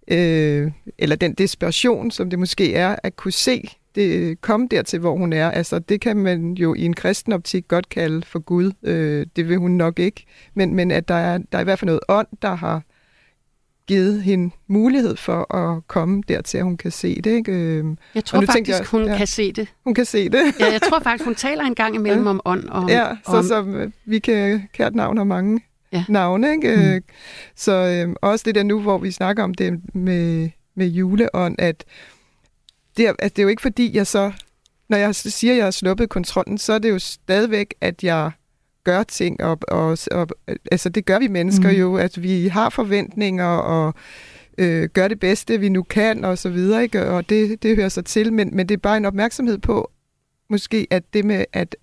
øh, 0.08 0.72
eller 0.98 1.16
den 1.16 1.34
desperation, 1.34 2.12
som 2.12 2.30
det 2.30 2.40
måske 2.40 2.74
er, 2.76 2.96
at 3.04 3.16
kunne 3.16 3.32
se 3.32 3.70
det 3.96 4.42
komme 4.42 4.68
dertil, 4.72 5.00
hvor 5.00 5.16
hun 5.18 5.34
er. 5.34 5.52
Altså, 5.52 5.80
det 5.80 6.02
kan 6.02 6.18
man 6.18 6.54
jo 6.54 6.74
i 6.74 6.82
en 6.86 6.94
kristen 6.94 7.34
optik 7.34 7.68
godt 7.68 7.90
kalde 7.90 8.22
for 8.26 8.40
Gud. 8.40 8.72
Øh, 8.84 9.26
det 9.36 9.50
vil 9.50 9.58
hun 9.58 9.72
nok 9.72 10.00
ikke. 10.00 10.26
Men, 10.54 10.76
men 10.76 10.92
at 10.92 11.08
der 11.08 11.14
er, 11.16 11.38
der 11.52 11.58
er 11.58 11.62
i 11.62 11.64
hvert 11.64 11.80
fald 11.80 11.86
noget 11.88 12.00
ånd, 12.10 12.28
der 12.42 12.56
har 12.56 12.82
givet 13.88 14.24
hende 14.24 14.54
mulighed 14.68 15.16
for 15.16 15.56
at 15.56 15.88
komme 15.88 16.24
dertil, 16.28 16.58
at 16.58 16.64
hun 16.64 16.78
kan 16.78 16.92
se 16.92 17.22
det. 17.22 17.32
Ikke? 17.32 17.52
Øh, 17.52 17.86
jeg 18.16 18.26
tror 18.26 18.42
faktisk, 18.42 18.70
jeg- 18.80 18.86
hun 18.92 19.06
ja. 19.08 19.18
kan 19.18 19.28
se 19.28 19.52
det. 19.52 19.68
hun 19.84 19.94
kan 19.94 20.06
se 20.06 20.30
det. 20.30 20.42
Ja, 20.60 20.72
jeg 20.72 20.82
tror 20.82 21.00
faktisk, 21.00 21.26
hun 21.26 21.36
taler 21.36 21.64
en 21.64 21.76
gang 21.76 21.96
imellem 21.96 22.24
Ja. 22.24 22.30
om 22.30 22.42
ånd. 22.46 22.64
Og, 22.70 22.90
Ja, 22.90 23.06
så 23.26 23.38
om, 23.38 23.44
som 23.44 23.76
øh, 23.76 23.92
vi 24.06 24.20
kan 24.20 24.62
kært 24.74 24.96
navn 24.96 25.18
har 25.18 25.24
mange 25.24 25.60
Ja. 25.92 26.06
navne. 26.10 26.52
Ikke? 26.52 26.76
Mm. 26.76 27.14
Så 27.56 27.72
øh, 27.72 28.16
også 28.22 28.44
det 28.46 28.56
der 28.56 28.64
nu, 28.64 28.82
hvor 28.82 28.98
vi 28.98 29.12
snakker 29.12 29.44
om 29.44 29.54
det 29.54 29.96
med, 29.96 30.50
med 30.76 30.88
juleånd, 30.88 31.56
at 31.60 31.86
det, 32.98 33.08
er, 33.08 33.14
at 33.20 33.36
det 33.36 33.42
er 33.42 33.44
jo 33.44 33.50
ikke 33.50 33.62
fordi, 33.62 33.96
jeg 33.96 34.08
så, 34.08 34.32
når 34.90 34.98
jeg 34.98 35.16
siger, 35.16 35.54
at 35.54 35.58
jeg 35.58 35.66
har 35.66 35.72
sluppet 35.72 36.10
kontrollen, 36.10 36.58
så 36.58 36.74
er 36.74 36.80
det 36.80 36.90
jo 36.90 37.00
stadigvæk, 37.00 37.74
at 37.82 38.04
jeg 38.04 38.32
gør 38.84 39.04
ting, 39.04 39.44
og, 39.44 39.60
og, 39.68 39.98
og 40.12 40.28
altså 40.72 40.90
det 40.90 41.06
gør 41.06 41.20
vi 41.20 41.28
mennesker 41.28 41.72
mm. 41.72 41.76
jo, 41.76 41.96
at 41.96 42.24
vi 42.24 42.48
har 42.48 42.70
forventninger, 42.70 43.46
og 43.46 43.94
øh, 44.58 44.90
gør 44.94 45.08
det 45.08 45.20
bedste, 45.20 45.60
vi 45.60 45.70
nu 45.70 45.84
kan, 45.84 46.26
og 46.26 46.38
så 46.38 46.50
videre, 46.50 46.84
ikke? 46.84 47.10
og 47.10 47.30
det, 47.30 47.64
det 47.64 47.76
hører 47.76 47.90
sig 47.90 48.06
til, 48.06 48.34
men, 48.34 48.56
men 48.56 48.70
det 48.70 48.76
er 48.76 48.80
bare 48.80 48.98
en 48.98 49.06
opmærksomhed 49.06 49.58
på, 49.58 49.92
måske, 50.50 50.88
at 50.90 51.04
det 51.14 51.26
med 51.26 51.46
at, 51.54 51.76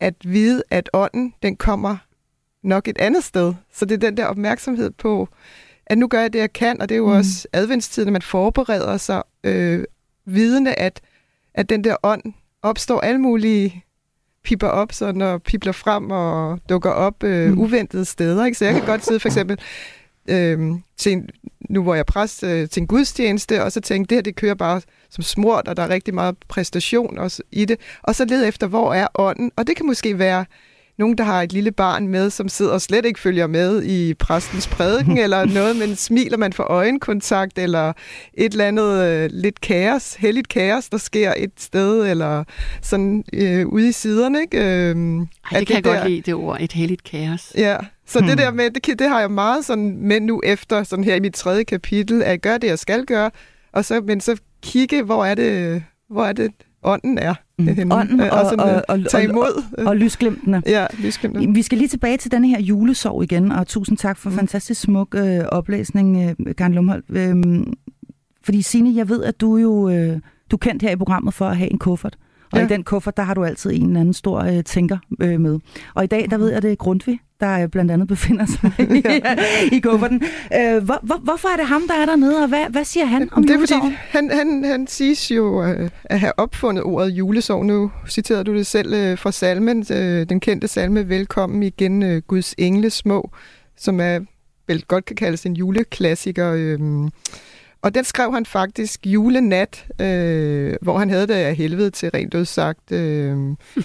at 0.00 0.14
vide, 0.24 0.62
at 0.70 0.90
ånden, 0.92 1.34
den 1.42 1.56
kommer 1.56 1.96
nok 2.62 2.88
et 2.88 2.98
andet 2.98 3.24
sted. 3.24 3.54
Så 3.72 3.84
det 3.84 3.94
er 3.94 3.98
den 4.08 4.16
der 4.16 4.26
opmærksomhed 4.26 4.90
på, 4.90 5.28
at 5.86 5.98
nu 5.98 6.08
gør 6.08 6.20
jeg 6.20 6.32
det, 6.32 6.38
jeg 6.38 6.52
kan, 6.52 6.80
og 6.80 6.88
det 6.88 6.94
er 6.94 6.98
jo 6.98 7.06
Mm. 7.06 7.12
også 7.16 7.48
adventstiden, 7.52 8.08
at 8.08 8.12
man 8.12 8.22
forbereder 8.22 8.96
sig 8.96 9.22
øh, 9.44 9.84
vidende, 10.26 10.74
at, 10.74 11.00
at 11.54 11.68
den 11.68 11.84
der 11.84 11.96
ånd 12.02 12.22
opstår 12.62 13.00
alle 13.00 13.18
mulige 13.20 13.84
pipper 14.44 14.66
op, 14.68 14.92
sådan, 14.92 15.22
og 15.22 15.42
pipler 15.42 15.72
frem 15.72 16.10
og 16.10 16.58
dukker 16.68 16.90
op 16.90 17.22
øh, 17.24 17.46
Mm. 17.48 17.52
mm. 17.54 17.60
uventede 17.60 18.04
steder. 18.04 18.44
Ikke? 18.44 18.58
Så 18.58 18.64
jeg 18.64 18.74
kan 18.74 18.84
godt 18.86 19.04
sidde 19.04 19.20
for 19.20 19.28
eksempel 19.28 19.58
øh, 20.28 20.70
til 20.96 21.12
en, 21.12 21.28
nu 21.70 21.82
hvor 21.82 21.94
jeg 21.94 22.06
præst 22.06 22.42
øh, 22.44 22.68
til 22.68 22.80
en 22.80 22.86
gudstjeneste, 22.86 23.64
og 23.64 23.72
så 23.72 23.80
tænke, 23.80 24.08
det 24.10 24.16
her 24.16 24.22
det 24.22 24.36
kører 24.36 24.54
bare 24.54 24.80
som 25.10 25.22
smurt, 25.22 25.68
og 25.68 25.76
der 25.76 25.82
er 25.82 25.88
rigtig 25.88 26.14
meget 26.14 26.36
præstation 26.48 27.18
også 27.18 27.42
i 27.52 27.64
det. 27.64 27.80
Og 28.02 28.14
så 28.14 28.24
lede 28.24 28.48
efter, 28.48 28.66
hvor 28.66 28.94
er 28.94 29.06
ånden? 29.14 29.52
Og 29.56 29.66
det 29.66 29.76
kan 29.76 29.86
måske 29.86 30.18
være 30.18 30.44
nogen, 31.00 31.18
der 31.18 31.24
har 31.24 31.42
et 31.42 31.52
lille 31.52 31.72
barn 31.72 32.08
med, 32.08 32.30
som 32.30 32.48
sidder 32.48 32.72
og 32.72 32.80
slet 32.80 33.04
ikke 33.04 33.20
følger 33.20 33.46
med 33.46 33.82
i 33.82 34.14
præstens 34.14 34.66
prædiken, 34.66 35.18
eller 35.24 35.44
noget, 35.44 35.76
men 35.76 35.96
smiler 35.96 36.36
man 36.36 36.52
for 36.52 36.62
øjenkontakt, 36.62 37.58
eller 37.58 37.92
et 38.34 38.52
eller 38.52 38.64
andet 38.66 39.04
øh, 39.04 39.30
lidt 39.32 39.60
kaos, 39.60 40.14
heldigt 40.14 40.48
kaos, 40.48 40.88
der 40.88 40.98
sker 40.98 41.34
et 41.36 41.50
sted, 41.58 42.10
eller 42.10 42.44
sådan 42.82 43.24
øh, 43.32 43.66
ude 43.66 43.88
i 43.88 43.92
siderne. 43.92 44.40
Ikke? 44.40 44.58
Øh, 44.58 44.64
Ej, 44.64 45.58
det 45.58 45.66
kan 45.66 45.76
jeg 45.76 45.84
der- 45.84 45.94
godt 45.98 46.08
lide, 46.10 46.20
det 46.20 46.34
ord, 46.34 46.56
et 46.60 46.72
helligt 46.72 47.04
kaos. 47.04 47.52
Ja, 47.56 47.76
så 48.06 48.18
Hmm. 48.18 48.28
det 48.28 48.38
der 48.38 48.52
med, 48.52 48.70
det, 48.70 48.98
det 48.98 49.08
har 49.08 49.20
jeg 49.20 49.30
meget 49.30 49.64
sådan 49.64 49.96
med 49.98 50.20
nu 50.20 50.40
efter, 50.44 50.82
sådan 50.82 51.04
her 51.04 51.14
i 51.14 51.20
mit 51.20 51.34
tredje 51.34 51.64
kapitel, 51.64 52.22
at 52.22 52.42
gøre 52.42 52.58
det, 52.58 52.68
jeg 52.68 52.78
skal 52.78 53.04
gøre, 53.04 53.30
og 53.72 53.84
så, 53.84 54.00
men 54.00 54.20
så 54.20 54.36
kigge, 54.62 55.02
hvor 55.02 55.24
er 55.24 55.34
det, 55.34 55.82
hvor 56.10 56.24
er 56.26 56.32
det 56.32 56.50
ånden 56.82 57.18
er. 57.18 57.34
Mm. 57.58 57.68
Ånden 57.92 58.20
Øh, 58.20 58.28
og, 58.32 58.44
sådan, 58.44 58.60
og, 58.60 58.70
øh, 58.74 58.80
og, 58.88 58.98
tage 59.10 59.26
og, 59.28 59.30
imod. 59.32 59.62
og, 59.78 59.84
og 59.84 59.96
lysglimtene. 59.96 60.62
ja, 60.66 60.86
lysglimter. 60.98 61.52
Vi 61.52 61.62
skal 61.62 61.78
lige 61.78 61.88
tilbage 61.88 62.16
til 62.16 62.32
denne 62.32 62.48
her 62.48 62.60
julesorg 62.60 63.22
igen, 63.22 63.52
og 63.52 63.66
tusind 63.66 63.98
tak 63.98 64.18
for 64.18 64.30
Mm. 64.30 64.36
fantastisk 64.36 64.80
smuk 64.80 65.14
øh, 65.18 65.40
oplæsning, 65.48 66.34
øh, 66.48 66.54
Karen 66.54 66.74
Lumholdt. 66.74 67.04
Øhm, 67.10 67.72
fordi 68.42 68.62
Signe, 68.62 68.96
jeg 68.96 69.08
ved, 69.08 69.24
at 69.24 69.40
du 69.40 69.56
jo 69.56 69.88
øh, 69.88 70.18
du 70.50 70.56
er 70.56 70.58
kendt 70.58 70.82
her 70.82 70.90
i 70.90 70.96
programmet 70.96 71.34
for 71.34 71.46
at 71.46 71.56
have 71.56 71.70
en 71.72 71.78
kuffert. 71.78 72.16
Og 72.52 72.58
Ja. 72.58 72.64
i 72.64 72.68
den 72.68 72.82
kuffert, 72.82 73.16
der 73.16 73.22
har 73.22 73.34
du 73.34 73.44
altid 73.44 73.70
en 73.74 73.86
eller 73.86 74.00
anden 74.00 74.14
stor 74.14 74.40
øh, 74.40 74.64
tænker 74.64 74.98
øh, 75.20 75.40
med. 75.40 75.58
Og 75.94 76.04
i 76.04 76.06
dag, 76.06 76.26
der 76.30 76.38
ved 76.38 76.52
jeg, 76.52 76.62
det 76.62 76.72
er 76.72 76.76
Grundtvig, 76.76 77.20
der 77.40 77.66
blandt 77.66 77.90
andet 77.90 78.08
befinder 78.08 78.46
sig 78.46 78.72
i, 79.72 79.76
i 79.76 79.80
kufferten. 79.80 80.22
Øh, 80.54 80.84
hvor, 80.84 80.98
hvor, 81.02 81.16
hvorfor 81.16 81.48
er 81.48 81.56
det 81.56 81.66
ham, 81.66 81.82
der 81.88 81.94
er 81.94 82.06
dernede, 82.06 82.42
og 82.42 82.48
hvad, 82.48 82.64
hvad 82.70 82.84
siger 82.84 83.06
han 83.06 83.28
om 83.32 83.42
Det 83.42 83.50
er 83.50 83.54
julesorgen? 83.54 83.82
fordi, 83.82 83.96
han, 84.10 84.30
han, 84.30 84.64
han 84.64 84.86
siges 84.86 85.30
jo 85.30 85.64
øh, 85.64 85.90
at 86.04 86.20
have 86.20 86.32
opfundet 86.36 86.84
ordet 86.84 87.10
julesorg. 87.10 87.66
Nu 87.66 87.90
citerede 88.08 88.44
du 88.44 88.54
det 88.54 88.66
selv 88.66 88.94
øh, 88.94 89.18
fra 89.18 89.32
salmen, 89.32 89.86
øh, 89.92 90.28
den 90.28 90.40
kendte 90.40 90.68
salme, 90.68 91.08
Velkommen 91.08 91.62
igen, 91.62 92.02
øh, 92.02 92.22
Guds 92.26 92.54
engle 92.58 92.90
små, 92.90 93.30
som 93.76 94.00
er 94.00 94.20
vel 94.68 94.82
godt 94.82 95.04
kan 95.04 95.16
kaldes 95.16 95.46
en 95.46 95.54
juleklassiker. 95.56 96.52
Øh, 96.56 96.78
og 97.82 97.94
den 97.94 98.04
skrev 98.04 98.32
han 98.32 98.46
faktisk 98.46 99.06
julenat, 99.06 99.86
øh, 100.00 100.76
hvor 100.82 100.98
han 100.98 101.10
havde 101.10 101.26
det 101.26 101.34
af 101.34 101.56
helvede 101.56 101.90
til 101.90 102.10
rent 102.10 102.34
ud 102.34 102.44
sagt. 102.44 102.92
Øh, 102.92 103.36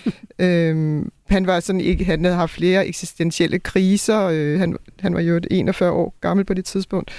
øh, 0.40 1.06
han 1.26 1.48
var 1.48 1.60
sådan 1.60 1.82
ikke, 1.82 2.06
han 2.06 2.24
havde 2.24 2.36
haft 2.36 2.52
flere 2.52 2.88
eksistentielle 2.88 3.60
kriser. 3.60 4.22
Øh, 4.22 4.60
han, 4.60 4.78
han 5.00 5.14
var 5.14 5.20
jo 5.20 5.42
41 5.52 5.92
år 5.92 6.16
gammel 6.22 6.46
på 6.46 6.54
det 6.54 6.66
tidspunkt, 6.66 7.12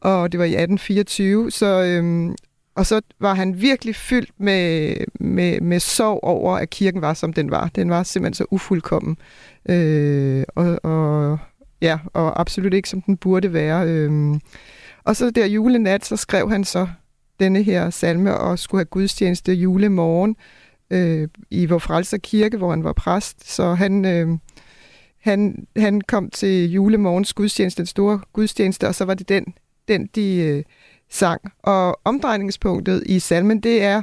og 0.00 0.32
det 0.32 0.38
var 0.38 0.44
i 0.44 0.48
1824. 0.48 1.50
Så, 1.50 1.82
øh, 1.82 2.34
og 2.74 2.86
så 2.86 3.00
var 3.20 3.34
han 3.34 3.60
virkelig 3.60 3.96
fyldt 3.96 4.30
med, 4.38 4.94
med, 5.20 5.60
med 5.60 5.80
sorg 5.80 6.20
over, 6.24 6.56
at 6.56 6.70
kirken 6.70 7.02
var, 7.02 7.14
som 7.14 7.32
den 7.32 7.50
var. 7.50 7.70
Den 7.74 7.90
var 7.90 8.02
simpelthen 8.02 8.34
så 8.34 8.44
ufuldkommen. 8.50 9.16
Øh, 9.68 10.44
og, 10.54 10.78
og, 10.82 11.38
ja, 11.82 11.98
og 12.12 12.40
absolut 12.40 12.74
ikke, 12.74 12.88
som 12.88 13.02
den 13.02 13.16
burde 13.16 13.52
være. 13.52 13.88
Øh, 13.88 14.40
og 15.04 15.16
så 15.16 15.30
der 15.30 15.46
julenat, 15.46 16.04
så 16.04 16.16
skrev 16.16 16.50
han 16.50 16.64
så 16.64 16.88
denne 17.40 17.62
her 17.62 17.90
salme 17.90 18.36
og 18.36 18.58
skulle 18.58 18.78
have 18.78 18.84
gudstjeneste 18.84 19.52
julemorgen 19.52 20.36
øh, 20.90 21.28
i 21.50 21.66
vor 21.66 21.78
frelser 21.78 22.18
kirke, 22.18 22.56
hvor 22.56 22.70
han 22.70 22.84
var 22.84 22.92
præst. 22.92 23.54
Så 23.54 23.74
han, 23.74 24.04
øh, 24.04 24.28
han, 25.20 25.66
han 25.76 26.00
kom 26.00 26.30
til 26.30 26.70
julemorgens 26.70 27.32
gudstjeneste, 27.32 27.78
den 27.78 27.86
store 27.86 28.20
gudstjeneste, 28.32 28.88
og 28.88 28.94
så 28.94 29.04
var 29.04 29.14
det 29.14 29.28
den, 29.28 29.44
den 29.88 30.06
de 30.14 30.36
øh, 30.36 30.62
sang. 31.10 31.40
Og 31.62 32.00
omdrejningspunktet 32.04 33.02
i 33.06 33.18
salmen, 33.18 33.60
det 33.60 33.82
er, 33.82 34.02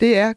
det 0.00 0.18
er 0.18 0.32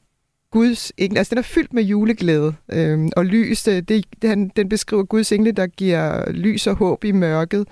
Guds 0.51 0.91
engle. 0.97 1.17
Altså, 1.17 1.29
den 1.29 1.37
er 1.37 1.41
fyldt 1.43 1.73
med 1.73 1.83
juleglæde 1.83 2.55
øh, 2.71 3.09
og 3.15 3.25
lys. 3.25 3.63
Det, 3.63 3.89
det, 3.89 4.05
han, 4.23 4.51
den 4.55 4.69
beskriver 4.69 5.03
Guds 5.03 5.31
engle, 5.31 5.51
der 5.51 5.67
giver 5.67 6.31
lys 6.31 6.67
og 6.67 6.75
håb 6.75 7.03
i 7.03 7.11
mørket. 7.11 7.67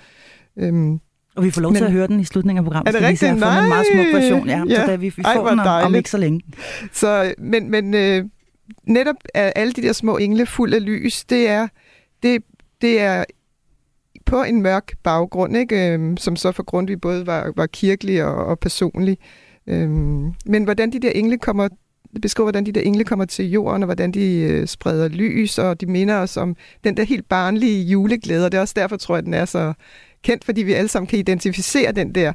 Øh, 0.56 0.98
og 1.36 1.44
vi 1.44 1.50
får 1.50 1.60
lov 1.60 1.72
Men- 1.72 1.76
til 1.78 1.84
at 1.84 1.92
høre 1.92 2.06
den 2.06 2.20
i 2.20 2.24
slutningen 2.24 2.58
af 2.58 2.64
programmet. 2.64 2.94
Er 2.94 2.98
det 2.98 3.08
rigtigt? 3.08 3.30
Fundet 3.30 3.62
en 3.62 3.68
meget 3.68 3.86
smuk 3.92 4.06
Nej! 4.06 4.20
version. 4.20 4.48
Ja, 4.48 4.62
Ja. 4.68 4.74
så 4.84 4.90
da 4.90 4.96
vi, 4.96 5.08
vi 5.16 5.22
Ej, 5.24 5.34
får 5.34 5.48
den 5.50 5.60
om, 5.60 5.66
om 5.66 5.94
ikke 5.94 6.10
så 6.10 6.18
længe. 6.18 6.40
Så, 6.92 7.34
men 7.38 7.70
men 7.70 7.94
øh, 7.94 8.24
netop 8.86 9.16
er 9.34 9.52
alle 9.56 9.72
de 9.72 9.82
der 9.82 9.92
små 9.92 10.16
engle 10.16 10.46
fuld 10.46 10.74
af 10.74 10.84
lys, 10.84 11.24
det 11.24 11.48
er, 11.48 11.68
det, 12.22 12.42
det 12.80 13.00
er 13.00 13.24
på 14.26 14.42
en 14.42 14.62
mørk 14.62 14.92
baggrund, 15.02 15.56
ikke? 15.56 15.92
Øhm, 15.92 16.16
som 16.16 16.36
så 16.36 16.52
for 16.52 16.82
vi 16.86 16.96
både 16.96 17.26
var, 17.26 17.52
var 17.56 17.66
kirkelig 17.66 18.24
og, 18.24 18.46
og 18.46 18.58
personlig. 18.58 19.18
Øhm, 19.66 20.32
men 20.46 20.64
hvordan 20.64 20.92
de 20.92 21.00
der 21.00 21.10
engle 21.10 21.38
kommer 21.38 21.68
beskriver, 22.22 22.44
hvordan 22.44 22.66
de 22.66 22.72
der 22.72 22.80
engle 22.80 23.04
kommer 23.04 23.24
til 23.24 23.50
jorden, 23.50 23.82
og 23.82 23.86
hvordan 23.86 24.12
de 24.12 24.40
øh, 24.40 24.66
spreder 24.66 25.08
lys, 25.08 25.58
og 25.58 25.80
de 25.80 25.86
minder 25.86 26.16
os 26.16 26.36
om 26.36 26.56
den 26.84 26.96
der 26.96 27.04
helt 27.04 27.28
barnlige 27.28 27.82
juleglæde, 27.84 28.46
og 28.46 28.52
det 28.52 28.58
er 28.58 28.62
også 28.62 28.74
derfor, 28.76 28.96
tror 28.96 29.16
jeg, 29.16 29.24
den 29.24 29.34
er 29.34 29.44
så 29.44 29.72
kendt, 30.24 30.44
fordi 30.44 30.62
vi 30.62 30.72
alle 30.72 30.88
sammen 30.88 31.06
kan 31.06 31.18
identificere 31.18 31.92
den 31.92 32.14
der 32.14 32.32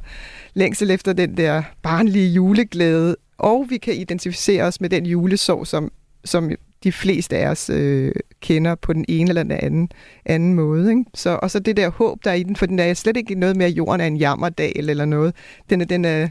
længsel 0.54 0.90
efter 0.90 1.12
den 1.12 1.36
der 1.36 1.62
barnlige 1.82 2.28
juleglæde, 2.28 3.16
og 3.38 3.66
vi 3.68 3.78
kan 3.78 3.94
identificere 3.94 4.64
os 4.64 4.80
med 4.80 4.90
den 4.90 5.06
julesorg, 5.06 5.66
som, 5.66 5.92
som 6.24 6.50
de 6.84 6.92
fleste 6.92 7.36
af 7.36 7.48
os 7.48 7.70
øh, 7.70 8.12
kender 8.40 8.74
på 8.74 8.92
den 8.92 9.04
ene 9.08 9.28
eller 9.28 9.42
den 9.42 9.52
anden, 9.52 9.88
anden 10.24 10.54
måde. 10.54 10.90
Ikke? 10.90 11.04
Så, 11.14 11.38
og 11.42 11.50
så 11.50 11.58
det 11.58 11.76
der 11.76 11.88
håb, 11.88 12.24
der 12.24 12.30
er 12.30 12.34
i 12.34 12.42
den, 12.42 12.56
for 12.56 12.66
den 12.66 12.78
er 12.78 12.94
slet 12.94 13.16
ikke 13.16 13.34
noget 13.34 13.56
med, 13.56 13.66
at 13.66 13.72
jorden 13.72 14.00
er 14.00 14.06
en 14.06 14.16
jammerdal 14.16 14.90
eller 14.90 15.04
noget. 15.04 15.34
Den 15.70 15.80
er, 15.80 15.84
den 15.84 16.04
er, 16.04 16.28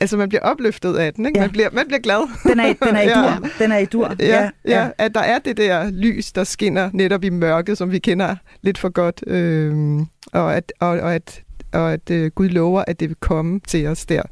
altså 0.00 0.16
man 0.16 0.28
bliver 0.28 0.42
opløftet 0.42 0.96
af 0.96 1.14
den, 1.14 1.26
ikke? 1.26 1.38
Ja. 1.38 1.44
Man, 1.44 1.50
bliver, 1.50 1.68
man 1.72 1.86
bliver 1.86 2.00
glad. 2.00 2.28
Den 2.50 2.60
er, 2.60 2.72
den 2.86 2.96
er 2.96 3.00
i 3.00 3.06
Ja. 3.18 3.22
dur. 3.40 3.48
Den 3.58 3.72
er 3.72 3.78
i 3.78 3.84
dur. 3.84 4.14
Ja, 4.20 4.26
ja, 4.26 4.50
ja, 4.64 4.88
at 4.98 5.14
der 5.14 5.20
er 5.20 5.38
det 5.38 5.56
der 5.56 5.90
lys, 5.90 6.32
der 6.32 6.44
skinner 6.44 6.90
netop 6.92 7.24
i 7.24 7.30
mørket, 7.30 7.78
som 7.78 7.90
vi 7.92 7.98
kender 7.98 8.36
lidt 8.62 8.78
for 8.78 8.88
godt, 8.88 9.24
øhm, 9.26 10.00
og 10.32 10.56
at, 10.56 10.72
og, 10.80 10.88
og 10.88 11.14
at, 11.14 11.42
og 11.72 11.92
at 11.92 12.10
øh, 12.10 12.30
Gud 12.30 12.48
lover, 12.48 12.84
at 12.86 13.00
det 13.00 13.08
vil 13.08 13.16
komme 13.20 13.60
til 13.68 13.86
os 13.86 14.06
der. 14.06 14.22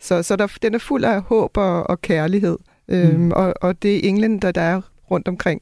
Så, 0.00 0.22
så 0.22 0.36
der, 0.36 0.46
den 0.62 0.74
er 0.74 0.78
fuld 0.78 1.04
af 1.04 1.22
håb 1.22 1.56
og, 1.56 1.90
og 1.90 2.00
kærlighed, 2.02 2.56
øhm, 2.88 3.20
Mm. 3.20 3.30
og, 3.32 3.54
og 3.62 3.82
det 3.82 3.96
er 3.96 4.08
englen, 4.08 4.38
der, 4.38 4.52
der 4.52 4.60
er 4.60 4.80
rundt 5.10 5.28
omkring, 5.28 5.60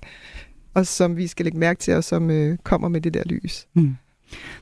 og 0.75 0.87
som 0.87 1.17
vi 1.17 1.27
skal 1.27 1.45
lægge 1.47 1.59
mærke 1.59 1.79
til, 1.81 1.95
og 1.95 2.05
som 2.05 2.31
øh, 2.31 2.59
kommer 2.65 2.89
med 2.89 3.01
det 3.01 3.15
der 3.15 3.23
lys. 3.27 3.67
Mm. 3.75 3.97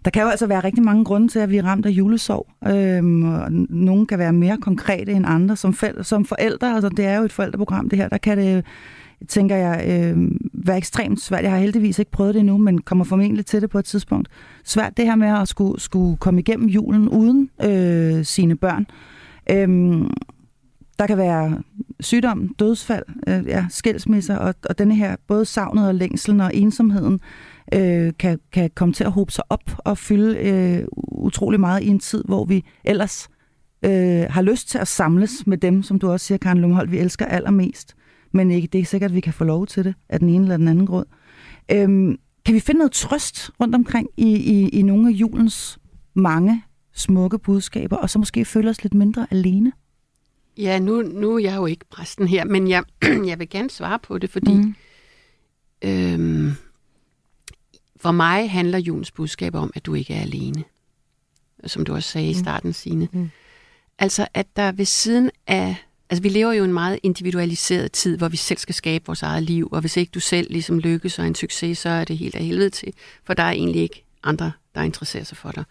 Der 0.04 0.10
kan 0.10 0.22
jo 0.22 0.28
altså 0.28 0.46
være 0.46 0.60
rigtig 0.60 0.84
mange 0.84 1.04
grunde 1.04 1.28
til, 1.28 1.38
at 1.38 1.50
vi 1.50 1.56
er 1.56 1.64
ramt 1.64 1.86
af 1.86 1.90
julesorg. 1.90 2.46
Øhm, 2.72 3.22
og 3.22 3.52
nogle 3.70 4.06
kan 4.06 4.18
være 4.18 4.32
mere 4.32 4.56
konkrete 4.56 5.12
end 5.12 5.24
andre. 5.28 5.56
Som, 5.56 5.74
fel- 5.74 6.04
som 6.04 6.24
forældre, 6.24 6.74
altså 6.74 6.88
det 6.88 7.04
er 7.04 7.16
jo 7.16 7.24
et 7.24 7.32
forældreprogram 7.32 7.88
det 7.88 7.98
her, 7.98 8.08
der 8.08 8.18
kan 8.18 8.38
det, 8.38 8.64
tænker 9.28 9.56
jeg, 9.56 9.84
øh, 9.88 10.30
være 10.52 10.76
ekstremt 10.76 11.20
svært. 11.20 11.42
Jeg 11.42 11.50
har 11.50 11.58
heldigvis 11.58 11.98
ikke 11.98 12.10
prøvet 12.10 12.34
det 12.34 12.40
endnu, 12.40 12.58
men 12.58 12.80
kommer 12.80 13.04
formentlig 13.04 13.46
til 13.46 13.62
det 13.62 13.70
på 13.70 13.78
et 13.78 13.84
tidspunkt. 13.84 14.28
Svært 14.64 14.96
det 14.96 15.04
her 15.06 15.14
med 15.14 15.28
at 15.28 15.48
skulle, 15.48 15.80
skulle 15.80 16.16
komme 16.16 16.40
igennem 16.40 16.68
julen 16.68 17.08
uden 17.08 17.50
øh, 17.64 18.24
sine 18.24 18.56
børn. 18.56 18.86
Øhm, 19.50 20.10
der 20.98 21.06
kan 21.06 21.18
være 21.18 21.58
sygdom, 22.00 22.48
dødsfald, 22.58 23.04
øh, 23.28 23.46
ja, 23.46 23.66
skilsmisser, 23.70 24.36
og, 24.36 24.54
og 24.68 24.78
denne 24.78 24.94
her, 24.94 25.16
både 25.28 25.44
savnet 25.44 25.88
og 25.88 25.94
længselen 25.94 26.40
og 26.40 26.54
ensomheden, 26.54 27.20
øh, 27.74 28.12
kan, 28.18 28.40
kan 28.52 28.70
komme 28.74 28.94
til 28.94 29.04
at 29.04 29.12
hobe 29.12 29.32
sig 29.32 29.44
op 29.48 29.70
og 29.78 29.98
fylde 29.98 30.36
øh, 30.38 30.84
utrolig 31.12 31.60
meget 31.60 31.82
i 31.82 31.88
en 31.88 31.98
tid, 31.98 32.24
hvor 32.24 32.44
vi 32.44 32.64
ellers 32.84 33.28
øh, 33.84 34.26
har 34.30 34.42
lyst 34.42 34.68
til 34.68 34.78
at 34.78 34.88
samles 34.88 35.46
med 35.46 35.58
dem, 35.58 35.82
som 35.82 35.98
du 35.98 36.10
også 36.10 36.26
siger, 36.26 36.38
Karen 36.38 36.58
Lumholdt, 36.58 36.92
vi 36.92 36.98
elsker 36.98 37.26
allermest. 37.26 37.94
Men 38.32 38.50
ikke, 38.50 38.66
det 38.66 38.74
er 38.74 38.78
ikke 38.78 38.90
sikkert, 38.90 39.10
at 39.10 39.14
vi 39.14 39.20
kan 39.20 39.32
få 39.32 39.44
lov 39.44 39.66
til 39.66 39.84
det 39.84 39.94
af 40.08 40.18
den 40.18 40.28
ene 40.28 40.42
eller 40.44 40.56
den 40.56 40.68
anden 40.68 40.86
grund. 40.86 41.06
Øhm, 41.72 42.18
kan 42.44 42.54
vi 42.54 42.60
finde 42.60 42.78
noget 42.78 42.92
trøst 42.92 43.50
rundt 43.60 43.74
omkring 43.74 44.08
i, 44.16 44.36
i, 44.36 44.68
i 44.68 44.82
nogle 44.82 45.08
af 45.08 45.12
julens 45.12 45.78
mange 46.14 46.62
smukke 46.94 47.38
budskaber, 47.38 47.96
og 47.96 48.10
så 48.10 48.18
måske 48.18 48.44
føle 48.44 48.70
os 48.70 48.82
lidt 48.82 48.94
mindre 48.94 49.26
alene? 49.30 49.72
Ja, 50.58 50.78
nu, 50.78 51.02
nu 51.02 51.34
er 51.34 51.38
jeg 51.38 51.56
jo 51.56 51.66
ikke 51.66 51.84
præsten 51.90 52.28
her, 52.28 52.44
men 52.44 52.68
jeg, 52.68 52.82
jeg 53.28 53.38
vil 53.38 53.48
gerne 53.50 53.70
svare 53.70 53.98
på 53.98 54.18
det, 54.18 54.30
fordi 54.30 54.54
Mm. 54.54 54.74
øhm, 55.84 56.50
for 58.02 58.10
mig 58.10 58.50
handler 58.50 58.78
julens 58.78 59.10
budskab 59.10 59.54
om, 59.54 59.72
at 59.74 59.86
du 59.86 59.94
ikke 59.94 60.14
er 60.14 60.20
alene. 60.20 60.64
Som 61.66 61.84
du 61.84 61.94
også 61.94 62.08
sagde 62.08 62.30
i 62.30 62.34
starten, 62.34 62.72
Signe. 62.72 63.08
Mm. 63.12 63.30
Altså, 63.98 64.26
at 64.34 64.46
der 64.56 64.72
ved 64.72 64.84
siden 64.84 65.30
af... 65.46 65.76
Altså, 66.10 66.22
vi 66.22 66.28
lever 66.28 66.52
jo 66.52 66.64
en 66.64 66.72
meget 66.72 66.98
individualiseret 67.02 67.92
tid, 67.92 68.18
hvor 68.18 68.28
vi 68.28 68.36
selv 68.36 68.58
skal 68.58 68.74
skabe 68.74 69.06
vores 69.06 69.22
eget 69.22 69.42
liv, 69.42 69.68
og 69.72 69.80
hvis 69.80 69.96
ikke 69.96 70.10
du 70.10 70.20
selv 70.20 70.50
ligesom 70.50 70.78
lykkes 70.78 71.18
og 71.18 71.24
er 71.24 71.28
en 71.28 71.34
succes, 71.34 71.78
så 71.78 71.88
er 71.88 72.04
det 72.04 72.18
helt 72.18 72.34
af 72.34 72.44
helvede 72.44 72.70
til, 72.70 72.92
for 73.24 73.34
der 73.34 73.42
er 73.42 73.50
egentlig 73.50 73.82
ikke 73.82 74.04
andre, 74.22 74.52
der 74.74 74.82
interesserer 74.82 75.24
sig 75.24 75.36
for 75.36 75.50
dig. 75.50 75.64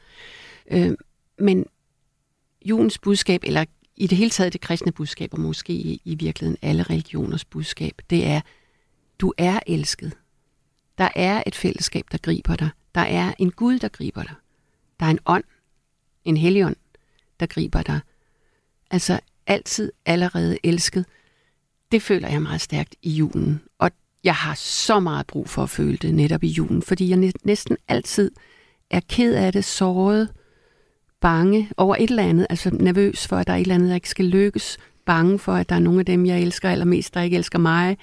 Øh, 0.72 0.92
men 1.40 1.66
julens 2.66 2.98
budskab, 2.98 3.42
eller 3.44 3.66
i 3.96 4.08
det 4.08 4.18
hele 4.18 4.32
taget 4.32 4.54
det 4.54 4.62
kristne 4.62 4.92
budskab, 4.92 5.34
og 5.34 5.40
måske 5.40 5.74
i, 5.74 6.02
i 6.06 6.16
virkeligheden 6.16 6.58
alle 6.62 6.84
religioners 6.84 7.46
budskab, 7.46 8.02
det 8.10 8.28
er, 8.28 8.42
du 9.20 9.34
er 9.38 9.60
elsket. 9.68 10.14
Der 11.02 11.10
er 11.16 11.44
et 11.46 11.56
fællesskab, 11.56 12.06
der 12.12 12.18
griber 12.18 12.56
dig. 12.56 12.70
Der 12.96 13.02
er 13.02 13.34
en 13.40 13.52
Gud, 13.52 13.80
der 13.80 13.88
griber 13.88 14.24
dig. 14.24 14.34
Der 15.00 15.06
er 15.06 15.10
en 15.10 15.20
ånd, 15.26 15.44
en 16.26 16.38
helligånd, 16.38 16.76
der 17.40 17.46
griber 17.46 17.82
dig. 17.82 18.00
Altså 18.92 19.20
altid 19.48 19.92
allerede 20.06 20.58
elsket. 20.64 21.06
Det 21.92 22.02
føler 22.02 22.30
jeg 22.30 22.42
meget 22.42 22.62
stærkt 22.62 22.96
i 23.02 23.10
julen. 23.10 23.62
Og 23.80 23.92
jeg 24.24 24.36
har 24.36 24.54
så 24.56 25.00
meget 25.00 25.28
brug 25.28 25.50
for 25.50 25.64
at 25.64 25.70
føle 25.70 25.98
det 25.98 26.16
netop 26.16 26.44
i 26.44 26.48
julen, 26.48 26.82
fordi 26.82 27.10
jeg 27.10 27.34
næsten 27.44 27.78
altid 27.88 28.32
er 28.90 29.00
ked 29.10 29.36
af 29.36 29.54
det, 29.54 29.66
såret, 29.66 30.30
bange 31.22 31.70
over 31.78 31.96
et 31.96 32.10
eller 32.10 32.24
andet, 32.24 32.48
altså 32.50 32.70
nervøs 32.70 33.28
for, 33.28 33.38
at 33.38 33.48
der 33.48 33.54
er 33.54 33.58
et 33.58 33.62
eller 33.62 33.76
andet, 33.76 33.90
der 33.90 33.96
ikke 33.96 34.10
skal 34.10 34.26
lykkes, 34.26 34.78
bange 35.06 35.40
for, 35.40 35.54
at 35.54 35.70
der 35.70 35.76
er 35.76 35.80
nogle 35.80 36.00
af 36.00 36.06
dem, 36.06 36.26
jeg 36.26 36.42
elsker 36.42 36.70
allermest, 36.70 37.14
der 37.14 37.22
ikke 37.22 37.38
elsker 37.38 37.60
mig, 37.60 37.98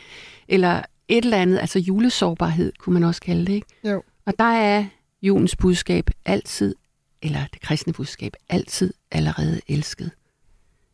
eller 0.48 0.82
et 1.08 1.24
eller 1.24 1.36
andet, 1.38 1.58
altså 1.58 1.78
julesårbarhed, 1.78 2.72
kunne 2.78 2.94
man 2.94 3.04
også 3.04 3.20
kalde 3.20 3.46
det, 3.46 3.52
ikke? 3.52 3.66
Jo. 3.84 4.02
Og 4.26 4.34
der 4.38 4.44
er 4.44 4.86
julens 5.22 5.56
budskab 5.56 6.10
altid, 6.24 6.74
eller 7.22 7.46
det 7.52 7.60
kristne 7.60 7.92
budskab, 7.92 8.32
altid 8.48 8.94
allerede 9.10 9.60
elsket. 9.68 10.10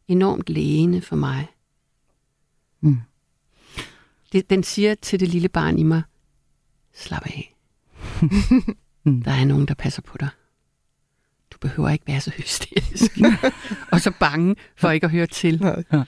Enormt 0.08 0.48
lægende 0.50 1.00
for 1.00 1.16
mig. 1.16 1.46
Mm. 2.80 3.00
Det, 4.32 4.50
den 4.50 4.62
siger 4.62 4.94
til 4.94 5.20
det 5.20 5.28
lille 5.28 5.48
barn 5.48 5.78
i 5.78 5.82
mig, 5.82 6.02
slap 6.94 7.26
af. 7.26 7.54
Mm. 9.06 9.22
Der 9.22 9.30
er 9.30 9.44
nogen, 9.44 9.68
der 9.68 9.74
passer 9.74 10.02
på 10.02 10.18
dig. 10.18 10.28
Du 11.50 11.58
behøver 11.58 11.90
ikke 11.90 12.06
være 12.06 12.20
så 12.20 12.30
hysterisk. 12.30 13.18
og 13.92 14.00
så 14.00 14.12
bange 14.20 14.56
for 14.76 14.90
ikke 14.90 15.04
at 15.04 15.10
høre 15.10 15.26
til. 15.26 15.62
Nej. 15.62 16.04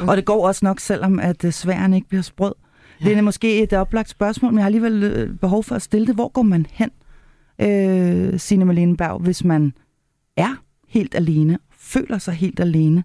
Og 0.00 0.16
det 0.16 0.24
går 0.24 0.46
også 0.46 0.64
nok, 0.64 0.80
selvom 0.80 1.18
at 1.20 1.44
øh, 1.44 1.52
sværen 1.52 1.94
ikke 1.94 2.08
bliver 2.08 2.22
sprød. 2.22 2.54
Det 3.04 3.18
er 3.18 3.22
måske 3.22 3.62
et 3.62 3.72
oplagt 3.72 4.08
spørgsmål, 4.08 4.52
men 4.52 4.58
jeg 4.58 4.64
har 4.64 4.66
alligevel 4.66 5.02
øh, 5.02 5.36
behov 5.36 5.64
for 5.64 5.74
at 5.74 5.82
stille 5.82 6.06
det. 6.06 6.14
Hvor 6.14 6.28
går 6.28 6.42
man 6.42 6.66
hen, 6.70 6.90
øh, 7.60 8.40
Signe 8.40 8.64
Malene 8.64 8.96
Berg, 8.96 9.18
hvis 9.18 9.44
man 9.44 9.72
er 10.36 10.54
helt 10.88 11.14
alene, 11.14 11.58
føler 11.70 12.18
sig 12.18 12.34
helt 12.34 12.60
alene, 12.60 13.04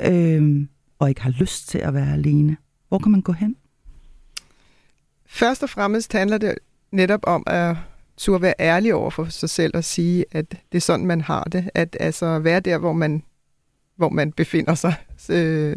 øh, 0.00 0.66
og 0.98 1.08
ikke 1.08 1.22
har 1.22 1.30
lyst 1.30 1.68
til 1.68 1.78
at 1.78 1.94
være 1.94 2.12
alene? 2.12 2.56
Hvor 2.88 2.98
kan 2.98 3.12
man 3.12 3.20
gå 3.20 3.32
hen? 3.32 3.56
Først 5.26 5.62
og 5.62 5.70
fremmest 5.70 6.12
handler 6.12 6.38
det 6.38 6.54
netop 6.92 7.20
om 7.22 7.42
at 7.46 7.76
turde 8.16 8.42
være 8.42 8.54
ærlig 8.60 8.94
over 8.94 9.10
for 9.10 9.24
sig 9.24 9.50
selv 9.50 9.76
og 9.76 9.84
sige, 9.84 10.24
at 10.32 10.50
det 10.50 10.78
er 10.78 10.80
sådan, 10.80 11.06
man 11.06 11.20
har 11.20 11.44
det. 11.44 11.70
At 11.74 11.96
altså 12.00 12.38
være 12.38 12.60
der, 12.60 12.78
hvor 12.78 12.92
man, 12.92 13.22
hvor 13.96 14.08
man 14.08 14.32
befinder 14.32 14.74
sig. 14.74 14.94
Øh, 15.30 15.76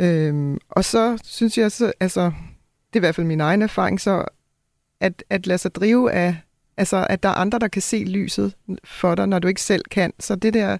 Øhm, 0.00 0.58
og 0.70 0.84
så 0.84 1.18
synes 1.24 1.58
jeg, 1.58 1.72
så, 1.72 1.92
altså, 2.00 2.20
det 2.92 2.92
er 2.92 2.98
i 2.98 3.00
hvert 3.00 3.14
fald 3.14 3.26
min 3.26 3.40
egen 3.40 3.62
erfaring, 3.62 4.00
så 4.00 4.24
at, 5.00 5.24
at 5.30 5.46
lade 5.46 5.58
sig 5.58 5.74
drive 5.74 6.12
af, 6.12 6.36
altså 6.76 7.06
at 7.10 7.22
der 7.22 7.28
er 7.28 7.34
andre, 7.34 7.58
der 7.58 7.68
kan 7.68 7.82
se 7.82 8.04
lyset 8.04 8.54
for 8.84 9.14
dig, 9.14 9.26
når 9.26 9.38
du 9.38 9.48
ikke 9.48 9.62
selv 9.62 9.84
kan. 9.90 10.12
Så 10.18 10.34
det 10.34 10.54
der 10.54 10.78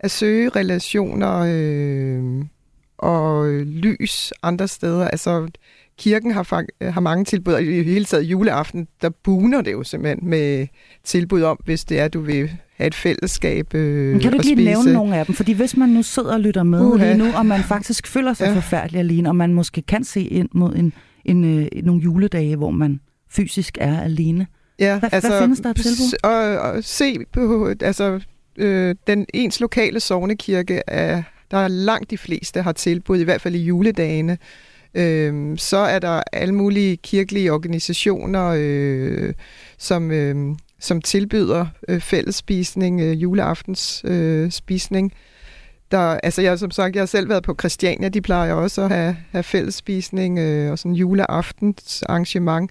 at 0.00 0.10
søge 0.10 0.48
relationer 0.48 1.38
øh, 1.48 2.44
og 2.98 3.46
lys 3.64 4.32
andre 4.42 4.68
steder, 4.68 5.08
altså 5.08 5.48
kirken 6.00 6.30
har, 6.30 6.64
har 6.90 7.00
mange 7.00 7.24
tilbud, 7.24 7.52
og 7.52 7.62
i 7.62 7.82
hele 7.82 8.04
taget 8.04 8.22
juleaften, 8.22 8.86
der 9.02 9.10
buner 9.24 9.60
det 9.62 9.72
jo 9.72 9.82
simpelthen 9.82 10.28
med 10.30 10.66
tilbud 11.04 11.42
om, 11.42 11.58
hvis 11.64 11.84
det 11.84 11.98
er, 12.00 12.08
du 12.08 12.20
vil 12.20 12.50
have 12.76 12.86
et 12.86 12.94
fællesskab 12.94 13.74
øh, 13.74 14.20
Kan 14.20 14.32
du 14.32 14.38
lige 14.38 14.54
spise. 14.56 14.64
nævne 14.70 14.92
nogle 14.92 15.16
af 15.16 15.26
dem? 15.26 15.34
Fordi 15.34 15.52
hvis 15.52 15.76
man 15.76 15.88
nu 15.88 16.02
sidder 16.02 16.32
og 16.32 16.40
lytter 16.40 16.62
med 16.62 16.80
Uha. 16.80 17.06
lige 17.06 17.18
nu, 17.18 17.24
og 17.36 17.46
man 17.46 17.62
faktisk 17.62 18.06
føler 18.06 18.34
sig 18.34 18.46
Ja. 18.46 18.54
forfærdelig 18.54 18.98
alene, 18.98 19.28
og 19.28 19.36
man 19.36 19.54
måske 19.54 19.82
kan 19.82 20.04
se 20.04 20.20
ind 20.22 20.48
mod 20.52 20.74
en, 20.74 20.92
en, 21.24 21.44
øh, 21.58 21.68
nogle 21.84 22.02
juledage, 22.02 22.56
hvor 22.56 22.70
man 22.70 23.00
fysisk 23.30 23.78
er 23.80 24.00
alene. 24.00 24.46
Ja, 24.78 24.98
Hvad- 24.98 25.10
hvad 25.10 25.40
findes 25.42 25.60
der 25.60 25.72
tilbud? 25.72 26.18
Og, 26.22 26.58
og 26.70 26.84
se 26.84 27.16
på, 27.32 27.72
altså, 27.80 28.20
øh, 28.58 28.94
den 29.06 29.26
ens 29.34 29.60
lokale 29.60 30.00
sovnekirke, 30.00 30.82
er, 30.86 31.22
der 31.50 31.56
er 31.58 31.68
langt 31.68 32.10
de 32.10 32.18
fleste 32.18 32.62
har 32.62 32.72
tilbud, 32.72 33.18
i 33.18 33.24
hvert 33.24 33.40
fald 33.40 33.54
i 33.54 33.58
juledagene. 33.64 34.38
Øhm, 34.94 35.56
så 35.58 35.76
er 35.76 35.98
der 35.98 36.22
alle 36.32 36.54
mulige 36.54 36.96
kirkelige 36.96 37.52
organisationer, 37.52 38.54
øh, 38.56 39.34
som, 39.78 40.10
øh, 40.10 40.56
som 40.80 41.02
tilbyder 41.02 41.66
øh, 41.88 42.00
fællesspisning, 42.00 43.00
øh, 43.00 43.22
juleaftens 43.22 44.02
øh, 44.04 44.50
spisning. 44.50 45.12
Der, 45.90 45.98
altså 45.98 46.42
jeg, 46.42 46.58
som 46.58 46.70
sagt, 46.70 46.94
jeg 46.94 47.00
har 47.00 47.06
selv 47.06 47.28
været 47.28 47.42
på 47.42 47.54
Christiania, 47.60 48.08
de 48.08 48.20
plejer 48.20 48.52
også 48.52 48.82
at 48.82 48.90
have, 48.90 49.16
have 49.30 49.42
fællesspisning 49.42 50.38
øh, 50.38 50.70
og 50.70 50.78
sådan 50.78 50.94
juleaftens 50.94 52.02
arrangement. 52.02 52.70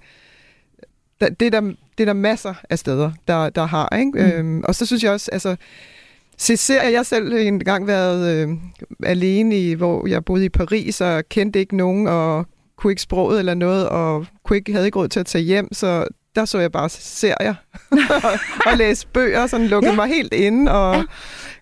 Der, 1.22 1.30
det, 1.30 1.46
er 1.46 1.50
der, 1.50 1.62
det 1.62 2.00
er 2.00 2.06
der 2.06 2.14
masser 2.14 2.54
af 2.70 2.80
steder, 2.80 3.12
der, 3.28 3.50
der 3.50 3.66
har. 3.66 3.98
Ikke? 4.00 4.12
Mm. 4.12 4.20
Øhm, 4.20 4.64
og 4.64 4.76
så 4.76 4.86
synes 4.86 5.04
jeg 5.04 5.12
også, 5.12 5.30
altså, 5.32 5.56
se 6.40 6.58
serier, 6.58 6.90
jeg 6.90 7.00
har 7.00 7.04
selv 7.04 7.34
en 7.34 7.60
gang 7.64 7.88
været 7.88 8.48
øh, 8.48 8.50
alene, 9.04 9.60
i, 9.60 9.74
hvor 9.74 10.08
jeg 10.08 10.26
boede 10.26 10.46
i 10.46 10.50
Paris, 10.50 11.02
og 11.02 11.24
kendte 11.30 11.60
ikke 11.60 11.78
nogen, 11.78 12.08
og 12.08 12.46
kunne 12.78 12.92
ikke 12.92 13.02
sproget 13.02 13.40
eller 13.40 13.54
noget, 13.54 13.90
og 13.90 14.26
kunne 14.46 14.58
ikke, 14.58 14.72
havde 14.74 14.86
ikke 14.86 15.00
råd 15.00 15.08
til 15.08 15.20
at 15.20 15.26
tage 15.26 15.44
hjem, 15.44 15.74
så 15.74 16.06
der 16.36 16.46
så 16.46 16.60
jeg 16.60 16.72
bare 16.72 16.90
serier 16.90 17.56
og 18.72 18.78
læste 18.78 19.08
bøger, 19.14 19.48
sådan 19.48 19.68
lukkede 19.68 19.90
Ja. 19.94 20.02
ja. 20.02 20.08
mig 20.08 20.16
helt 20.16 20.34
inde, 20.34 20.72
og 20.72 20.94
Ja. 20.94 21.00
ja. 21.00 21.06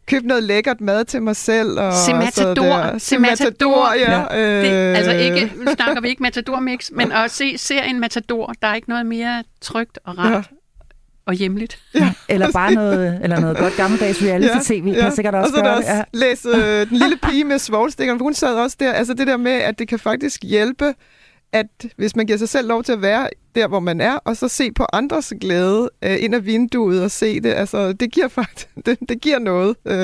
købte 0.07 0.27
noget 0.27 0.43
lækkert 0.43 0.81
mad 0.81 1.05
til 1.05 1.21
mig 1.21 1.35
selv. 1.35 1.79
Og 1.79 1.93
Se 1.93 2.13
Matador. 2.13 2.97
Se 2.97 3.17
Matador, 3.17 3.93
ja. 3.93 4.25
Det, 4.61 4.91
Øh, 4.91 4.97
altså 4.97 5.11
ikke, 5.11 5.51
nu 5.57 5.71
snakker 5.75 6.01
vi 6.01 6.07
ikke 6.09 6.23
Matador 6.23 6.59
Mix, 6.59 6.89
men 6.91 7.11
at 7.11 7.31
se 7.31 7.57
serien 7.57 7.99
Matador, 7.99 8.53
der 8.61 8.67
er 8.67 8.75
ikke 8.75 8.89
noget 8.89 9.05
mere 9.05 9.43
trygt 9.61 9.99
og 10.05 10.17
rart 10.17 10.31
Ja. 10.33 10.41
Ja. 11.27 11.31
og 11.31 11.33
hjemligt. 11.33 11.79
Eller 12.29 12.51
bare 12.51 12.73
noget, 12.73 13.19
eller 13.23 13.39
noget 13.39 13.57
godt 13.57 13.75
gammeldags 13.77 14.23
reality-tv, 14.23 14.87
ja, 14.87 15.01
kan 15.01 15.11
sikkert 15.11 15.35
også 15.35 15.49
og 15.49 15.49
så 15.49 15.57
der 15.57 15.63
gøre 15.63 15.77
også 15.77 15.89
det. 15.91 15.97
Ja. 15.97 16.27
læse 16.27 16.49
øh, 16.49 16.89
den 16.89 16.97
lille 16.97 17.17
pige 17.23 17.43
med 17.43 17.59
svovlstikkerne, 17.59 18.19
for 18.19 18.23
hun 18.23 18.33
sad 18.33 18.55
også 18.55 18.77
der. 18.79 18.91
Altså 18.93 19.13
det 19.13 19.27
der 19.27 19.37
med, 19.37 19.51
at 19.51 19.79
det 19.79 19.87
kan 19.87 19.99
faktisk 19.99 20.43
hjælpe, 20.43 20.93
at 21.53 21.67
hvis 21.97 22.15
man 22.15 22.25
giver 22.25 22.37
sig 22.37 22.49
selv 22.49 22.67
lov 22.67 22.83
til 22.83 22.91
at 22.91 23.01
være 23.01 23.29
der, 23.55 23.67
hvor 23.67 23.79
man 23.79 24.01
er, 24.01 24.13
og 24.15 24.37
så 24.37 24.47
se 24.47 24.71
på 24.71 24.85
andres 24.93 25.33
glæde 25.41 25.89
øh, 26.01 26.23
ind 26.23 26.35
ad 26.35 26.39
vinduet 26.39 27.03
og 27.03 27.11
se 27.11 27.39
det, 27.39 27.53
altså 27.53 27.93
det 27.93 28.11
giver 28.11 28.27
faktisk, 28.27 28.67
det, 28.85 28.97
det 29.09 29.21
giver 29.21 29.39
noget. 29.39 29.75
Øh, 29.85 29.97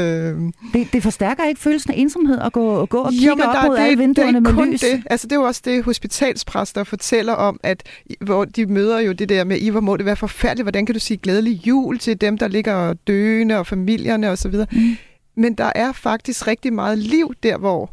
Det, 0.73 0.93
det 0.93 1.03
forstærker 1.03 1.45
ikke 1.45 1.61
følelsen 1.61 1.91
af 1.91 1.95
ensomhed 1.97 2.39
at 2.39 2.53
gå, 2.53 2.85
gå 2.85 2.97
og 2.97 3.11
kigge 3.11 3.25
Jo, 3.25 3.35
men 3.35 3.43
op 3.43 3.55
der, 3.55 3.67
mod 3.67 3.77
det, 3.77 3.83
alle 3.83 3.97
vinduerne 3.97 4.31
det 4.31 4.37
er 4.37 4.41
med 4.41 4.53
kun 4.53 4.71
lys. 4.71 4.81
Det. 4.81 5.03
Altså, 5.09 5.27
det 5.27 5.35
er 5.35 5.39
jo 5.39 5.45
også 5.45 5.61
det, 5.65 5.83
hospitalspræster 5.83 6.83
fortæller 6.83 7.33
om, 7.33 7.59
at 7.63 7.83
hvor 8.21 8.45
de 8.45 8.65
møder 8.65 8.99
jo 8.99 9.11
det 9.11 9.29
der 9.29 9.43
med, 9.43 9.57
i 9.57 9.69
hvor 9.69 9.79
må 9.79 9.97
det 9.97 10.05
være 10.05 10.15
forfærdeligt, 10.15 10.63
hvordan 10.63 10.85
kan 10.85 10.93
du 10.93 10.99
sige 10.99 11.17
glædelig 11.17 11.67
jul 11.67 11.99
til 11.99 12.21
dem, 12.21 12.37
der 12.37 12.47
ligger 12.47 12.93
døende 12.93 13.57
og 13.57 13.67
familierne 13.67 14.29
osv. 14.29 14.55
Mm. 14.71 14.95
Men 15.35 15.53
der 15.53 15.71
er 15.75 15.91
faktisk 15.91 16.47
rigtig 16.47 16.73
meget 16.73 16.97
liv 16.97 17.33
der, 17.43 17.57
hvor 17.57 17.91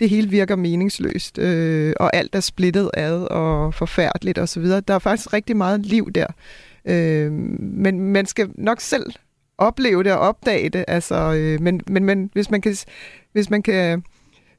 det 0.00 0.08
hele 0.10 0.28
virker 0.28 0.56
meningsløst, 0.56 1.38
øh, 1.38 1.92
og 2.00 2.16
alt 2.16 2.34
er 2.34 2.40
splittet 2.40 2.90
ad 2.94 3.22
og 3.22 3.74
forfærdeligt 3.74 4.38
osv. 4.38 4.64
Der 4.64 4.94
er 4.94 4.98
faktisk 4.98 5.32
rigtig 5.32 5.56
meget 5.56 5.86
liv 5.86 6.10
der. 6.12 6.26
Øh, 6.84 7.32
men 7.60 8.00
man 8.00 8.26
skal 8.26 8.48
nok 8.54 8.80
selv 8.80 9.12
opleve 9.58 10.04
det 10.04 10.12
og 10.12 10.18
opdage 10.18 10.68
det. 10.68 10.84
Altså, 10.88 11.34
øh, 11.34 11.60
men, 11.60 11.80
men, 11.86 12.04
men 12.04 12.30
hvis 12.32 12.50
man 12.50 12.60
kan, 12.60 12.76
hvis 13.32 13.50
man 13.50 13.62
kan, 13.62 14.02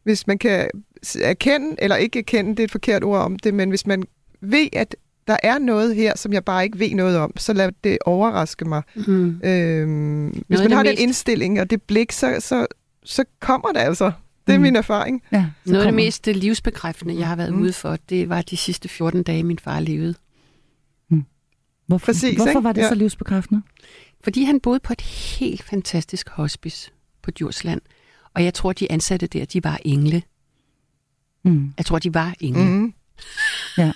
hvis 0.04 0.28
man 0.28 0.38
kan 0.38 0.70
erkende, 1.22 1.76
eller 1.80 1.96
ikke 1.96 2.20
erkende, 2.20 2.52
det 2.52 2.60
er 2.60 2.64
et 2.64 2.72
forkert 2.72 3.04
ord 3.04 3.20
om 3.20 3.40
det, 3.40 3.54
men 3.54 3.70
hvis 3.70 3.88
man 3.88 4.04
ved, 4.42 4.68
at 4.74 4.96
der 5.28 5.38
er 5.44 5.60
noget 5.60 5.96
her, 5.96 6.18
som 6.18 6.34
jeg 6.34 6.46
bare 6.46 6.64
ikke 6.64 6.80
ved 6.80 6.90
noget 6.96 7.18
om, 7.18 7.38
så 7.38 7.54
lad 7.54 7.72
det 7.84 7.98
overraske 8.06 8.66
mig. 8.66 8.82
Mm. 8.96 9.42
Øhm, 9.44 10.44
hvis 10.48 10.60
af 10.60 10.70
man 10.70 10.72
har 10.72 10.84
den 10.84 10.92
mest- 10.92 11.02
indstilling 11.02 11.62
og 11.62 11.70
det 11.70 11.82
blik, 11.82 12.12
så, 12.12 12.36
så, 12.40 12.68
så 13.04 13.24
kommer 13.40 13.72
det 13.72 13.80
altså. 13.80 14.12
Det 14.48 14.54
er 14.54 14.58
Mm. 14.58 14.62
min 14.64 14.76
erfaring. 14.76 15.22
Ja, 15.32 15.46
Noget 15.66 15.80
af 15.80 15.86
det 15.86 15.94
mest 15.94 16.28
livsbekræftende, 16.28 17.20
jeg 17.20 17.28
har 17.28 17.36
været 17.36 17.54
Mm. 17.54 17.62
ude 17.62 17.74
for, 17.74 17.96
det 18.10 18.30
var 18.30 18.42
de 18.42 18.58
sidste 18.58 18.90
14 18.90 19.24
dage, 19.24 19.44
min 19.44 19.60
far 19.60 19.80
levede. 19.80 20.16
Hvorfor, 21.88 22.06
Præcis, 22.06 22.36
hvorfor 22.36 22.50
ikke? 22.50 22.64
var 22.64 22.72
det 22.74 22.82
Ja. 22.82 22.88
så 22.90 22.96
livsbekræftende? 22.96 23.62
Fordi 24.24 24.44
han 24.44 24.60
boede 24.60 24.80
på 24.80 24.94
et 24.94 25.02
helt 25.02 25.64
fantastisk 25.64 26.30
hospice 26.30 26.92
på 27.22 27.32
Djursland. 27.32 27.82
Og 28.34 28.44
jeg 28.44 28.54
tror, 28.54 28.74
de 28.74 28.92
ansatte 28.92 29.28
der, 29.28 29.46
de 29.46 29.64
var 29.64 29.80
engle. 29.86 30.24
Mm. 31.44 31.74
Jeg 31.78 31.86
tror, 31.86 32.00
de 32.00 32.14
var 32.14 32.34
engle. 32.40 32.64
Mm. 32.66 32.70
Mm. 32.72 32.94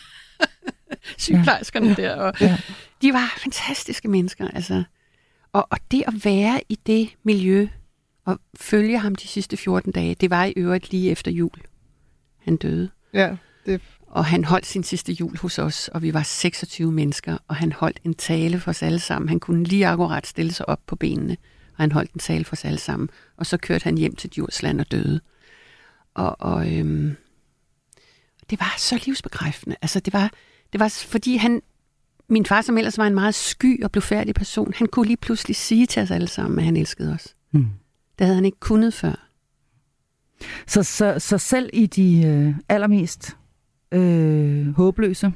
Sygeplejerskerne 1.18 1.88
ja. 1.88 1.94
der. 1.94 2.16
Og 2.16 2.34
Ja. 2.42 2.58
De 3.02 3.14
var 3.14 3.34
fantastiske 3.44 4.08
mennesker. 4.08 4.48
Altså. 4.48 4.84
Og, 5.54 5.68
og 5.72 5.78
det 5.92 6.04
at 6.08 6.26
være 6.26 6.62
i 6.70 6.80
det 6.88 7.10
miljø 7.24 7.68
og 8.26 8.40
følge 8.56 9.00
ham 9.00 9.16
de 9.16 9.28
sidste 9.28 9.58
14 9.58 9.92
dage, 9.92 10.16
det 10.16 10.30
var 10.30 10.46
i 10.46 10.54
øvrigt 10.58 10.92
lige 10.92 11.12
efter 11.12 11.32
jul. 11.32 11.62
Han 12.38 12.58
døde. 12.58 12.90
Ja, 13.14 13.36
det, 13.66 13.82
Og 14.02 14.26
han 14.26 14.44
holdt 14.44 14.66
sin 14.66 14.84
sidste 14.84 15.14
jul 15.14 15.38
hos 15.38 15.60
os, 15.60 15.88
og 15.88 16.02
vi 16.02 16.14
var 16.14 16.24
26 16.24 16.92
mennesker, 16.92 17.38
og 17.48 17.56
han 17.56 17.72
holdt 17.72 18.00
en 18.04 18.14
tale 18.14 18.60
for 18.60 18.72
os 18.72 18.84
alle 18.84 19.00
sammen. 19.00 19.30
Han 19.30 19.40
kunne 19.40 19.64
lige 19.64 19.88
akkurat 19.88 20.28
stille 20.28 20.52
sig 20.52 20.70
op 20.70 20.80
på 20.88 20.96
benene, 20.96 21.38
og 21.78 21.84
han 21.84 21.92
holdt 21.92 22.12
en 22.12 22.20
tale 22.20 22.46
for 22.46 22.56
os 22.56 22.66
alle 22.66 22.80
sammen. 22.80 23.10
Og 23.38 23.46
så 23.46 23.58
kørte 23.58 23.84
han 23.84 23.98
hjem 23.98 24.16
til 24.16 24.30
Djursland 24.30 24.80
og 24.80 24.92
døde. 24.92 25.22
Og, 26.14 26.36
og 26.42 26.74
øhm, 26.74 27.16
det 28.50 28.60
var 28.60 28.76
så 28.78 29.04
livsbekræftende. 29.06 29.76
Altså, 29.82 30.00
det 30.00 30.14
var, 30.14 30.32
det 30.74 30.80
var 30.80 30.90
fordi 31.08 31.36
han, 31.36 31.62
min 32.28 32.46
far, 32.46 32.62
som 32.62 32.78
ellers 32.78 32.98
var 32.98 33.08
en 33.08 33.14
meget 33.14 33.36
sky 33.36 33.84
og 33.84 33.92
blufærdig 33.92 34.36
person, 34.36 34.74
han 34.76 34.88
kunne 34.88 35.08
lige 35.08 35.18
pludselig 35.18 35.56
sige 35.56 35.86
til 35.86 36.02
os 36.02 36.12
alle 36.12 36.28
sammen, 36.28 36.60
at 36.60 36.66
han 36.66 36.78
elskede 36.78 37.14
os. 37.14 37.36
Mm. 37.52 37.68
Det 38.20 38.28
havde 38.28 38.36
han 38.36 38.46
ikke 38.46 38.60
kunnet 38.60 38.94
før. 38.94 39.30
Så, 40.68 40.84
så, 40.84 41.20
så 41.20 41.38
selv 41.38 41.70
i 41.74 41.86
de 41.86 42.24
øh, 42.26 42.54
allermest 42.70 43.38
øh, 43.92 44.76
håbløse, 44.76 45.34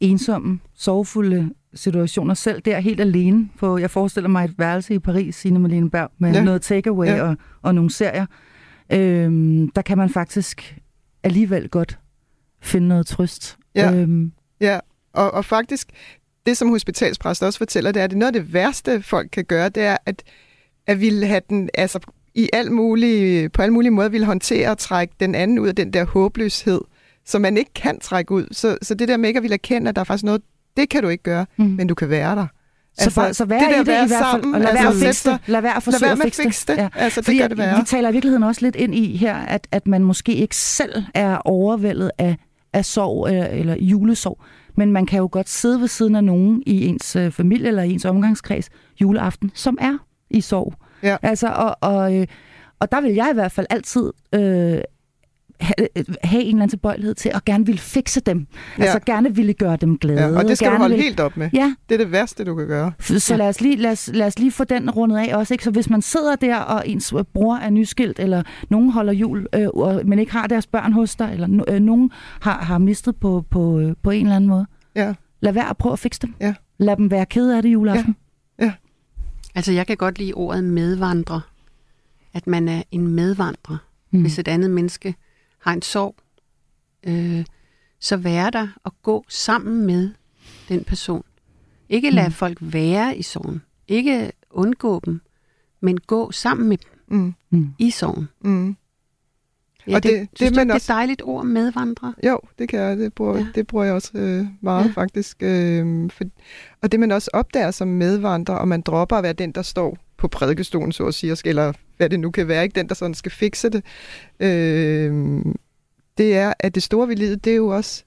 ensomme, 0.00 0.60
sorgfulde 0.74 1.50
situationer, 1.74 2.34
selv 2.34 2.60
der 2.60 2.80
helt 2.80 3.00
alene, 3.00 3.48
på, 3.58 3.78
jeg 3.78 3.90
forestiller 3.90 4.28
mig 4.28 4.44
et 4.44 4.58
værelse 4.58 4.94
i 4.94 4.98
Paris, 4.98 5.36
Signe 5.36 5.58
Malene 5.58 5.90
Berg, 5.90 6.10
med 6.18 6.32
ja. 6.32 6.44
Noget 6.44 6.62
takeaway 6.62 7.06
ja. 7.06 7.22
Og, 7.22 7.36
og 7.62 7.74
nogle 7.74 7.90
serier, 7.90 8.26
øh, 8.92 9.68
der 9.74 9.82
kan 9.82 9.98
man 9.98 10.10
faktisk 10.10 10.78
alligevel 11.22 11.68
godt 11.68 11.98
finde 12.60 12.88
noget 12.88 13.06
trøst. 13.06 13.58
Ja. 13.74 13.94
Øhm, 13.94 14.32
ja. 14.60 14.80
Og, 15.12 15.34
og 15.34 15.44
faktisk, 15.44 15.88
det 16.46 16.56
som 16.56 16.68
hospitalspræster 16.68 17.46
også 17.46 17.58
fortæller, 17.58 17.92
det 17.92 18.00
er, 18.00 18.04
at 18.04 18.10
det 18.10 18.18
noget 18.18 18.36
af 18.36 18.42
det 18.42 18.52
værste, 18.52 19.02
folk 19.02 19.28
kan 19.32 19.44
gøre, 19.44 19.68
det 19.68 19.82
er, 19.82 19.96
at, 20.06 20.22
at 20.88 21.00
ville 21.00 21.26
have 21.26 21.40
den, 21.48 21.70
altså 21.74 21.98
i 22.34 22.48
al 22.52 22.72
mulig, 22.72 23.52
på 23.52 23.62
alle 23.62 23.72
mulige 23.72 23.90
måder 23.90 24.08
ville 24.08 24.26
håndtere 24.26 24.70
og 24.70 24.78
trække 24.78 25.14
den 25.20 25.34
anden 25.34 25.58
ud 25.58 25.68
af 25.68 25.74
den 25.74 25.92
der 25.92 26.04
håbløshed, 26.04 26.80
som 27.26 27.42
man 27.42 27.56
ikke 27.56 27.74
kan 27.74 28.00
trække 28.00 28.32
ud. 28.32 28.46
Så, 28.52 28.78
så 28.82 28.94
det 28.94 29.08
der 29.08 29.16
med 29.16 29.28
ikke 29.28 29.38
at 29.38 29.42
ville 29.42 29.54
erkende, 29.54 29.88
at 29.88 29.96
der 29.96 30.00
er 30.00 30.04
faktisk 30.04 30.24
noget, 30.24 30.42
det 30.76 30.88
kan 30.88 31.02
du 31.02 31.08
ikke 31.08 31.22
gøre, 31.22 31.46
mm. 31.56 31.64
men 31.64 31.86
du 31.86 31.94
kan 31.94 32.10
være 32.10 32.36
der. 32.36 32.46
Så, 32.98 33.04
altså, 33.04 33.32
så 33.32 33.44
vær 33.44 33.58
det 33.58 33.68
der 33.68 33.74
i 33.74 33.78
det 33.78 33.86
være 33.86 34.04
i 34.04 34.08
hvert 34.08 34.18
fald, 34.18 34.42
sammen, 34.42 34.54
og 34.54 34.60
lad 34.60 34.72
være 34.72 34.86
altså 34.86 35.04
at 35.04 35.06
fikse 35.06 35.30
det. 35.30 35.40
Lad 35.46 35.60
være 35.60 35.76
at 35.76 35.86
Lad 35.86 35.92
forsøge 35.92 36.02
være 36.02 36.12
at 36.12 36.18
med 36.18 36.26
at 36.26 36.34
fikse 36.34 36.42
fikse 36.42 36.66
det. 36.66 36.76
Ja. 36.76 36.88
Altså, 36.94 37.20
det 37.20 37.24
Fordi 37.24 37.38
det 37.38 37.58
være. 37.58 37.78
vi 37.78 37.84
taler 37.86 38.08
i 38.08 38.12
virkeligheden 38.12 38.42
også 38.42 38.60
lidt 38.62 38.76
ind 38.76 38.94
i 38.94 39.16
her, 39.16 39.34
at, 39.36 39.68
at 39.72 39.86
man 39.86 40.04
måske 40.04 40.34
ikke 40.34 40.56
selv 40.56 41.02
er 41.14 41.36
overvældet 41.36 42.10
af 42.18 42.36
af 42.72 42.84
sorg 42.84 43.28
eller, 43.28 43.46
eller 43.46 43.76
julesorg. 43.80 44.40
Men 44.76 44.92
man 44.92 45.06
kan 45.06 45.18
jo 45.18 45.28
godt 45.32 45.48
sidde 45.48 45.80
ved 45.80 45.88
siden 45.88 46.14
af 46.14 46.24
nogen 46.24 46.62
i 46.66 46.86
ens 46.86 47.16
øh, 47.16 47.30
familie 47.30 47.68
eller 47.68 47.82
i 47.82 47.92
ens 47.92 48.04
omgangskreds 48.04 48.70
juleaften, 49.00 49.50
som 49.54 49.78
er 49.80 49.98
i 50.30 50.40
sorg. 50.40 50.74
Ja. 51.02 51.16
Altså, 51.22 51.48
og, 51.48 51.76
og, 51.80 52.16
øh, 52.16 52.26
og 52.78 52.92
der 52.92 53.00
vil 53.00 53.14
jeg 53.14 53.28
i 53.30 53.34
hvert 53.34 53.52
fald 53.52 53.66
altid 53.70 54.12
øh, 54.34 54.40
have, 55.60 55.88
have 56.24 56.42
en 56.42 56.46
eller 56.48 56.54
anden 56.56 56.68
tilbøjelighed 56.68 57.14
til 57.14 57.30
at 57.34 57.44
gerne 57.44 57.66
ville 57.66 57.78
fikse 57.78 58.20
dem. 58.20 58.46
Ja. 58.78 58.82
Altså 58.82 59.00
gerne 59.06 59.34
ville 59.36 59.54
gøre 59.54 59.76
dem 59.76 59.98
glade. 59.98 60.20
Ja, 60.20 60.38
og 60.38 60.44
det 60.44 60.56
skal 60.56 60.66
gerne 60.66 60.76
du 60.76 60.80
holde 60.82 60.92
ville... 60.94 61.04
helt 61.04 61.20
op 61.20 61.36
med. 61.36 61.50
Ja, 61.52 61.74
Det 61.88 61.94
er 61.94 61.98
det 61.98 62.12
værste, 62.12 62.44
du 62.44 62.54
kan 62.54 62.66
gøre. 62.66 62.92
så 63.00 63.36
lad 63.36 63.48
os, 63.48 63.60
lige, 63.60 63.76
lad, 63.76 63.90
os, 63.92 64.10
lad 64.14 64.26
os 64.26 64.38
lige 64.38 64.52
få 64.52 64.64
den 64.64 64.90
rundet 64.90 65.16
af 65.18 65.36
også. 65.36 65.54
Ikke? 65.54 65.64
Så 65.64 65.70
hvis 65.70 65.90
man 65.90 66.02
sidder 66.02 66.36
der, 66.36 66.56
og 66.56 66.88
ens 66.88 67.14
bror 67.34 67.56
er 67.56 67.70
nyskilt, 67.70 68.18
eller 68.18 68.42
nogen 68.70 68.90
holder 68.90 69.12
jul, 69.12 69.46
øh, 69.54 69.68
og, 69.74 70.00
men 70.04 70.18
ikke 70.18 70.32
har 70.32 70.46
deres 70.46 70.66
børn 70.66 70.92
hos 70.92 71.16
dig, 71.16 71.30
eller 71.32 71.64
øh, 71.68 71.80
nogen 71.80 72.10
har, 72.40 72.58
har 72.58 72.78
mistet 72.78 73.16
på, 73.16 73.44
på, 73.50 73.78
øh, 73.80 73.94
på 74.02 74.10
en 74.10 74.22
eller 74.26 74.36
anden 74.36 74.50
måde, 74.50 74.66
Ja. 74.96 75.14
lad 75.40 75.52
være 75.52 75.70
at 75.70 75.76
prøve 75.76 75.92
at 75.92 75.98
fikse 75.98 76.20
dem. 76.20 76.34
Ja. 76.40 76.54
Lad 76.78 76.96
dem 76.96 77.10
være 77.10 77.26
kede 77.26 77.56
af 77.56 77.62
det 77.62 77.68
juleaften. 77.72 78.16
Altså, 79.54 79.72
jeg 79.72 79.86
kan 79.86 79.96
godt 79.96 80.18
lide 80.18 80.32
ordet 80.34 80.64
medvandrer. 80.64 81.40
At 82.34 82.46
man 82.46 82.68
er 82.68 82.82
en 82.90 83.06
medvandrer. 83.08 83.76
Mm. 84.10 84.16
Mm. 84.18 84.22
Hvis 84.22 84.38
et 84.38 84.48
andet 84.48 84.70
menneske 84.70 85.14
har 85.58 85.72
en 85.72 85.82
sorg, 85.82 86.14
øh, 87.04 87.44
så 88.00 88.16
være 88.16 88.50
der 88.50 88.68
og 88.84 88.94
gå 89.02 89.24
sammen 89.28 89.86
med 89.86 90.10
den 90.68 90.84
person. 90.84 91.24
Ikke 91.88 92.10
lade 92.10 92.26
Mm. 92.26 92.30
mm. 92.30 92.34
folk 92.34 92.58
være 92.60 93.16
i 93.16 93.22
sorgen. 93.22 93.62
Ikke 93.88 94.32
undgå 94.50 95.00
dem, 95.04 95.20
men 95.80 95.98
gå 96.00 96.32
sammen 96.32 96.68
med 96.68 96.76
dem 96.78 96.90
Mm. 97.18 97.34
Mm. 97.50 97.74
i 97.78 97.90
sorgen. 97.90 98.28
Mm. 98.40 98.76
Ja, 99.88 99.96
Og 99.96 100.02
det, 100.02 100.12
det- 100.12 100.28
det, 100.40 100.46
er 100.46 100.50
man 100.56 100.66
det 100.68 100.74
også- 100.74 100.92
er 100.92 100.94
et 100.94 100.98
dejligt 100.98 101.22
ord, 101.24 101.44
medvandrer. 101.44 102.12
Jo, 102.26 102.40
det 102.58 102.68
kan 102.68 102.80
jeg. 102.80 102.96
Det 102.98 103.14
bruger, 103.14 103.36
ja. 103.38 103.46
Det 103.54 103.66
bruger 103.66 103.84
jeg 103.84 103.94
også 103.94 104.10
øh, 104.14 104.46
meget 104.60 104.84
ja. 104.84 104.90
Faktisk. 104.90 105.36
Øh, 105.40 106.10
for, 106.10 106.24
og 106.82 106.92
det 106.92 107.00
man 107.00 107.12
også 107.12 107.30
opdager 107.32 107.70
som 107.70 107.88
medvandrer, 107.88 108.54
og 108.54 108.68
man 108.68 108.80
dropper 108.80 109.16
at 109.16 109.22
være 109.22 109.32
den, 109.32 109.52
der 109.52 109.62
står 109.62 109.98
på 110.16 110.28
prædikestolen, 110.28 110.92
så 110.92 111.06
at 111.06 111.14
sige, 111.14 111.36
eller 111.44 111.72
hvad 111.96 112.10
det 112.10 112.20
nu 112.20 112.30
kan 112.30 112.48
være, 112.48 112.62
ikke 112.62 112.74
den, 112.74 112.88
der 112.88 112.94
sådan 112.94 113.14
skal 113.14 113.32
fikse 113.32 113.68
det. 113.68 113.84
Øh, 114.40 115.42
det 116.18 116.36
er, 116.36 116.52
at 116.60 116.74
det 116.74 116.82
store 116.82 117.08
ved 117.08 117.16
livet, 117.16 117.44
det 117.44 117.52
er 117.52 117.56
jo 117.56 117.68
også, 117.68 118.04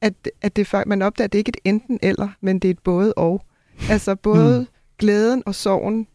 at, 0.00 0.14
at 0.42 0.56
det, 0.56 0.72
man 0.86 1.02
opdager, 1.02 1.24
at 1.26 1.32
det 1.32 1.38
ikke 1.38 1.48
er 1.48 1.60
et 1.64 1.70
enten 1.70 1.98
eller, 2.02 2.28
men 2.40 2.58
det 2.58 2.68
er 2.68 2.72
et 2.72 2.78
både 2.78 3.14
og. 3.14 3.42
Altså 3.90 4.14
både 4.14 4.60
mm. 4.60 4.66
glæden 4.98 5.42
og 5.46 5.54
sorgen 5.54 6.06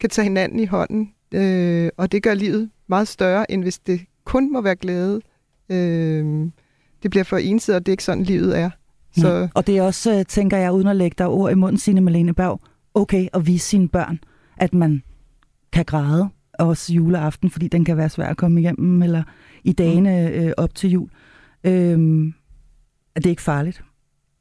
kan 0.00 0.10
tage 0.10 0.22
hinanden 0.24 0.60
i 0.60 0.64
hånden, 0.66 1.12
øh, 1.34 1.90
og 1.96 2.12
det 2.12 2.22
gør 2.22 2.34
livet 2.34 2.70
meget 2.86 3.08
større, 3.08 3.50
end 3.50 3.62
hvis 3.62 3.78
det 3.78 4.00
kun 4.28 4.52
må 4.52 4.60
være 4.60 4.76
glæde. 4.76 5.20
Øh, 5.68 6.50
det 7.02 7.10
bliver 7.10 7.24
for 7.24 7.36
ensidigt, 7.36 7.76
og 7.76 7.86
det 7.86 7.92
er 7.92 7.94
ikke 7.94 8.04
sådan, 8.04 8.24
livet 8.24 8.58
er. 8.58 8.70
Så 9.14 9.20
Så... 9.20 9.48
Og 9.54 9.66
det 9.66 9.78
er 9.78 9.82
også, 9.82 10.18
øh, 10.18 10.24
tænker 10.24 10.56
jeg, 10.56 10.72
uden 10.72 10.86
at 10.86 10.96
lægge 10.96 11.14
dig 11.18 11.28
ord 11.28 11.52
i 11.52 11.54
munden, 11.54 11.78
Signe 11.78 12.00
Malene 12.00 12.34
Berg, 12.34 12.60
okay 12.94 13.28
at 13.32 13.46
vise 13.46 13.66
sine 13.66 13.88
børn, 13.88 14.18
at 14.56 14.74
man 14.74 15.02
kan 15.72 15.84
græde 15.84 16.28
også 16.58 16.92
juleaften, 16.92 17.50
fordi 17.50 17.68
den 17.68 17.84
kan 17.84 17.96
være 17.96 18.08
svær 18.08 18.26
at 18.28 18.36
komme 18.36 18.60
igennem, 18.60 19.02
eller 19.02 19.22
i 19.64 19.72
dagene 19.72 20.30
øh, 20.30 20.52
op 20.56 20.74
til 20.74 20.90
jul. 20.90 21.08
Øhm, 21.64 22.34
er 23.14 23.20
det 23.20 23.30
ikke 23.30 23.42
farligt? 23.42 23.82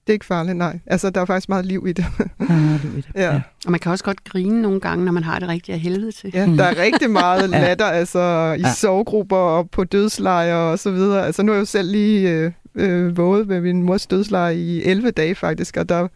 Det 0.08 0.12
er 0.12 0.14
ikke 0.14 0.26
farligt, 0.26 0.58
nej. 0.58 0.80
Altså, 0.86 1.10
der 1.10 1.22
er 1.22 1.26
faktisk 1.26 1.50
meget 1.50 1.66
liv 1.66 1.86
i 1.88 1.92
det. 1.94 2.06
Nej, 2.20 2.28
nej, 2.50 2.58
det 2.58 2.86
er 2.86 3.02
det. 3.02 3.06
Ja. 3.16 3.42
Og 3.66 3.72
man 3.72 3.80
kan 3.80 3.92
også 3.92 4.04
godt 4.04 4.24
grine 4.24 4.62
nogle 4.62 4.80
gange, 4.80 5.06
når 5.06 5.12
man 5.12 5.24
har 5.24 5.40
det 5.40 5.48
rigtige 5.50 5.74
af 5.76 5.80
helvede 5.82 6.12
til. 6.12 6.32
Ja, 6.34 6.46
der 6.58 6.64
er 6.64 6.82
rigtig 6.82 7.10
meget 7.12 7.42
Ja. 7.54 7.60
latter, 7.62 7.86
altså 7.86 8.56
i 8.58 8.62
Ja. 8.62 8.74
sovegrupper 8.74 9.38
og 9.38 9.70
på 9.70 9.84
dødslejre 9.84 10.72
og 10.72 10.80
så 10.80 10.92
videre. 10.92 11.26
Altså 11.26 11.44
nu 11.44 11.52
er 11.52 11.56
jeg 11.56 11.60
jo 11.62 11.66
selv 11.66 11.92
lige 11.92 12.30
øh, 12.30 12.52
øh, 12.76 13.18
våget 13.18 13.48
med 13.48 13.62
min 13.62 13.82
mors 13.84 14.08
dødslejre 14.08 14.56
i 14.56 14.84
11 14.84 15.12
dage 15.12 15.36
faktisk, 15.36 15.78
og 15.78 15.90
der 15.90 16.08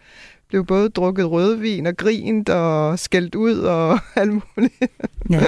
blev 0.51 0.65
både 0.65 0.89
drukket 0.89 1.31
rødvin 1.31 1.85
og 1.85 1.97
grint 1.97 2.49
og 2.49 2.99
skældt 2.99 3.35
ud 3.35 3.57
og 3.57 3.99
alt 4.15 4.31
muligt. 4.31 4.73
Ja. 5.29 5.39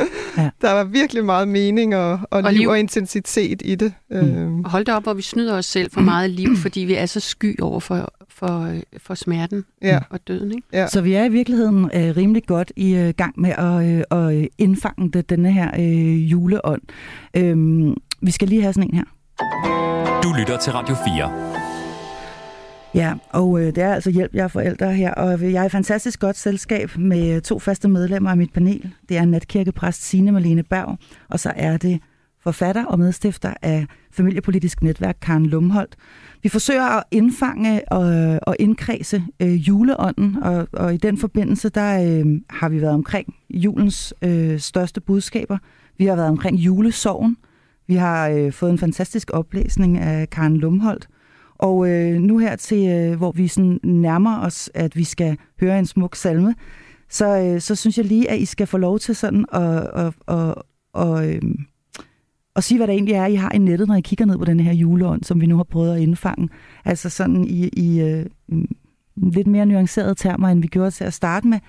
Der 0.62 0.72
var 0.72 0.84
virkelig 0.84 1.26
meget 1.26 1.48
mening 1.48 1.96
og, 1.96 2.12
og, 2.12 2.20
og 2.32 2.44
liv 2.54 2.60
liv. 2.60 2.70
og 2.70 2.80
intensitet 2.80 3.62
i 3.66 3.76
det. 3.76 3.94
Mm. 4.10 4.16
Øhm, 4.18 4.60
Og 4.64 4.72
hold 4.72 4.86
da 4.86 4.94
op, 4.96 5.04
hvor 5.04 5.14
vi 5.14 5.22
snyder 5.22 5.58
os 5.58 5.66
selv 5.66 5.92
for 5.92 6.02
meget 6.02 6.30
liv, 6.30 6.56
fordi 6.64 6.80
vi 6.80 6.94
er 6.96 7.06
så 7.06 7.20
sky 7.20 7.62
over 7.62 7.80
for, 7.80 8.14
for, 8.30 8.62
øh, 8.62 8.80
for 8.98 9.14
smerten 9.16 9.66
ja, 9.82 10.00
og 10.10 10.20
døden. 10.28 10.52
Ikke? 10.52 10.68
ja. 10.74 10.88
Så 10.88 11.02
vi 11.02 11.14
er 11.14 11.26
i 11.26 11.30
virkeligheden 11.30 11.84
øh, 11.94 12.18
rimelig 12.18 12.44
godt 12.48 12.72
i 12.76 12.96
øh, 12.96 13.14
gang 13.18 13.40
med 13.42 13.50
at, 13.50 14.06
øh, 14.12 14.28
at 14.42 14.48
indfange 14.58 15.12
det, 15.12 15.30
denne 15.30 15.52
her 15.52 15.72
øh, 15.80 16.32
juleånd. 16.32 16.82
Øhm, 17.38 17.94
vi 18.22 18.32
skal 18.32 18.48
lige 18.48 18.62
have 18.62 18.74
sådan 18.74 18.90
en 18.90 18.96
her. 18.96 19.04
Du 20.24 20.34
lytter 20.40 20.58
til 20.58 20.74
Radio 20.74 20.96
4. 20.96 21.63
Ja, 22.96 23.14
og 23.30 23.60
øh, 23.60 23.66
det 23.66 23.78
er 23.78 23.94
altså 23.94 24.10
hjælp, 24.10 24.34
jeg 24.34 24.44
er 24.44 24.48
forældre 24.48 24.94
her, 24.94 25.14
og 25.14 25.42
jeg 25.42 25.62
er 25.62 25.66
i 25.66 25.70
fantastisk 25.70 26.20
godt 26.20 26.38
selskab 26.38 26.98
med 26.98 27.36
øh, 27.36 27.42
to 27.42 27.60
faste 27.60 27.88
medlemmer 27.88 28.30
af 28.30 28.38
mit 28.38 28.54
panel. 28.54 28.94
Det 29.10 29.18
er 29.18 29.26
natkirkepræst 29.26 30.04
Signe 30.04 30.32
Malene 30.32 30.64
Berg, 30.64 30.98
og 31.30 31.40
så 31.40 31.54
er 31.56 31.78
det 31.78 32.00
forfatter 32.44 32.86
og 32.86 33.00
medstifter 33.00 33.54
af 33.62 33.86
Familiepolitisk 34.12 34.84
Netværk 34.84 35.18
Karen 35.22 35.46
Lumholdt. 35.46 35.96
Vi 36.44 36.50
forsøger 36.50 36.98
at 36.98 37.04
indfange 37.12 37.82
og, 37.92 38.16
øh, 38.16 38.40
og 38.42 38.56
indkredse 38.60 39.24
øh, 39.40 39.54
juleånden, 39.68 40.38
og, 40.44 40.68
og 40.74 40.94
i 40.94 40.98
den 40.98 41.18
forbindelse, 41.18 41.70
der 41.70 42.20
øh, 42.20 42.42
har 42.50 42.70
vi 42.70 42.82
været 42.82 42.94
omkring 42.94 43.36
julens 43.50 44.14
øh, 44.22 44.60
største 44.60 45.02
budskaber. 45.02 45.58
Vi 45.98 46.06
har 46.06 46.16
været 46.16 46.30
omkring 46.30 46.58
julesorgen. 46.58 47.38
Vi 47.88 47.96
har 47.96 48.30
øh, 48.30 48.52
fået 48.52 48.72
en 48.72 48.78
fantastisk 48.78 49.32
oplæsning 49.34 49.98
af 49.98 50.30
Karen 50.30 50.58
Lumholdt. 50.58 51.08
Og 51.64 51.90
øh, 51.90 52.22
nu 52.22 52.38
her 52.38 52.56
til, 52.56 52.88
øh, 52.88 53.18
hvor 53.18 53.32
vi 53.32 53.48
sådan 53.48 53.80
nærmer 53.84 54.40
os, 54.40 54.70
at 54.74 54.96
vi 54.96 55.04
skal 55.04 55.38
høre 55.60 55.80
en 55.80 55.86
smuk 55.86 56.16
salme, 56.16 56.56
så, 57.10 57.38
øh, 57.40 57.62
så 57.62 57.76
synes 57.76 57.98
jeg 57.98 58.06
lige, 58.06 58.30
at 58.30 58.40
I 58.40 58.46
skal 58.46 58.68
få 58.68 58.78
lov 58.78 59.00
til 59.00 59.16
sådan 59.16 59.46
at, 59.54 59.90
at, 59.94 60.14
at, 60.28 60.56
at, 60.96 61.30
øh, 61.30 61.42
at 62.56 62.64
sige, 62.64 62.78
hvad 62.78 62.88
det 62.88 62.94
egentlig 62.94 63.16
er, 63.16 63.26
I 63.26 63.36
har 63.36 63.52
i 63.52 63.58
nettet, 63.58 63.88
når 63.88 63.96
I 63.96 64.02
kigger 64.02 64.26
ned 64.26 64.38
på 64.38 64.46
den 64.46 64.60
her 64.60 64.74
juleånd, 64.74 65.24
som 65.24 65.42
vi 65.42 65.46
nu 65.46 65.56
har 65.56 65.64
prøvet 65.64 65.96
at 65.96 66.02
indfange. 66.02 66.50
Altså 66.86 67.10
sådan 67.10 67.44
i, 67.44 67.68
i 67.68 68.02
øh, 68.02 68.26
lidt 69.16 69.48
mere 69.48 69.66
nuancerede 69.66 70.16
termer, 70.16 70.48
end 70.48 70.62
vi 70.62 70.68
gjorde 70.68 70.92
til 70.92 71.04
at 71.04 71.14
starte 71.14 71.48
med. 71.48 71.60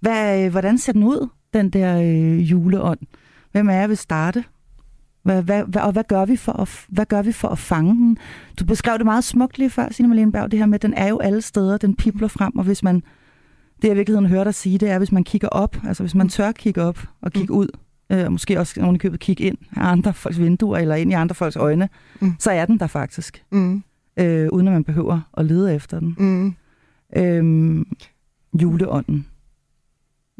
Hvad, 0.00 0.44
øh, 0.44 0.50
hvordan 0.50 0.78
ser 0.78 0.92
den 0.92 1.02
ud, 1.02 1.28
den 1.54 1.70
der 1.70 2.00
øh, 2.02 2.50
juleånd? 2.50 2.98
Hvem 3.52 3.68
er 3.68 3.74
jeg 3.74 3.88
vil 3.88 3.96
starte? 3.96 4.44
Hvad, 5.22 5.42
hvad, 5.42 5.64
hvad, 5.64 5.82
og 5.82 5.92
hvad 5.92 6.04
gør, 6.08 6.24
vi 6.24 6.36
for 6.36 6.52
at, 6.52 6.84
hvad 6.88 7.06
gør 7.06 7.22
vi 7.22 7.32
for 7.32 7.48
at 7.48 7.58
fange 7.58 7.94
den? 7.94 8.18
Du 8.60 8.64
beskrev 8.64 8.98
det 8.98 9.04
meget 9.06 9.24
smukt 9.24 9.58
lige 9.58 9.70
før, 9.70 9.88
Signe 9.90 10.08
Malene 10.08 10.32
Berg, 10.32 10.50
det 10.50 10.58
her 10.58 10.66
med, 10.66 10.74
at 10.74 10.82
den 10.82 10.94
er 10.94 11.08
jo 11.08 11.18
alle 11.18 11.40
steder, 11.42 11.76
den 11.78 11.96
pipler 11.96 12.28
frem, 12.28 12.58
og 12.58 12.64
hvis 12.64 12.82
man, 12.82 12.94
det 13.76 13.84
jeg 13.88 13.92
i 13.92 13.94
virkeligheden 13.94 14.26
hører 14.28 14.44
dig 14.44 14.54
sige, 14.54 14.78
det 14.78 14.90
er, 14.90 14.98
hvis 14.98 15.12
man 15.12 15.24
kigger 15.24 15.48
op, 15.48 15.76
altså 15.86 16.02
hvis 16.02 16.14
man 16.14 16.28
tør 16.28 16.52
kigge 16.52 16.82
op 16.82 16.98
og 17.22 17.32
kigge 17.32 17.52
ud, 17.52 17.68
øh, 18.12 18.24
og 18.24 18.32
måske 18.32 18.58
også 18.60 18.80
oven 18.82 18.94
i 18.94 18.98
købet 18.98 19.20
kigge 19.20 19.44
ind 19.44 19.58
af 19.76 19.86
andre 19.86 20.14
folks 20.14 20.38
vinduer, 20.40 20.78
eller 20.78 20.94
ind 20.94 21.10
i 21.10 21.14
andre 21.14 21.34
folks 21.34 21.56
øjne, 21.56 21.88
Mm. 22.20 22.34
så 22.38 22.50
er 22.50 22.66
den 22.66 22.80
der 22.80 22.86
faktisk, 22.86 23.44
Mm, 23.50 23.82
øh, 24.16 24.48
uden 24.52 24.66
at 24.68 24.72
man 24.72 24.84
behøver 24.84 25.20
at 25.36 25.44
lede 25.44 25.74
efter 25.74 26.00
den. 26.00 26.14
mm. 26.18 26.54
Øh, 27.16 27.84
juleånden. 28.62 29.26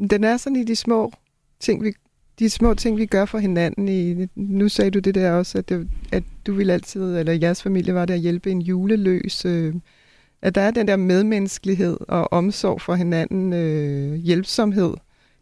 Den 0.09 0.23
er 0.23 0.37
sådan 0.37 0.55
i 0.55 0.63
de 0.63 0.75
små 0.75 1.11
ting, 1.59 1.83
vi, 1.83 1.93
de 2.39 2.49
små 2.49 2.73
ting, 2.73 2.97
vi 2.97 3.05
gør 3.05 3.25
for 3.25 3.37
hinanden. 3.37 3.87
I, 3.87 4.27
nu 4.35 4.69
sagde 4.69 4.91
du 4.91 4.99
det 4.99 5.15
der 5.15 5.31
også, 5.31 5.57
at, 5.57 5.69
det, 5.69 5.87
at 6.11 6.23
du 6.47 6.53
vil 6.53 6.69
altid, 6.69 7.17
eller 7.17 7.33
jeres 7.33 7.63
familie 7.63 7.93
var 7.93 8.05
der 8.05 8.13
at 8.13 8.19
hjælpe 8.19 8.51
en 8.51 8.61
juleløs. 8.61 9.45
Øh, 9.45 9.73
at 10.41 10.55
der 10.55 10.61
er 10.61 10.71
den 10.71 10.87
der 10.87 10.95
medmenneskelighed 10.95 11.97
og 12.07 12.33
omsorg 12.33 12.81
for 12.81 12.95
hinanden, 12.95 13.53
øh, 13.53 14.13
hjælpsomhed. 14.13 14.93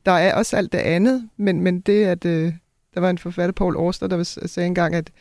Der 0.06 0.12
er 0.12 0.36
også 0.36 0.58
alt 0.58 0.72
det 0.72 0.78
andet, 0.78 1.30
men, 1.38 1.62
men 1.62 1.80
det, 1.80 2.06
at 2.06 2.26
øh, 2.26 2.54
der 2.94 3.00
var 3.00 3.10
en 3.10 3.18
forfatter, 3.18 3.52
Paul 3.52 3.76
Auster, 3.76 4.08
der 4.08 4.24
sagde 4.24 4.68
engang, 4.68 4.96
at, 4.96 5.12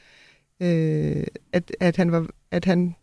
øh, 0.61 1.27
at, 1.53 1.73
at, 1.81 1.97
han 1.97 2.13
var, 2.13 2.27
at, 2.51 2.65
han, 2.65 2.95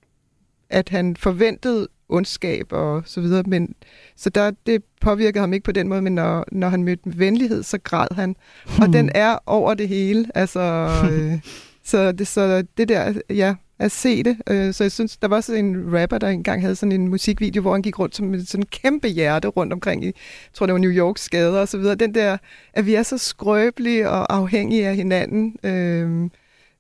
at 0.70 0.89
han 0.89 1.16
forventede 1.16 1.88
ondskab 2.10 2.66
og 2.72 3.03
så 3.06 3.22
videre, 3.22 3.43
men 3.47 3.76
så 4.16 4.30
der, 4.30 4.51
det 4.66 4.84
påvirkede 5.01 5.39
ham 5.39 5.53
ikke 5.53 5.64
på 5.64 5.72
den 5.72 5.88
måde, 5.88 6.01
men 6.01 6.16
når, 6.16 6.45
når 6.51 6.70
han 6.70 6.84
mødte 6.84 7.20
venlighed, 7.20 7.64
så 7.64 7.78
græd 7.78 8.08
han. 8.12 8.36
Og 8.82 8.93
den 8.93 9.12
er 9.16 9.38
over 9.45 9.74
det 9.74 9.88
hele. 9.88 10.26
Altså, 10.36 10.89
øh, 11.12 11.39
så, 11.91 12.12
det, 12.12 12.28
så 12.28 12.64
det 12.78 12.89
der, 12.89 13.14
ja, 13.30 13.56
at 13.80 13.91
se 13.91 14.24
det. 14.24 14.38
Øh, 14.49 14.74
så 14.74 14.84
jeg 14.84 14.91
synes, 14.91 15.18
der 15.18 15.28
var 15.28 15.36
også 15.36 15.53
en 15.53 15.99
rapper, 15.99 16.18
der 16.18 16.28
engang 16.28 16.62
havde 16.62 16.76
sådan 16.76 16.91
en 16.91 17.08
musikvideo, 17.08 17.62
hvor 17.62 17.72
han 17.72 17.82
gik 17.82 17.99
rundt 17.99 18.16
som 18.16 18.26
med 18.26 18.45
sådan 18.45 18.62
en 18.62 18.68
kæmpe 18.68 19.08
hjerte 19.08 19.47
rundt 19.47 19.74
omkring 19.74 20.03
i, 20.03 20.06
jeg 20.06 20.14
tror 20.53 20.66
det 20.66 20.74
var 20.74 20.80
New 20.80 20.91
Yorks 20.91 21.30
gader 21.30 21.60
og 21.60 21.68
så 21.68 21.78
videre. 21.78 21.95
Den 21.95 22.16
der, 22.16 22.38
at 22.74 22.86
vi 22.86 22.95
er 22.95 23.03
så 23.03 23.18
skrøbelige 23.18 24.10
og 24.10 24.36
afhængige 24.36 24.88
af 24.88 24.95
hinanden. 24.95 25.56
Øh, 25.64 26.30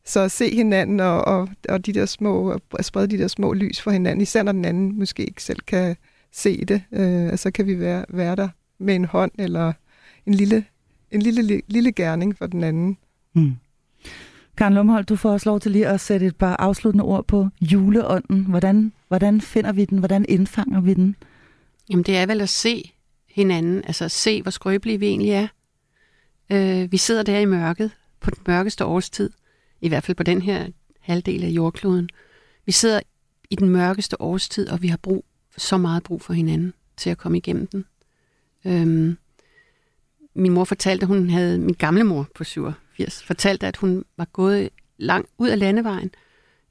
så 0.05 0.19
at 0.19 0.31
se 0.31 0.55
hinanden 0.55 0.99
og, 0.99 1.25
og, 1.25 1.49
og 1.69 1.85
de 1.85 1.93
der 1.93 2.05
små, 2.05 2.59
at 2.79 2.85
sprede 2.85 3.07
de 3.07 3.17
der 3.17 3.27
små 3.27 3.53
lys 3.53 3.81
for 3.81 3.91
hinanden, 3.91 4.21
især 4.21 4.43
når 4.43 4.51
den 4.51 4.65
anden 4.65 4.99
måske 4.99 5.25
ikke 5.25 5.43
selv 5.43 5.59
kan 5.67 5.95
se 6.31 6.65
det, 6.65 6.81
øh, 6.91 7.37
så 7.37 7.51
kan 7.51 7.67
vi 7.67 7.79
være, 7.79 8.05
være 8.09 8.35
der 8.35 8.49
med 8.79 8.95
en 8.95 9.05
hånd 9.05 9.31
eller 9.39 9.73
en 10.25 10.33
lille, 10.33 10.65
en 11.11 11.21
lille, 11.21 11.61
lille 11.67 11.91
gerning 11.91 12.37
for 12.37 12.45
den 12.45 12.63
anden. 12.63 12.97
Mm. 13.33 13.55
Karen 14.57 14.73
Lumholdt, 14.73 15.09
du 15.09 15.15
får 15.15 15.31
også 15.31 15.49
lov 15.49 15.59
til 15.59 15.71
lige 15.71 15.87
at 15.87 15.99
sætte 15.99 16.25
et 16.25 16.35
par 16.35 16.55
afsluttende 16.55 17.03
ord 17.03 17.27
på 17.27 17.47
juleånden. 17.61 18.45
Hvordan, 18.45 18.93
hvordan 19.07 19.41
finder 19.41 19.71
vi 19.71 19.85
den? 19.85 19.97
Hvordan 19.97 20.25
indfanger 20.29 20.81
vi 20.81 20.93
den? 20.93 21.15
Jamen, 21.89 22.03
det 22.03 22.17
er 22.17 22.25
vel 22.25 22.41
at 22.41 22.49
se 22.49 22.93
hinanden, 23.29 23.83
altså 23.87 24.09
se, 24.09 24.41
hvor 24.41 24.51
skrøbelige 24.51 24.99
vi 24.99 25.07
egentlig 25.07 25.31
er. 25.31 25.47
Øh, 26.49 26.91
vi 26.91 26.97
sidder 26.97 27.23
der 27.23 27.39
i 27.39 27.45
mørket, 27.45 27.91
på 28.19 28.29
den 28.29 28.39
mørkeste 28.47 28.85
årstid, 28.85 29.29
i 29.85 29.87
hvert 29.87 30.03
fald 30.03 30.17
på 30.17 30.23
den 30.23 30.41
her 30.41 30.67
halvdel 30.99 31.43
af 31.43 31.49
jordkloden. 31.49 32.09
Vi 32.65 32.71
sidder 32.71 32.99
i 33.49 33.55
den 33.55 33.69
mørkeste 33.69 34.21
årstid, 34.21 34.69
og 34.69 34.81
vi 34.81 34.87
har 34.87 34.97
brug, 34.97 35.25
så 35.57 35.77
meget 35.77 36.03
brug 36.03 36.21
for 36.21 36.33
hinanden 36.33 36.73
til 36.97 37.09
at 37.09 37.17
komme 37.17 37.37
igennem 37.37 37.67
den. 37.67 37.85
Øhm, 38.65 39.17
min 40.33 40.51
mor 40.51 40.63
fortalte, 40.63 41.03
at 41.03 41.07
hun 41.07 41.29
havde, 41.29 41.59
min 41.59 41.73
gamle 41.73 42.03
mor 42.03 42.27
på 42.35 42.43
87, 42.43 43.23
fortalte, 43.23 43.67
at 43.67 43.77
hun 43.77 44.05
var 44.17 44.25
gået 44.25 44.69
langt 44.97 45.29
ud 45.37 45.49
af 45.49 45.59
landevejen 45.59 46.11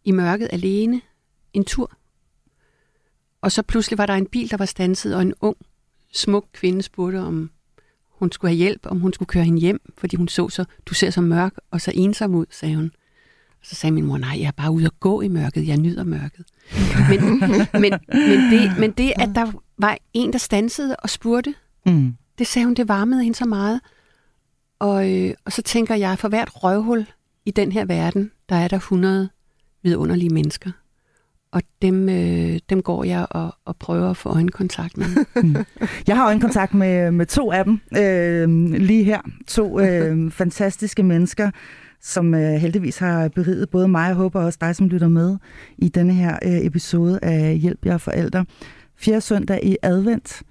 i 0.04 0.10
mørket 0.10 0.48
alene 0.52 1.00
en 1.52 1.64
tur. 1.64 1.96
Og 3.40 3.52
så 3.52 3.62
pludselig 3.62 3.98
var 3.98 4.06
der 4.06 4.14
en 4.14 4.26
bil, 4.26 4.50
der 4.50 4.56
var 4.56 4.64
stanset, 4.64 5.14
og 5.14 5.22
en 5.22 5.34
ung, 5.40 5.56
smuk 6.12 6.46
kvinde 6.52 6.82
spurgte, 6.82 7.20
om 7.20 7.50
hun 8.08 8.32
skulle 8.32 8.50
have 8.50 8.58
hjælp, 8.58 8.86
om 8.86 9.00
hun 9.00 9.12
skulle 9.12 9.26
køre 9.26 9.44
hende 9.44 9.60
hjem, 9.60 9.80
fordi 9.98 10.16
hun 10.16 10.28
så 10.28 10.48
så, 10.48 10.64
du 10.86 10.94
ser 10.94 11.10
så 11.10 11.20
mørk 11.20 11.54
og 11.70 11.80
så 11.80 11.92
ensom 11.94 12.34
ud, 12.34 12.46
sagde 12.50 12.76
hun. 12.76 12.92
Så 13.64 13.74
sagde 13.74 13.94
min 13.94 14.04
mor, 14.04 14.18
nej, 14.18 14.36
jeg 14.40 14.46
er 14.46 14.52
bare 14.56 14.72
ude 14.72 14.84
at 14.84 15.00
gå 15.00 15.20
i 15.20 15.28
mørket, 15.28 15.68
jeg 15.68 15.76
nyder 15.76 16.04
mørket. 16.04 16.44
Men, 17.10 17.40
men, 17.72 17.92
men, 18.12 18.52
det, 18.52 18.78
men 18.78 18.90
det, 18.90 19.12
at 19.16 19.30
der 19.34 19.52
var 19.78 19.98
en, 20.14 20.32
der 20.32 20.38
stansede 20.38 20.96
og 20.96 21.10
spurgte, 21.10 21.54
mm. 21.86 22.14
det 22.38 22.46
sagde 22.46 22.66
hun, 22.66 22.74
det 22.74 22.88
varmede 22.88 23.22
hende 23.22 23.38
så 23.38 23.44
meget. 23.44 23.80
Og, 24.78 25.12
øh, 25.12 25.34
og 25.44 25.52
så 25.52 25.62
tænker 25.62 25.94
jeg, 25.94 26.18
for 26.18 26.28
hvert 26.28 26.64
røvhul 26.64 27.06
i 27.44 27.50
den 27.50 27.72
her 27.72 27.84
verden, 27.84 28.30
der 28.48 28.56
er 28.56 28.68
der 28.68 28.76
100 28.76 29.28
vidunderlige 29.82 30.30
mennesker. 30.30 30.70
Og 31.52 31.62
dem, 31.82 32.08
øh, 32.08 32.58
dem 32.70 32.82
går 32.82 33.04
jeg 33.04 33.26
og, 33.30 33.54
og 33.64 33.76
prøver 33.76 34.10
at 34.10 34.16
få 34.16 34.28
øjenkontakt 34.28 34.96
med. 34.96 35.06
Mm. 35.42 35.56
Jeg 36.06 36.16
har 36.16 36.26
øjenkontakt 36.26 36.74
med, 36.74 37.10
med 37.10 37.26
to 37.26 37.52
af 37.52 37.64
dem 37.64 37.80
øh, 37.98 38.70
lige 38.80 39.04
her. 39.04 39.20
To 39.48 39.80
øh, 39.80 40.30
fantastiske 40.40 41.02
mennesker, 41.02 41.50
som 42.04 42.34
øh, 42.34 42.52
heldigvis 42.52 42.98
har 42.98 43.28
beriget 43.28 43.70
både 43.70 43.88
mig 43.88 44.10
og 44.10 44.16
håber 44.16 44.40
også 44.40 44.58
dig, 44.60 44.76
som 44.76 44.88
lytter 44.88 45.08
med 45.08 45.36
i 45.78 45.88
denne 45.88 46.12
her 46.12 46.38
øh, 46.42 46.66
episode 46.66 47.18
af 47.22 47.58
Hjælp 47.58 47.86
jer 47.86 47.98
forældre. 47.98 48.46
Fjerde 48.96 49.20
søndag 49.20 49.64
i 49.64 49.76
advent. 49.82 50.42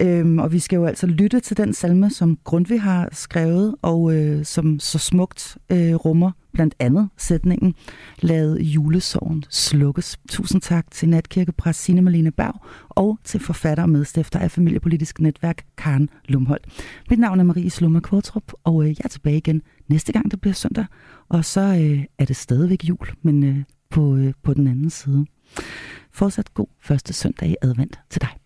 Øhm, 0.00 0.38
og 0.38 0.52
vi 0.52 0.58
skal 0.58 0.76
jo 0.76 0.84
altså 0.86 1.06
lytte 1.06 1.40
til 1.40 1.56
den 1.56 1.72
salme, 1.72 2.10
som 2.10 2.38
Grundtvig 2.44 2.82
har 2.82 3.08
skrevet, 3.12 3.74
og 3.82 4.14
øh, 4.14 4.44
som 4.44 4.80
så 4.80 4.98
smukt 4.98 5.56
øh, 5.72 5.94
rummer 5.94 6.30
blandt 6.54 6.74
andet 6.78 7.08
sætningen, 7.16 7.74
lad 8.20 8.58
julesorgen 8.58 9.44
slukkes. 9.50 10.18
Tusind 10.28 10.60
tak 10.60 10.90
til 10.90 11.08
natkirkepræst 11.08 11.82
Signe 11.82 12.02
Malene 12.02 12.30
Berg 12.30 12.54
og 12.88 13.18
til 13.24 13.40
forfatter 13.40 13.82
og 13.82 13.90
medstifter 13.90 14.38
af 14.38 14.50
Familiepolitisk 14.50 15.20
Netværk, 15.20 15.64
Karen 15.78 16.08
Lumholdt. 16.28 16.66
Mit 17.10 17.18
navn 17.18 17.40
er 17.40 17.44
Marie 17.44 17.70
Slummer 17.70 18.00
Kvartrup, 18.00 18.52
og 18.64 18.82
øh, 18.82 18.88
jeg 18.88 19.04
er 19.04 19.08
tilbage 19.08 19.36
igen 19.36 19.62
næste 19.88 20.12
gang, 20.12 20.30
det 20.30 20.40
bliver 20.40 20.54
søndag. 20.54 20.86
Og 21.28 21.44
så 21.44 21.60
øh, 21.60 22.04
er 22.18 22.24
det 22.24 22.36
stadigvæk 22.36 22.84
jul, 22.84 23.08
men 23.22 23.44
øh, 23.44 23.56
på, 23.90 24.16
øh, 24.16 24.32
på 24.42 24.54
den 24.54 24.66
anden 24.66 24.90
side. 24.90 25.26
Fortsat 26.12 26.54
god 26.54 26.66
første 26.80 27.12
søndag 27.12 27.48
i 27.48 27.56
advent 27.62 28.00
til 28.10 28.20
dig. 28.20 28.43